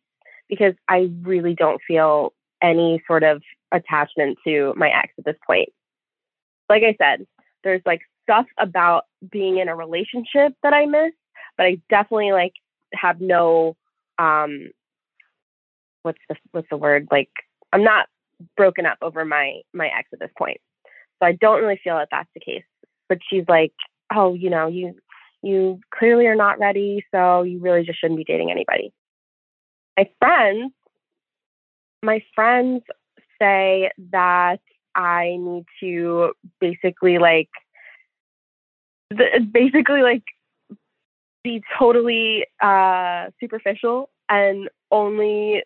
because 0.48 0.74
I 0.88 1.10
really 1.22 1.54
don't 1.54 1.80
feel 1.86 2.32
any 2.62 3.02
sort 3.06 3.22
of 3.22 3.42
attachment 3.72 4.38
to 4.44 4.72
my 4.76 4.88
ex 4.88 5.12
at 5.18 5.24
this 5.24 5.36
point. 5.46 5.68
Like 6.68 6.82
I 6.82 6.96
said, 6.98 7.26
there's 7.64 7.82
like 7.86 8.00
stuff 8.28 8.46
about 8.58 9.04
being 9.30 9.58
in 9.58 9.68
a 9.68 9.76
relationship 9.76 10.52
that 10.62 10.72
I 10.72 10.86
miss, 10.86 11.12
but 11.56 11.66
I 11.66 11.80
definitely 11.88 12.32
like 12.32 12.52
have 12.94 13.20
no 13.20 13.76
um 14.18 14.70
what's 16.02 16.18
the 16.28 16.36
what's 16.52 16.68
the 16.70 16.76
word? 16.76 17.08
Like 17.10 17.30
I'm 17.72 17.84
not 17.84 18.06
broken 18.56 18.86
up 18.86 18.98
over 19.02 19.24
my 19.24 19.60
my 19.72 19.86
ex 19.86 20.08
at 20.12 20.20
this 20.20 20.30
point. 20.36 20.58
So 21.20 21.26
I 21.26 21.32
don't 21.32 21.60
really 21.60 21.80
feel 21.82 21.96
that 21.96 22.08
that's 22.10 22.28
the 22.34 22.40
case. 22.40 22.64
But 23.08 23.18
she's 23.28 23.44
like, 23.48 23.72
"Oh, 24.14 24.34
you 24.34 24.50
know, 24.50 24.68
you 24.68 24.94
you 25.42 25.80
clearly 25.94 26.26
are 26.26 26.36
not 26.36 26.58
ready, 26.58 27.04
so 27.10 27.42
you 27.42 27.58
really 27.60 27.84
just 27.84 28.00
shouldn't 28.00 28.18
be 28.18 28.24
dating 28.24 28.50
anybody." 28.50 28.92
My 29.96 30.08
friends 30.18 30.72
my 32.02 32.22
friends 32.34 32.82
say 33.40 33.90
that 34.12 34.60
I 34.94 35.36
need 35.38 35.64
to 35.80 36.32
basically 36.60 37.18
like 37.18 37.48
the, 39.10 39.46
basically 39.52 40.02
like 40.02 40.22
be 41.44 41.62
totally 41.78 42.46
uh 42.62 43.26
superficial 43.40 44.10
and 44.28 44.68
only 44.90 45.62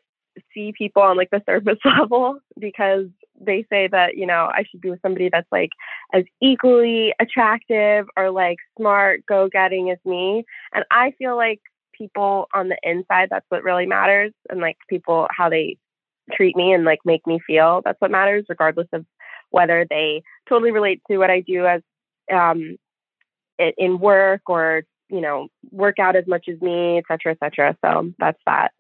see 0.55 0.73
people 0.77 1.03
on 1.03 1.17
like 1.17 1.31
the 1.31 1.43
surface 1.47 1.79
level 1.85 2.39
because 2.59 3.07
they 3.41 3.67
say 3.71 3.89
that 3.89 4.17
you 4.17 4.27
know 4.27 4.51
I 4.53 4.65
should 4.71 4.81
be 4.81 4.91
with 4.91 5.03
somebody 5.03 5.29
that's 5.31 5.51
like 5.51 5.71
as 6.13 6.25
equally 6.41 7.15
attractive 7.21 8.07
or 8.17 8.31
like 8.31 8.59
smart 8.79 9.25
go 9.27 9.49
getting 9.49 9.91
as 9.91 9.99
me. 10.05 10.45
And 10.75 10.85
I 10.91 11.13
feel 11.19 11.37
like 11.37 11.61
people 11.97 12.47
on 12.55 12.69
the 12.69 12.79
inside 12.83 13.29
that's 13.31 13.47
what 13.49 13.63
really 13.63 13.87
matters 13.87 14.33
and 14.51 14.61
like 14.61 14.77
people 14.89 15.27
how 15.31 15.49
they 15.49 15.77
treat 16.33 16.57
me 16.57 16.73
and 16.73 16.85
like 16.85 17.01
make 17.05 17.27
me 17.27 17.39
feel 17.47 17.83
that's 17.85 18.01
what 18.01 18.11
matters 18.11 18.45
regardless 18.49 18.87
of 18.93 19.05
whether 19.51 19.85
they 19.91 20.23
totally 20.49 20.71
relate 20.71 21.03
to 21.11 21.19
what 21.19 21.31
I 21.31 21.41
do 21.41 21.67
as 21.67 21.83
um 22.33 22.77
in 23.79 23.99
work 23.99 24.43
or 24.47 24.83
you 25.09 25.21
know 25.21 25.49
work 25.71 25.99
out 25.99 26.17
as 26.17 26.27
much 26.27 26.49
as 26.49 26.61
me 26.61 26.99
et 26.99 27.05
cetera 27.09 27.33
et 27.33 27.39
cetera 27.43 27.77
so 27.85 28.13
that's 28.19 28.41
that 28.47 28.73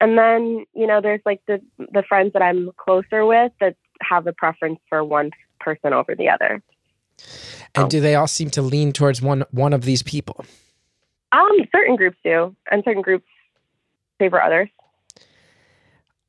and 0.00 0.18
then 0.18 0.64
you 0.74 0.86
know 0.86 1.00
there's 1.00 1.20
like 1.24 1.40
the 1.46 1.60
the 1.92 2.02
friends 2.08 2.32
that 2.32 2.42
i'm 2.42 2.70
closer 2.76 3.24
with 3.24 3.52
that 3.60 3.76
have 4.00 4.26
a 4.26 4.32
preference 4.32 4.80
for 4.88 5.04
one 5.04 5.30
person 5.60 5.92
over 5.92 6.14
the 6.14 6.28
other 6.28 6.62
And 7.74 7.84
Oh. 7.84 7.88
do 7.88 8.00
they 8.00 8.14
all 8.16 8.26
seem 8.26 8.50
to 8.50 8.62
lean 8.62 8.92
towards 8.92 9.22
one 9.22 9.44
one 9.50 9.72
of 9.72 9.82
these 9.84 10.02
people? 10.02 10.44
um 11.32 11.56
certain 11.74 11.96
groups 11.96 12.18
do 12.24 12.54
and 12.70 12.82
certain 12.84 13.02
groups 13.02 13.28
favor 14.18 14.40
others 14.42 14.68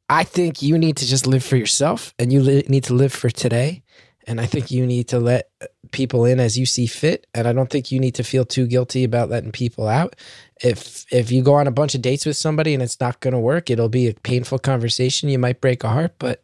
I 0.10 0.24
think 0.24 0.62
you 0.62 0.78
need 0.78 0.98
to 0.98 1.06
just 1.06 1.26
live 1.26 1.44
for 1.44 1.56
yourself 1.58 2.14
and 2.20 2.32
you 2.32 2.42
li- 2.42 2.66
need 2.68 2.84
to 2.86 2.94
live 2.94 3.12
for 3.14 3.30
today. 3.30 3.82
And 4.26 4.40
I 4.40 4.46
think 4.46 4.72
you 4.72 4.86
need 4.86 5.10
to 5.10 5.20
let 5.20 5.50
people 5.92 6.26
in 6.26 6.40
as 6.40 6.58
you 6.58 6.66
see 6.66 6.86
fit. 6.86 7.28
And 7.34 7.48
I 7.48 7.54
don't 7.54 7.70
think 7.70 7.92
you 7.92 8.00
need 8.00 8.16
to 8.16 8.24
feel 8.24 8.46
too 8.46 8.68
guilty 8.68 9.04
about 9.04 9.30
letting 9.30 9.52
people 9.52 9.88
out. 9.88 10.16
If 10.62 11.06
if 11.12 11.32
you 11.32 11.44
go 11.44 11.56
on 11.56 11.68
a 11.68 11.72
bunch 11.72 11.96
of 11.96 12.02
dates 12.02 12.26
with 12.26 12.38
somebody 12.38 12.74
and 12.74 12.82
it's 12.82 13.00
not 13.00 13.22
to 13.22 13.38
work, 13.38 13.70
it'll 13.70 13.90
be 13.90 14.08
a 14.08 14.14
painful 14.14 14.60
conversation. 14.60 15.30
You 15.30 15.40
might 15.40 15.62
break 15.62 15.84
a 15.84 15.90
heart, 15.90 16.16
but 16.20 16.44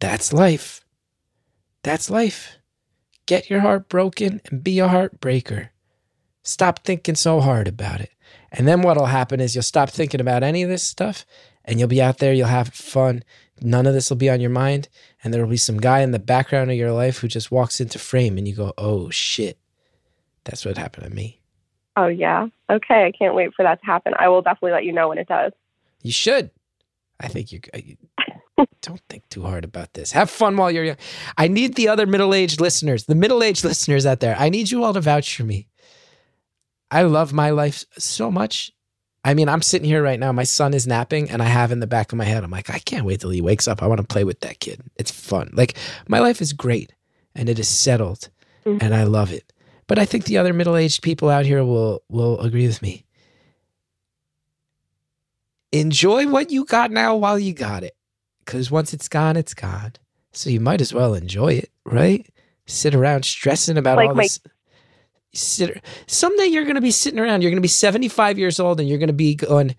that's 0.00 0.32
life. 0.32 0.84
That's 1.82 2.10
life. 2.10 2.56
Get 3.26 3.50
your 3.50 3.60
heart 3.60 3.88
broken 3.88 4.40
and 4.46 4.64
be 4.64 4.78
a 4.78 4.88
heartbreaker. 4.88 5.70
Stop 6.42 6.84
thinking 6.84 7.14
so 7.14 7.40
hard 7.40 7.68
about 7.68 8.00
it. 8.00 8.10
And 8.50 8.66
then 8.66 8.82
what'll 8.82 9.06
happen 9.06 9.40
is 9.40 9.54
you'll 9.54 9.62
stop 9.62 9.90
thinking 9.90 10.20
about 10.20 10.42
any 10.42 10.62
of 10.62 10.70
this 10.70 10.82
stuff 10.82 11.26
and 11.64 11.78
you'll 11.78 11.88
be 11.88 12.00
out 12.00 12.18
there, 12.18 12.32
you'll 12.32 12.48
have 12.48 12.68
fun. 12.68 13.22
None 13.62 13.86
of 13.86 13.94
this 13.94 14.10
will 14.10 14.16
be 14.16 14.30
on 14.30 14.40
your 14.40 14.50
mind. 14.50 14.88
And 15.22 15.32
there 15.32 15.42
will 15.42 15.50
be 15.50 15.56
some 15.56 15.78
guy 15.78 16.00
in 16.00 16.12
the 16.12 16.18
background 16.18 16.70
of 16.70 16.76
your 16.76 16.92
life 16.92 17.18
who 17.18 17.28
just 17.28 17.50
walks 17.50 17.80
into 17.80 17.98
frame 17.98 18.38
and 18.38 18.46
you 18.46 18.54
go, 18.54 18.72
oh 18.78 19.10
shit. 19.10 19.58
That's 20.44 20.64
what 20.64 20.78
happened 20.78 21.04
to 21.04 21.10
me. 21.14 21.40
oh 21.96 22.06
yeah 22.06 22.46
okay 22.70 23.04
i 23.04 23.12
can't 23.12 23.34
wait 23.34 23.52
for 23.54 23.64
that 23.64 23.80
to 23.80 23.86
happen 23.86 24.14
i 24.18 24.28
will 24.28 24.40
definitely 24.40 24.70
let 24.72 24.84
you 24.84 24.92
know 24.92 25.08
when 25.08 25.18
it 25.18 25.26
does 25.28 25.52
You 26.02 26.12
should. 26.12 26.50
I 27.20 27.26
think 27.28 27.50
you, 27.52 27.60
uh, 27.74 27.80
you 27.84 27.96
don't 28.82 29.00
think 29.08 29.28
too 29.28 29.42
hard 29.42 29.64
about 29.64 29.92
this. 29.94 30.12
Have 30.12 30.30
fun 30.30 30.56
while 30.56 30.70
you're 30.70 30.84
young. 30.84 30.96
I 31.36 31.48
need 31.48 31.74
the 31.74 31.88
other 31.88 32.06
middle 32.06 32.32
aged 32.32 32.60
listeners, 32.60 33.04
the 33.04 33.14
middle 33.16 33.42
aged 33.42 33.64
listeners 33.64 34.06
out 34.06 34.20
there. 34.20 34.36
I 34.38 34.48
need 34.48 34.70
you 34.70 34.84
all 34.84 34.94
to 34.94 35.00
vouch 35.00 35.36
for 35.36 35.42
me. 35.44 35.66
I 36.90 37.02
love 37.02 37.32
my 37.32 37.50
life 37.50 37.84
so 37.98 38.30
much. 38.30 38.72
I 39.24 39.34
mean, 39.34 39.48
I'm 39.48 39.62
sitting 39.62 39.86
here 39.88 40.02
right 40.02 40.18
now. 40.18 40.32
My 40.32 40.44
son 40.44 40.72
is 40.74 40.86
napping, 40.86 41.30
and 41.30 41.42
I 41.42 41.46
have 41.46 41.72
in 41.72 41.80
the 41.80 41.86
back 41.86 42.12
of 42.12 42.18
my 42.18 42.24
head, 42.24 42.44
I'm 42.44 42.50
like, 42.50 42.70
I 42.70 42.78
can't 42.78 43.04
wait 43.04 43.20
till 43.20 43.30
he 43.30 43.40
wakes 43.40 43.66
up. 43.68 43.82
I 43.82 43.86
want 43.86 44.00
to 44.00 44.06
play 44.06 44.24
with 44.24 44.40
that 44.40 44.60
kid. 44.60 44.80
It's 44.96 45.10
fun. 45.10 45.50
Like, 45.54 45.76
my 46.06 46.20
life 46.20 46.40
is 46.40 46.52
great, 46.52 46.92
and 47.34 47.48
it 47.48 47.58
is 47.58 47.68
settled, 47.68 48.28
Mhm. 48.64 48.82
and 48.82 48.94
I 48.94 49.02
love 49.04 49.32
it. 49.32 49.52
But 49.86 49.98
I 49.98 50.04
think 50.04 50.24
the 50.24 50.38
other 50.38 50.52
middle 50.52 50.76
aged 50.76 51.02
people 51.02 51.28
out 51.30 51.46
here 51.46 51.64
will 51.64 52.02
will 52.08 52.38
agree 52.40 52.66
with 52.66 52.80
me. 52.80 53.04
Enjoy 55.72 56.26
what 56.28 56.50
you 56.50 56.64
got 56.64 56.90
now 56.90 57.14
while 57.16 57.38
you 57.38 57.52
got 57.52 57.82
it, 57.82 57.94
because 58.44 58.70
once 58.70 58.94
it's 58.94 59.08
gone, 59.08 59.36
it's 59.36 59.54
gone. 59.54 59.92
So 60.32 60.48
you 60.50 60.60
might 60.60 60.80
as 60.80 60.94
well 60.94 61.14
enjoy 61.14 61.54
it, 61.54 61.70
right? 61.84 62.26
Sit 62.66 62.94
around 62.94 63.24
stressing 63.24 63.76
about 63.76 63.96
Like 63.96 64.10
all 64.10 64.14
my- 64.14 64.22
this. 64.24 64.40
Sit, 65.34 65.82
someday 66.06 66.46
you're 66.46 66.64
going 66.64 66.76
to 66.76 66.80
be 66.80 66.90
sitting 66.90 67.18
around. 67.18 67.42
You're 67.42 67.50
going 67.50 67.58
to 67.58 67.62
be 67.62 67.68
75 67.68 68.38
years 68.38 68.58
old, 68.58 68.80
and 68.80 68.88
you're 68.88 68.98
going 68.98 69.08
to 69.08 69.12
be 69.12 69.34
going. 69.34 69.76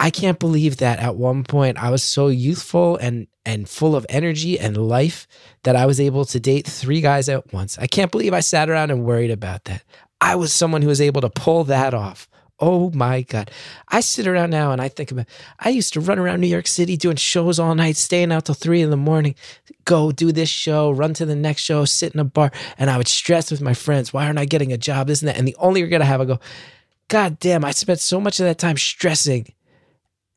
I 0.00 0.10
can't 0.10 0.38
believe 0.38 0.78
that 0.78 0.98
at 0.98 1.16
one 1.16 1.44
point 1.44 1.78
I 1.78 1.90
was 1.90 2.02
so 2.02 2.26
youthful 2.28 2.96
and 2.96 3.28
and 3.46 3.68
full 3.68 3.94
of 3.94 4.06
energy 4.08 4.58
and 4.58 4.76
life 4.76 5.26
that 5.62 5.76
I 5.76 5.86
was 5.86 6.00
able 6.00 6.24
to 6.26 6.40
date 6.40 6.66
three 6.66 7.00
guys 7.00 7.28
at 7.28 7.52
once. 7.52 7.78
I 7.78 7.86
can't 7.86 8.10
believe 8.10 8.32
I 8.32 8.40
sat 8.40 8.70
around 8.70 8.90
and 8.90 9.04
worried 9.04 9.30
about 9.30 9.64
that. 9.64 9.84
I 10.20 10.34
was 10.34 10.52
someone 10.52 10.82
who 10.82 10.88
was 10.88 11.00
able 11.00 11.20
to 11.20 11.30
pull 11.30 11.64
that 11.64 11.94
off. 11.94 12.28
Oh 12.66 12.90
my 12.94 13.20
God. 13.20 13.50
I 13.88 14.00
sit 14.00 14.26
around 14.26 14.48
now 14.48 14.72
and 14.72 14.80
I 14.80 14.88
think 14.88 15.10
about 15.10 15.26
I 15.58 15.68
used 15.68 15.92
to 15.92 16.00
run 16.00 16.18
around 16.18 16.40
New 16.40 16.46
York 16.46 16.66
City 16.66 16.96
doing 16.96 17.16
shows 17.16 17.58
all 17.58 17.74
night, 17.74 17.98
staying 17.98 18.32
out 18.32 18.46
till 18.46 18.54
three 18.54 18.80
in 18.80 18.88
the 18.88 18.96
morning, 18.96 19.34
go 19.84 20.12
do 20.12 20.32
this 20.32 20.48
show, 20.48 20.90
run 20.90 21.12
to 21.12 21.26
the 21.26 21.36
next 21.36 21.60
show, 21.60 21.84
sit 21.84 22.14
in 22.14 22.20
a 22.20 22.24
bar, 22.24 22.50
and 22.78 22.88
I 22.88 22.96
would 22.96 23.06
stress 23.06 23.50
with 23.50 23.60
my 23.60 23.74
friends, 23.74 24.14
why 24.14 24.24
aren't 24.24 24.38
I 24.38 24.46
getting 24.46 24.72
a 24.72 24.78
job? 24.78 25.10
Isn't 25.10 25.26
that. 25.26 25.36
And 25.36 25.46
the 25.46 25.56
only 25.58 25.82
regret 25.82 26.00
I 26.00 26.06
have, 26.06 26.22
I 26.22 26.24
go, 26.24 26.40
God 27.08 27.38
damn, 27.38 27.66
I 27.66 27.72
spent 27.72 28.00
so 28.00 28.18
much 28.18 28.40
of 28.40 28.46
that 28.46 28.58
time 28.58 28.78
stressing. 28.78 29.52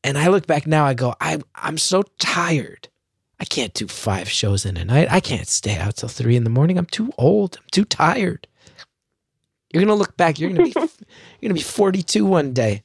And 0.04 0.18
I 0.18 0.28
look 0.28 0.46
back 0.46 0.66
now, 0.66 0.84
I 0.84 0.92
go, 0.92 1.14
I, 1.22 1.40
I'm 1.54 1.78
so 1.78 2.02
tired. 2.18 2.88
I 3.40 3.46
can't 3.46 3.72
do 3.72 3.88
five 3.88 4.28
shows 4.28 4.66
in 4.66 4.76
a 4.76 4.84
night. 4.84 5.10
I 5.10 5.20
can't 5.20 5.48
stay 5.48 5.78
out 5.78 5.96
till 5.96 6.10
three 6.10 6.36
in 6.36 6.44
the 6.44 6.50
morning. 6.50 6.76
I'm 6.76 6.84
too 6.84 7.10
old. 7.16 7.56
I'm 7.58 7.68
too 7.70 7.86
tired. 7.86 8.46
You're 9.72 9.82
gonna 9.82 9.94
look 9.94 10.16
back. 10.18 10.38
You're 10.38 10.50
gonna 10.50 10.64
be 10.64 10.74
you're 11.40 11.48
gonna 11.48 11.58
be 11.58 11.62
42 11.62 12.24
one 12.24 12.52
day. 12.52 12.82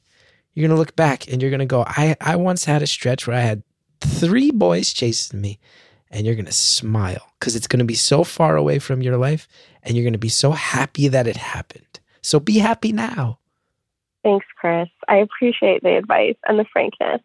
You're 0.54 0.68
gonna 0.68 0.78
look 0.78 0.94
back 0.96 1.30
and 1.30 1.42
you're 1.42 1.50
gonna 1.50 1.66
go, 1.66 1.84
I, 1.86 2.16
I 2.20 2.36
once 2.36 2.64
had 2.64 2.82
a 2.82 2.86
stretch 2.86 3.26
where 3.26 3.36
I 3.36 3.40
had 3.40 3.62
three 4.00 4.50
boys 4.50 4.92
chasing 4.92 5.40
me, 5.40 5.58
and 6.10 6.24
you're 6.26 6.34
gonna 6.36 6.52
smile 6.52 7.32
because 7.38 7.56
it's 7.56 7.66
gonna 7.66 7.84
be 7.84 7.94
so 7.94 8.22
far 8.24 8.56
away 8.56 8.78
from 8.78 9.02
your 9.02 9.16
life, 9.16 9.48
and 9.82 9.96
you're 9.96 10.04
gonna 10.04 10.18
be 10.18 10.28
so 10.28 10.52
happy 10.52 11.08
that 11.08 11.26
it 11.26 11.36
happened. 11.36 12.00
So 12.22 12.38
be 12.40 12.58
happy 12.58 12.92
now. 12.92 13.38
thanks 14.22 14.46
chris 14.58 14.88
i 15.08 15.16
appreciate 15.16 15.82
the 15.82 15.96
advice 15.98 16.36
and 16.46 16.58
the 16.58 16.64
frankness 16.72 17.20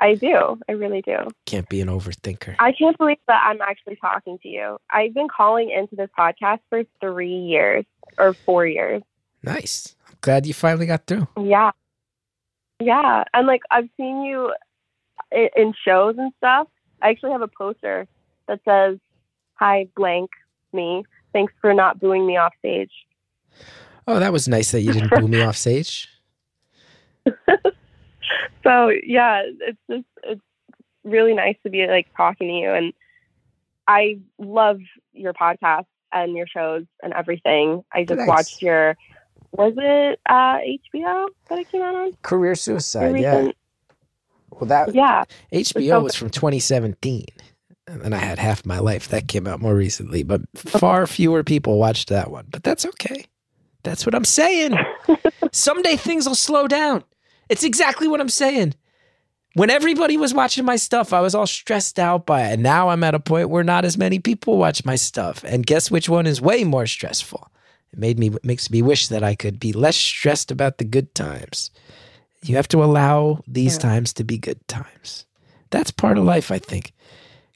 i 0.00 0.14
do 0.14 0.58
i 0.68 0.72
really 0.72 1.00
do 1.02 1.16
Can't 1.46 1.68
be 1.68 1.80
an 1.80 1.86
overthinker. 1.88 2.56
I 2.58 2.72
can't 2.72 2.98
believe 2.98 3.18
that 3.28 3.42
I'm 3.46 3.60
actually 3.60 3.96
talking 3.96 4.38
to 4.42 4.48
you. 4.48 4.78
I've 4.90 5.14
been 5.14 5.28
calling 5.28 5.70
into 5.70 5.94
this 5.94 6.10
podcast 6.18 6.60
for 6.68 6.82
three 7.00 7.36
years 7.54 7.84
or 8.18 8.32
four 8.34 8.66
years. 8.66 9.02
Nice. 9.42 9.94
Glad 10.20 10.46
you 10.46 10.54
finally 10.54 10.86
got 10.86 11.06
through. 11.06 11.28
Yeah. 11.38 11.70
Yeah. 12.80 13.24
And 13.32 13.46
like, 13.46 13.62
I've 13.70 13.88
seen 13.96 14.22
you 14.22 14.52
in 15.32 15.74
shows 15.84 16.16
and 16.18 16.32
stuff. 16.38 16.68
I 17.02 17.10
actually 17.10 17.32
have 17.32 17.42
a 17.42 17.48
poster 17.48 18.06
that 18.48 18.60
says, 18.64 18.98
Hi, 19.54 19.86
blank 19.96 20.30
me. 20.72 21.04
Thanks 21.32 21.52
for 21.60 21.74
not 21.74 22.00
booing 22.00 22.26
me 22.26 22.36
off 22.36 22.52
stage. 22.58 22.90
Oh, 24.06 24.18
that 24.18 24.32
was 24.32 24.48
nice 24.48 24.72
that 24.72 24.80
you 24.80 24.92
didn't 24.92 25.10
boo 25.10 25.28
me 25.28 25.42
off 25.42 25.56
stage. 25.56 26.08
so 28.64 28.90
yeah, 29.04 29.42
it's 29.60 29.78
just 29.88 30.04
it's 30.24 30.40
really 31.04 31.34
nice 31.34 31.56
to 31.62 31.70
be 31.70 31.86
like 31.86 32.08
talking 32.16 32.48
to 32.48 32.54
you, 32.54 32.70
and 32.70 32.92
I 33.86 34.18
love 34.38 34.80
your 35.12 35.32
podcast 35.32 35.86
and 36.12 36.34
your 36.34 36.46
shows 36.46 36.84
and 37.02 37.12
everything. 37.12 37.84
I 37.92 38.04
just 38.04 38.26
watched 38.26 38.62
your 38.62 38.96
was 39.52 39.74
it 39.76 40.20
uh, 40.28 40.58
HBO 40.58 41.28
that 41.48 41.58
it 41.58 41.70
came 41.70 41.82
out 41.82 41.94
on? 41.94 42.12
Career 42.22 42.54
suicide. 42.54 43.18
Yeah. 43.18 43.36
recent- 43.38 43.56
Well, 44.50 44.66
that 44.68 44.94
yeah. 44.94 45.24
HBO 45.52 45.88
so- 45.88 46.00
was 46.00 46.14
from 46.14 46.30
2017. 46.30 47.24
And 47.86 48.02
then 48.02 48.12
I 48.12 48.18
had 48.18 48.38
half 48.38 48.64
my 48.64 48.78
life. 48.78 49.08
That 49.08 49.26
came 49.26 49.48
out 49.48 49.60
more 49.60 49.74
recently, 49.74 50.22
but 50.22 50.42
far 50.54 51.08
fewer 51.08 51.42
people 51.42 51.76
watched 51.78 52.08
that 52.10 52.30
one. 52.30 52.46
But 52.48 52.62
that's 52.62 52.86
okay. 52.86 53.24
That's 53.82 54.06
what 54.06 54.14
I'm 54.14 54.24
saying. 54.24 54.76
Someday 55.52 55.96
things 55.96 56.28
will 56.28 56.36
slow 56.36 56.68
down. 56.68 57.02
It's 57.48 57.64
exactly 57.64 58.06
what 58.06 58.20
I'm 58.20 58.28
saying. 58.28 58.74
When 59.54 59.70
everybody 59.70 60.16
was 60.16 60.32
watching 60.32 60.64
my 60.64 60.76
stuff, 60.76 61.12
I 61.12 61.20
was 61.20 61.34
all 61.34 61.48
stressed 61.48 61.98
out 61.98 62.26
by 62.26 62.42
it. 62.42 62.52
And 62.52 62.62
now 62.62 62.90
I'm 62.90 63.02
at 63.02 63.16
a 63.16 63.18
point 63.18 63.50
where 63.50 63.64
not 63.64 63.84
as 63.84 63.98
many 63.98 64.20
people 64.20 64.56
watch 64.56 64.84
my 64.84 64.94
stuff. 64.94 65.42
And 65.44 65.66
guess 65.66 65.90
which 65.90 66.08
one 66.08 66.26
is 66.26 66.40
way 66.40 66.62
more 66.62 66.86
stressful? 66.86 67.50
It 67.92 67.98
made 67.98 68.18
me 68.18 68.30
makes 68.42 68.70
me 68.70 68.82
wish 68.82 69.08
that 69.08 69.22
I 69.22 69.34
could 69.34 69.58
be 69.58 69.72
less 69.72 69.96
stressed 69.96 70.50
about 70.50 70.78
the 70.78 70.84
good 70.84 71.14
times. 71.14 71.70
You 72.42 72.56
have 72.56 72.68
to 72.68 72.82
allow 72.82 73.42
these 73.46 73.74
Yeah. 73.76 73.80
times 73.90 74.12
to 74.14 74.24
be 74.24 74.38
good 74.38 74.66
times. 74.68 75.26
That's 75.70 75.90
part 75.90 76.18
of 76.18 76.24
life, 76.24 76.50
I 76.50 76.58
think. 76.58 76.92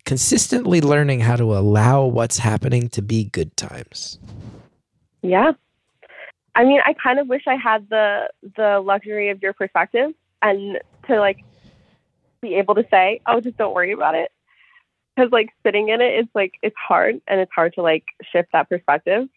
Consistently 0.05 0.81
learning 0.81 1.21
how 1.21 1.37
to 1.37 1.57
allow 1.57 2.05
what's 2.05 2.39
happening 2.39 2.89
to 2.91 3.01
be 3.03 3.25
good 3.25 3.57
times. 3.57 4.19
Yeah. 5.23 5.53
I 6.55 6.65
mean, 6.65 6.81
I 6.85 6.93
kind 6.93 7.19
of 7.19 7.29
wish 7.29 7.43
I 7.47 7.57
had 7.57 7.89
the 7.89 8.29
the 8.57 8.81
luxury 8.85 9.31
of 9.31 9.43
your 9.43 9.53
perspective 9.53 10.13
and 10.43 10.79
to 11.07 11.19
like 11.19 11.39
be 12.43 12.55
able 12.57 12.75
to 12.75 12.87
say, 12.91 13.21
"Oh, 13.27 13.41
just 13.41 13.57
don't 13.57 13.75
worry 13.75 13.93
about 13.93 14.15
it." 14.15 14.31
Cuz 15.17 15.31
like 15.33 15.51
sitting 15.65 15.89
in 15.89 16.01
it's 16.01 16.29
like 16.35 16.55
it's 16.63 16.77
hard 16.77 17.21
and 17.27 17.41
it's 17.41 17.53
hard 17.53 17.73
to 17.75 17.83
like 17.83 18.05
shift 18.31 18.51
that 18.53 18.69
perspective. 18.69 19.29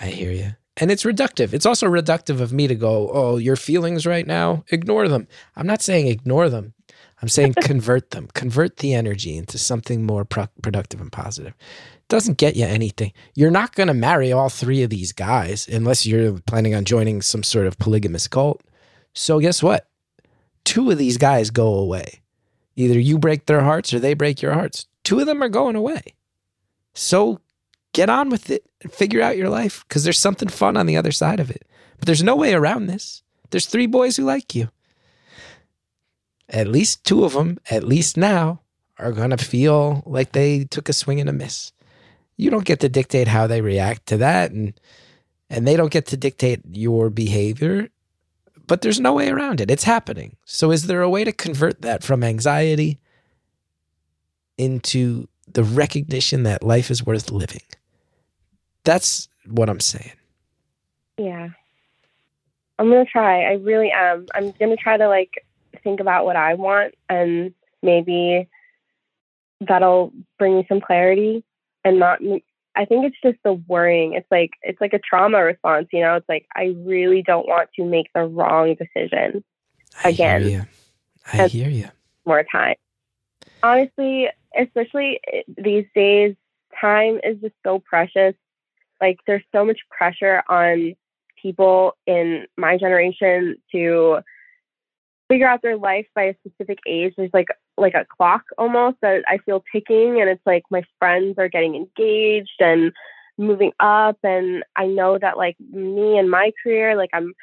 I 0.00 0.06
hear 0.06 0.30
you. 0.32 0.54
And 0.76 0.90
it's 0.90 1.04
reductive. 1.04 1.52
It's 1.52 1.66
also 1.66 1.86
reductive 1.86 2.40
of 2.40 2.52
me 2.52 2.66
to 2.66 2.74
go, 2.74 3.10
oh, 3.12 3.36
your 3.36 3.56
feelings 3.56 4.06
right 4.06 4.26
now, 4.26 4.64
ignore 4.68 5.06
them. 5.08 5.28
I'm 5.54 5.66
not 5.66 5.82
saying 5.82 6.08
ignore 6.08 6.48
them. 6.48 6.74
I'm 7.22 7.28
saying 7.28 7.54
convert 7.62 8.10
them, 8.10 8.28
convert 8.34 8.78
the 8.78 8.92
energy 8.92 9.36
into 9.36 9.56
something 9.56 10.04
more 10.04 10.24
pro- 10.24 10.48
productive 10.62 11.00
and 11.00 11.12
positive. 11.12 11.54
Doesn't 12.08 12.38
get 12.38 12.56
you 12.56 12.66
anything. 12.66 13.12
You're 13.34 13.50
not 13.50 13.74
going 13.74 13.86
to 13.86 13.94
marry 13.94 14.32
all 14.32 14.48
three 14.48 14.82
of 14.82 14.90
these 14.90 15.12
guys 15.12 15.68
unless 15.68 16.06
you're 16.06 16.40
planning 16.40 16.74
on 16.74 16.84
joining 16.84 17.22
some 17.22 17.42
sort 17.42 17.66
of 17.66 17.78
polygamous 17.78 18.28
cult. 18.28 18.62
So, 19.14 19.38
guess 19.40 19.62
what? 19.62 19.88
Two 20.64 20.90
of 20.90 20.98
these 20.98 21.16
guys 21.16 21.50
go 21.50 21.74
away. 21.74 22.20
Either 22.76 22.98
you 22.98 23.18
break 23.18 23.46
their 23.46 23.62
hearts 23.62 23.94
or 23.94 24.00
they 24.00 24.14
break 24.14 24.42
your 24.42 24.52
hearts. 24.52 24.86
Two 25.04 25.20
of 25.20 25.26
them 25.26 25.42
are 25.42 25.48
going 25.48 25.76
away. 25.76 26.02
So, 26.94 27.40
get 27.94 28.10
on 28.10 28.28
with 28.28 28.50
it 28.50 28.66
and 28.82 28.92
figure 28.92 29.22
out 29.22 29.38
your 29.38 29.48
life 29.48 29.84
because 29.88 30.04
there's 30.04 30.18
something 30.18 30.48
fun 30.48 30.76
on 30.76 30.84
the 30.84 30.96
other 30.98 31.12
side 31.12 31.40
of 31.40 31.50
it. 31.50 31.66
But 31.98 32.06
there's 32.06 32.22
no 32.22 32.36
way 32.36 32.52
around 32.52 32.86
this. 32.86 33.22
There's 33.50 33.66
three 33.66 33.86
boys 33.86 34.16
who 34.16 34.24
like 34.24 34.54
you. 34.54 34.68
At 36.48 36.68
least 36.68 37.04
two 37.04 37.24
of 37.24 37.32
them, 37.32 37.58
at 37.70 37.84
least 37.84 38.18
now, 38.18 38.60
are 38.98 39.12
going 39.12 39.30
to 39.30 39.38
feel 39.38 40.02
like 40.04 40.32
they 40.32 40.64
took 40.64 40.88
a 40.88 40.92
swing 40.92 41.20
and 41.20 41.30
a 41.30 41.32
miss. 41.32 41.72
You 42.36 42.50
don't 42.50 42.64
get 42.64 42.80
to 42.80 42.88
dictate 42.88 43.28
how 43.28 43.46
they 43.46 43.60
react 43.60 44.06
to 44.06 44.18
that 44.18 44.50
and 44.50 44.78
and 45.50 45.66
they 45.66 45.76
don't 45.76 45.92
get 45.92 46.06
to 46.06 46.16
dictate 46.16 46.62
your 46.72 47.10
behavior, 47.10 47.88
but 48.66 48.80
there's 48.80 48.98
no 48.98 49.12
way 49.12 49.28
around 49.28 49.60
it. 49.60 49.70
It's 49.70 49.84
happening. 49.84 50.36
So 50.44 50.72
is 50.72 50.86
there 50.86 51.02
a 51.02 51.08
way 51.08 51.22
to 51.22 51.32
convert 51.32 51.82
that 51.82 52.02
from 52.02 52.24
anxiety 52.24 52.98
into 54.56 55.28
the 55.46 55.62
recognition 55.62 56.42
that 56.44 56.64
life 56.64 56.90
is 56.90 57.04
worth 57.04 57.30
living? 57.30 57.60
That's 58.84 59.28
what 59.46 59.68
I'm 59.68 59.80
saying. 59.80 60.12
Yeah. 61.18 61.48
I'm 62.78 62.88
going 62.90 63.04
to 63.04 63.10
try. 63.10 63.44
I 63.44 63.52
really 63.54 63.90
am. 63.90 64.26
I'm 64.34 64.52
going 64.52 64.70
to 64.70 64.76
try 64.76 64.96
to 64.96 65.08
like 65.08 65.44
think 65.82 66.00
about 66.00 66.24
what 66.24 66.36
I 66.36 66.54
want 66.54 66.94
and 67.08 67.54
maybe 67.82 68.48
that'll 69.60 70.12
bring 70.38 70.56
me 70.56 70.66
some 70.68 70.80
clarity 70.80 71.44
and 71.84 71.98
not 71.98 72.20
I 72.76 72.84
think 72.84 73.06
it's 73.06 73.16
just 73.22 73.38
the 73.44 73.52
worrying. 73.52 74.14
It's 74.14 74.26
like 74.30 74.50
it's 74.62 74.80
like 74.80 74.92
a 74.92 74.98
trauma 74.98 75.44
response, 75.44 75.88
you 75.92 76.00
know? 76.00 76.16
It's 76.16 76.28
like 76.28 76.46
I 76.56 76.74
really 76.78 77.22
don't 77.22 77.46
want 77.46 77.70
to 77.76 77.84
make 77.84 78.10
the 78.14 78.24
wrong 78.24 78.74
decision 78.74 79.44
I 80.02 80.08
Again. 80.08 80.42
hear 80.42 80.50
you. 80.50 80.62
I 81.32 81.48
hear 81.48 81.68
you. 81.68 81.88
more 82.26 82.44
time. 82.50 82.74
Honestly, 83.62 84.28
especially 84.58 85.20
eh, 85.32 85.42
these 85.56 85.86
days, 85.94 86.34
time 86.80 87.20
is 87.22 87.38
just 87.40 87.54
so 87.62 87.78
precious. 87.78 88.34
Like 89.00 89.18
there's 89.26 89.42
so 89.52 89.64
much 89.64 89.78
pressure 89.90 90.42
on 90.48 90.94
people 91.40 91.96
in 92.06 92.46
my 92.56 92.76
generation 92.78 93.56
to 93.72 94.20
figure 95.28 95.48
out 95.48 95.62
their 95.62 95.76
life 95.76 96.06
by 96.14 96.24
a 96.24 96.34
specific 96.46 96.78
age. 96.86 97.14
There's 97.16 97.32
like 97.32 97.48
like 97.76 97.94
a 97.94 98.06
clock 98.16 98.42
almost 98.56 98.98
that 99.02 99.22
I 99.26 99.38
feel 99.38 99.64
ticking 99.72 100.20
and 100.20 100.30
it's 100.30 100.46
like 100.46 100.62
my 100.70 100.82
friends 100.98 101.36
are 101.38 101.48
getting 101.48 101.74
engaged 101.74 102.60
and 102.60 102.92
moving 103.36 103.72
up 103.80 104.16
and 104.22 104.62
I 104.76 104.86
know 104.86 105.18
that 105.18 105.36
like 105.36 105.56
me 105.58 106.18
and 106.18 106.30
my 106.30 106.52
career, 106.62 106.96
like 106.96 107.10
I'm 107.12 107.34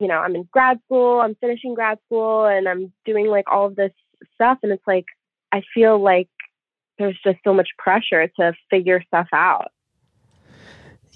you 0.00 0.06
know, 0.06 0.18
I'm 0.18 0.36
in 0.36 0.48
grad 0.52 0.78
school, 0.84 1.20
I'm 1.20 1.34
finishing 1.40 1.74
grad 1.74 1.98
school 2.06 2.46
and 2.46 2.68
I'm 2.68 2.92
doing 3.04 3.26
like 3.26 3.50
all 3.50 3.66
of 3.66 3.74
this 3.74 3.90
stuff 4.34 4.58
and 4.62 4.72
it's 4.72 4.86
like 4.86 5.06
I 5.52 5.62
feel 5.74 6.00
like 6.00 6.28
there's 6.98 7.18
just 7.24 7.38
so 7.44 7.54
much 7.54 7.68
pressure 7.78 8.28
to 8.38 8.52
figure 8.70 9.02
stuff 9.06 9.28
out. 9.32 9.70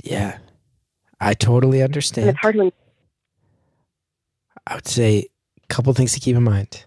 Yeah. 0.02 0.38
I 1.20 1.34
totally 1.34 1.80
And 1.80 1.90
understand. 1.90 2.28
it's 2.30 2.38
hard 2.38 2.56
when 2.56 2.72
I 4.66 4.74
would 4.74 4.86
say 4.88 5.28
a 5.62 5.66
couple 5.68 5.92
things 5.94 6.12
to 6.14 6.20
keep 6.20 6.36
in 6.36 6.42
mind. 6.42 6.84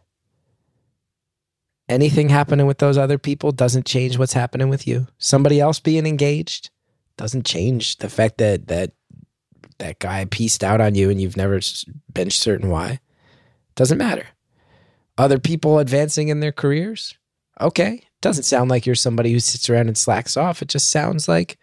Anything 1.87 2.29
happening 2.29 2.65
with 2.65 2.79
those 2.79 2.97
other 2.97 3.17
people 3.17 3.51
doesn't 3.51 3.85
change 3.85 4.17
what's 4.17 4.33
happening 4.33 4.69
with 4.69 4.87
you. 4.87 5.07
Somebody 5.19 5.59
else 5.59 5.79
being 5.79 6.05
engaged 6.05 6.69
doesn't 7.17 7.45
change 7.45 7.97
the 7.97 8.09
fact 8.09 8.39
that 8.39 8.67
that 8.67 8.91
that 9.77 9.99
guy 9.99 10.25
pieced 10.25 10.63
out 10.63 10.81
on 10.81 10.95
you 10.95 11.09
and 11.09 11.21
you've 11.21 11.37
never 11.37 11.59
been 12.13 12.29
certain 12.31 12.69
why. 12.69 12.99
Doesn't 13.75 13.97
matter. 13.97 14.25
Other 15.17 15.37
people 15.37 15.79
advancing 15.79 16.29
in 16.29 16.39
their 16.39 16.51
careers, 16.51 17.17
okay. 17.61 18.01
Doesn't 18.21 18.43
sound 18.43 18.69
like 18.69 18.85
you're 18.85 18.95
somebody 18.95 19.31
who 19.31 19.39
sits 19.39 19.69
around 19.69 19.87
and 19.87 19.97
slacks 19.97 20.35
off. 20.37 20.61
It 20.61 20.69
just 20.69 20.89
sounds 20.89 21.27
like 21.27 21.57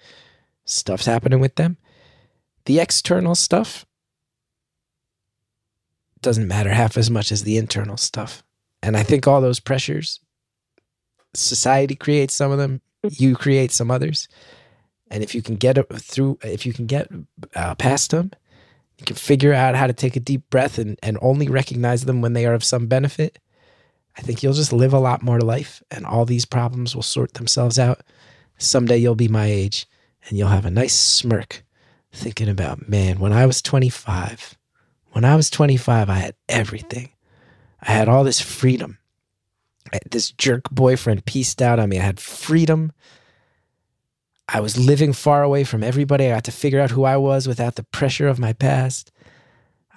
stuff's 0.73 1.07
happening 1.07 1.41
with 1.41 1.57
them. 1.57 1.77
The 2.65 2.81
external 2.81 3.35
stuff 3.35 3.85
doesn't 6.21 6.47
matter 6.49 6.71
half 6.71 6.97
as 6.97 7.11
much 7.11 7.33
as 7.33 7.43
the 7.43 7.59
internal 7.59 7.97
stuff. 7.97 8.43
And 8.83 8.97
I 8.97 9.03
think 9.03 9.27
all 9.27 9.41
those 9.41 9.61
pressures, 9.61 10.21
society 11.35 11.95
creates 11.95 12.35
some 12.35 12.53
of 12.53 12.59
them, 12.59 12.81
you 13.03 13.35
create 13.35 13.73
some 13.73 13.91
others. 13.91 14.29
And 15.11 15.23
if 15.23 15.35
you 15.35 15.43
can 15.43 15.57
get 15.57 15.77
through, 16.01 16.39
if 16.43 16.65
you 16.65 16.73
can 16.73 16.87
get 16.87 17.09
uh, 17.55 17.75
past 17.75 18.13
them, 18.13 18.31
you 18.99 19.05
can 19.05 19.17
figure 19.17 19.53
out 19.53 19.75
how 19.75 19.87
to 19.87 19.93
take 19.93 20.17
a 20.17 20.21
deep 20.21 20.49
breath 20.49 20.79
and, 20.79 20.99
and 21.03 21.19
only 21.21 21.49
recognize 21.49 22.05
them 22.05 22.21
when 22.21 22.33
they 22.33 22.47
are 22.47 22.55
of 22.55 22.65
some 22.65 22.87
benefit. 22.87 23.39
I 24.17 24.23
think 24.23 24.43
you'll 24.43 24.53
just 24.53 24.73
live 24.73 24.93
a 24.93 24.99
lot 24.99 25.23
more 25.23 25.41
life 25.41 25.83
and 25.91 26.07
all 26.07 26.25
these 26.25 26.45
problems 26.45 26.95
will 26.95 27.03
sort 27.03 27.35
themselves 27.35 27.79
out. 27.79 28.03
Someday 28.59 28.99
you'll 28.99 29.15
be 29.15 29.29
my 29.29 29.47
age 29.47 29.87
and 30.29 30.39
you'll 30.39 30.49
have 30.49 30.67
a 30.67 30.71
nice 30.71 30.95
smirk 30.95 31.65
thinking 32.13 32.49
about, 32.49 32.89
man, 32.89 33.19
when 33.19 33.33
I 33.33 33.47
was 33.47 33.63
25, 33.63 34.57
when 35.13 35.25
I 35.25 35.37
was 35.37 35.51
25, 35.51 36.09
I 36.09 36.15
had 36.15 36.35
everything. 36.49 37.11
I 37.81 37.93
had 37.93 38.09
all 38.09 38.25
this 38.25 38.41
freedom. 38.41 38.99
This 40.11 40.31
jerk 40.31 40.71
boyfriend 40.71 41.27
pieced 41.27 41.61
out 41.61 41.79
on 41.79 41.89
me. 41.89 41.99
I 41.99 42.03
had 42.03 42.21
freedom. 42.21 42.93
I 44.49 44.61
was 44.61 44.79
living 44.79 45.13
far 45.13 45.43
away 45.43 45.65
from 45.65 45.83
everybody. 45.83 46.27
I 46.27 46.35
got 46.35 46.45
to 46.45 46.53
figure 46.53 46.81
out 46.81 46.93
who 46.93 47.05
I 47.05 47.17
was 47.17 47.47
without 47.49 47.75
the 47.75 47.83
pressure 47.85 48.29
of 48.29 48.39
my 48.39 48.53
past. 48.53 49.11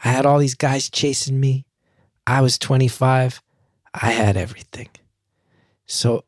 I 0.04 0.10
had 0.10 0.26
all 0.26 0.40
these 0.40 0.56
guys 0.56 0.90
chasing 0.90 1.40
me. 1.40 1.66
I 2.28 2.42
was 2.42 2.58
25. 2.58 3.42
I 3.94 4.12
had 4.12 4.36
everything. 4.36 4.90
So 5.86 6.26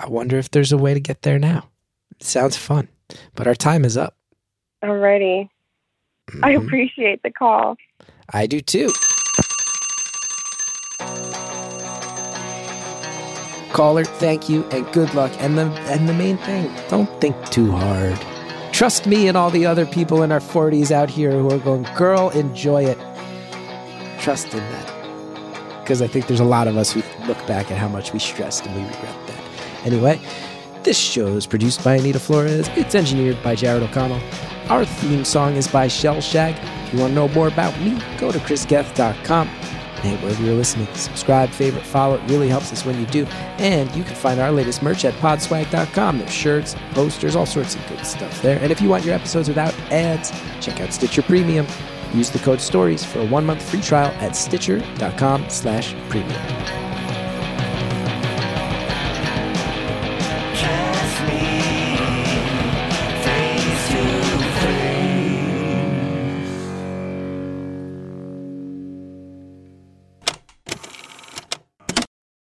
I 0.00 0.08
wonder 0.08 0.38
if 0.38 0.50
there's 0.50 0.72
a 0.72 0.78
way 0.78 0.94
to 0.94 1.00
get 1.00 1.22
there 1.22 1.38
now. 1.38 1.68
It 2.12 2.22
sounds 2.24 2.56
fun, 2.56 2.88
but 3.34 3.46
our 3.46 3.54
time 3.54 3.84
is 3.84 3.96
up. 3.96 4.14
already. 4.84 5.50
I 6.44 6.52
Mhm. 6.54 6.64
appreciate 6.66 7.22
the 7.24 7.32
call. 7.32 7.76
I 8.32 8.46
do 8.46 8.60
too. 8.60 8.92
Caller, 13.72 14.04
thank 14.04 14.48
you 14.48 14.64
and 14.70 14.86
good 14.92 15.12
luck. 15.14 15.32
And 15.40 15.58
the 15.58 15.64
and 15.90 16.08
the 16.08 16.14
main 16.14 16.36
thing, 16.38 16.70
don't 16.88 17.08
think 17.20 17.34
too 17.50 17.72
hard. 17.72 18.18
Trust 18.72 19.06
me 19.06 19.26
and 19.28 19.36
all 19.36 19.50
the 19.50 19.66
other 19.66 19.84
people 19.86 20.22
in 20.22 20.30
our 20.30 20.40
40s 20.40 20.92
out 20.92 21.10
here 21.10 21.32
who 21.32 21.50
are 21.50 21.58
going, 21.58 21.86
girl, 21.96 22.30
enjoy 22.30 22.84
it. 22.84 22.98
Trust 24.20 24.52
in 24.54 24.60
that. 24.60 25.80
Because 25.80 26.00
I 26.02 26.06
think 26.06 26.28
there's 26.28 26.38
a 26.40 26.44
lot 26.44 26.68
of 26.68 26.76
us 26.76 26.92
who 26.92 27.02
look 27.26 27.44
back 27.48 27.70
at 27.72 27.78
how 27.78 27.88
much 27.88 28.12
we 28.12 28.18
stressed 28.20 28.64
and 28.66 28.76
we 28.76 28.82
regret 28.82 29.16
that. 29.26 29.37
Anyway, 29.84 30.20
this 30.82 30.98
show 30.98 31.28
is 31.28 31.46
produced 31.46 31.84
by 31.84 31.96
Anita 31.96 32.18
Flores. 32.18 32.68
It's 32.76 32.94
engineered 32.94 33.42
by 33.42 33.54
Jared 33.54 33.82
O'Connell. 33.82 34.20
Our 34.68 34.84
theme 34.84 35.24
song 35.24 35.56
is 35.56 35.66
by 35.66 35.86
Shellshag. 35.86 36.58
If 36.86 36.94
you 36.94 37.00
want 37.00 37.10
to 37.10 37.14
know 37.14 37.28
more 37.28 37.48
about 37.48 37.78
me, 37.80 38.00
go 38.18 38.32
to 38.32 38.38
ChrisGethard.com. 38.38 39.48
Hey, 39.98 40.16
wherever 40.18 40.42
you're 40.44 40.54
listening, 40.54 40.86
subscribe, 40.94 41.50
favorite, 41.50 41.84
follow. 41.84 42.14
It 42.14 42.30
really 42.30 42.48
helps 42.48 42.72
us 42.72 42.84
when 42.84 43.00
you 43.00 43.06
do. 43.06 43.24
And 43.58 43.90
you 43.96 44.04
can 44.04 44.14
find 44.14 44.38
our 44.38 44.52
latest 44.52 44.80
merch 44.80 45.04
at 45.04 45.14
podswag.com. 45.14 46.18
There's 46.18 46.32
shirts, 46.32 46.76
posters, 46.92 47.34
all 47.34 47.46
sorts 47.46 47.74
of 47.74 47.86
good 47.88 48.06
stuff 48.06 48.40
there. 48.40 48.60
And 48.62 48.70
if 48.70 48.80
you 48.80 48.88
want 48.88 49.04
your 49.04 49.14
episodes 49.14 49.48
without 49.48 49.74
ads, 49.90 50.30
check 50.60 50.80
out 50.80 50.92
Stitcher 50.92 51.22
Premium. 51.22 51.66
Use 52.14 52.30
the 52.30 52.38
code 52.38 52.60
STORIES 52.60 53.04
for 53.04 53.18
a 53.20 53.26
one-month 53.26 53.62
free 53.62 53.82
trial 53.82 54.12
at 54.20 54.36
stitcher.com 54.36 55.50
slash 55.50 55.94
premium. 56.08 56.97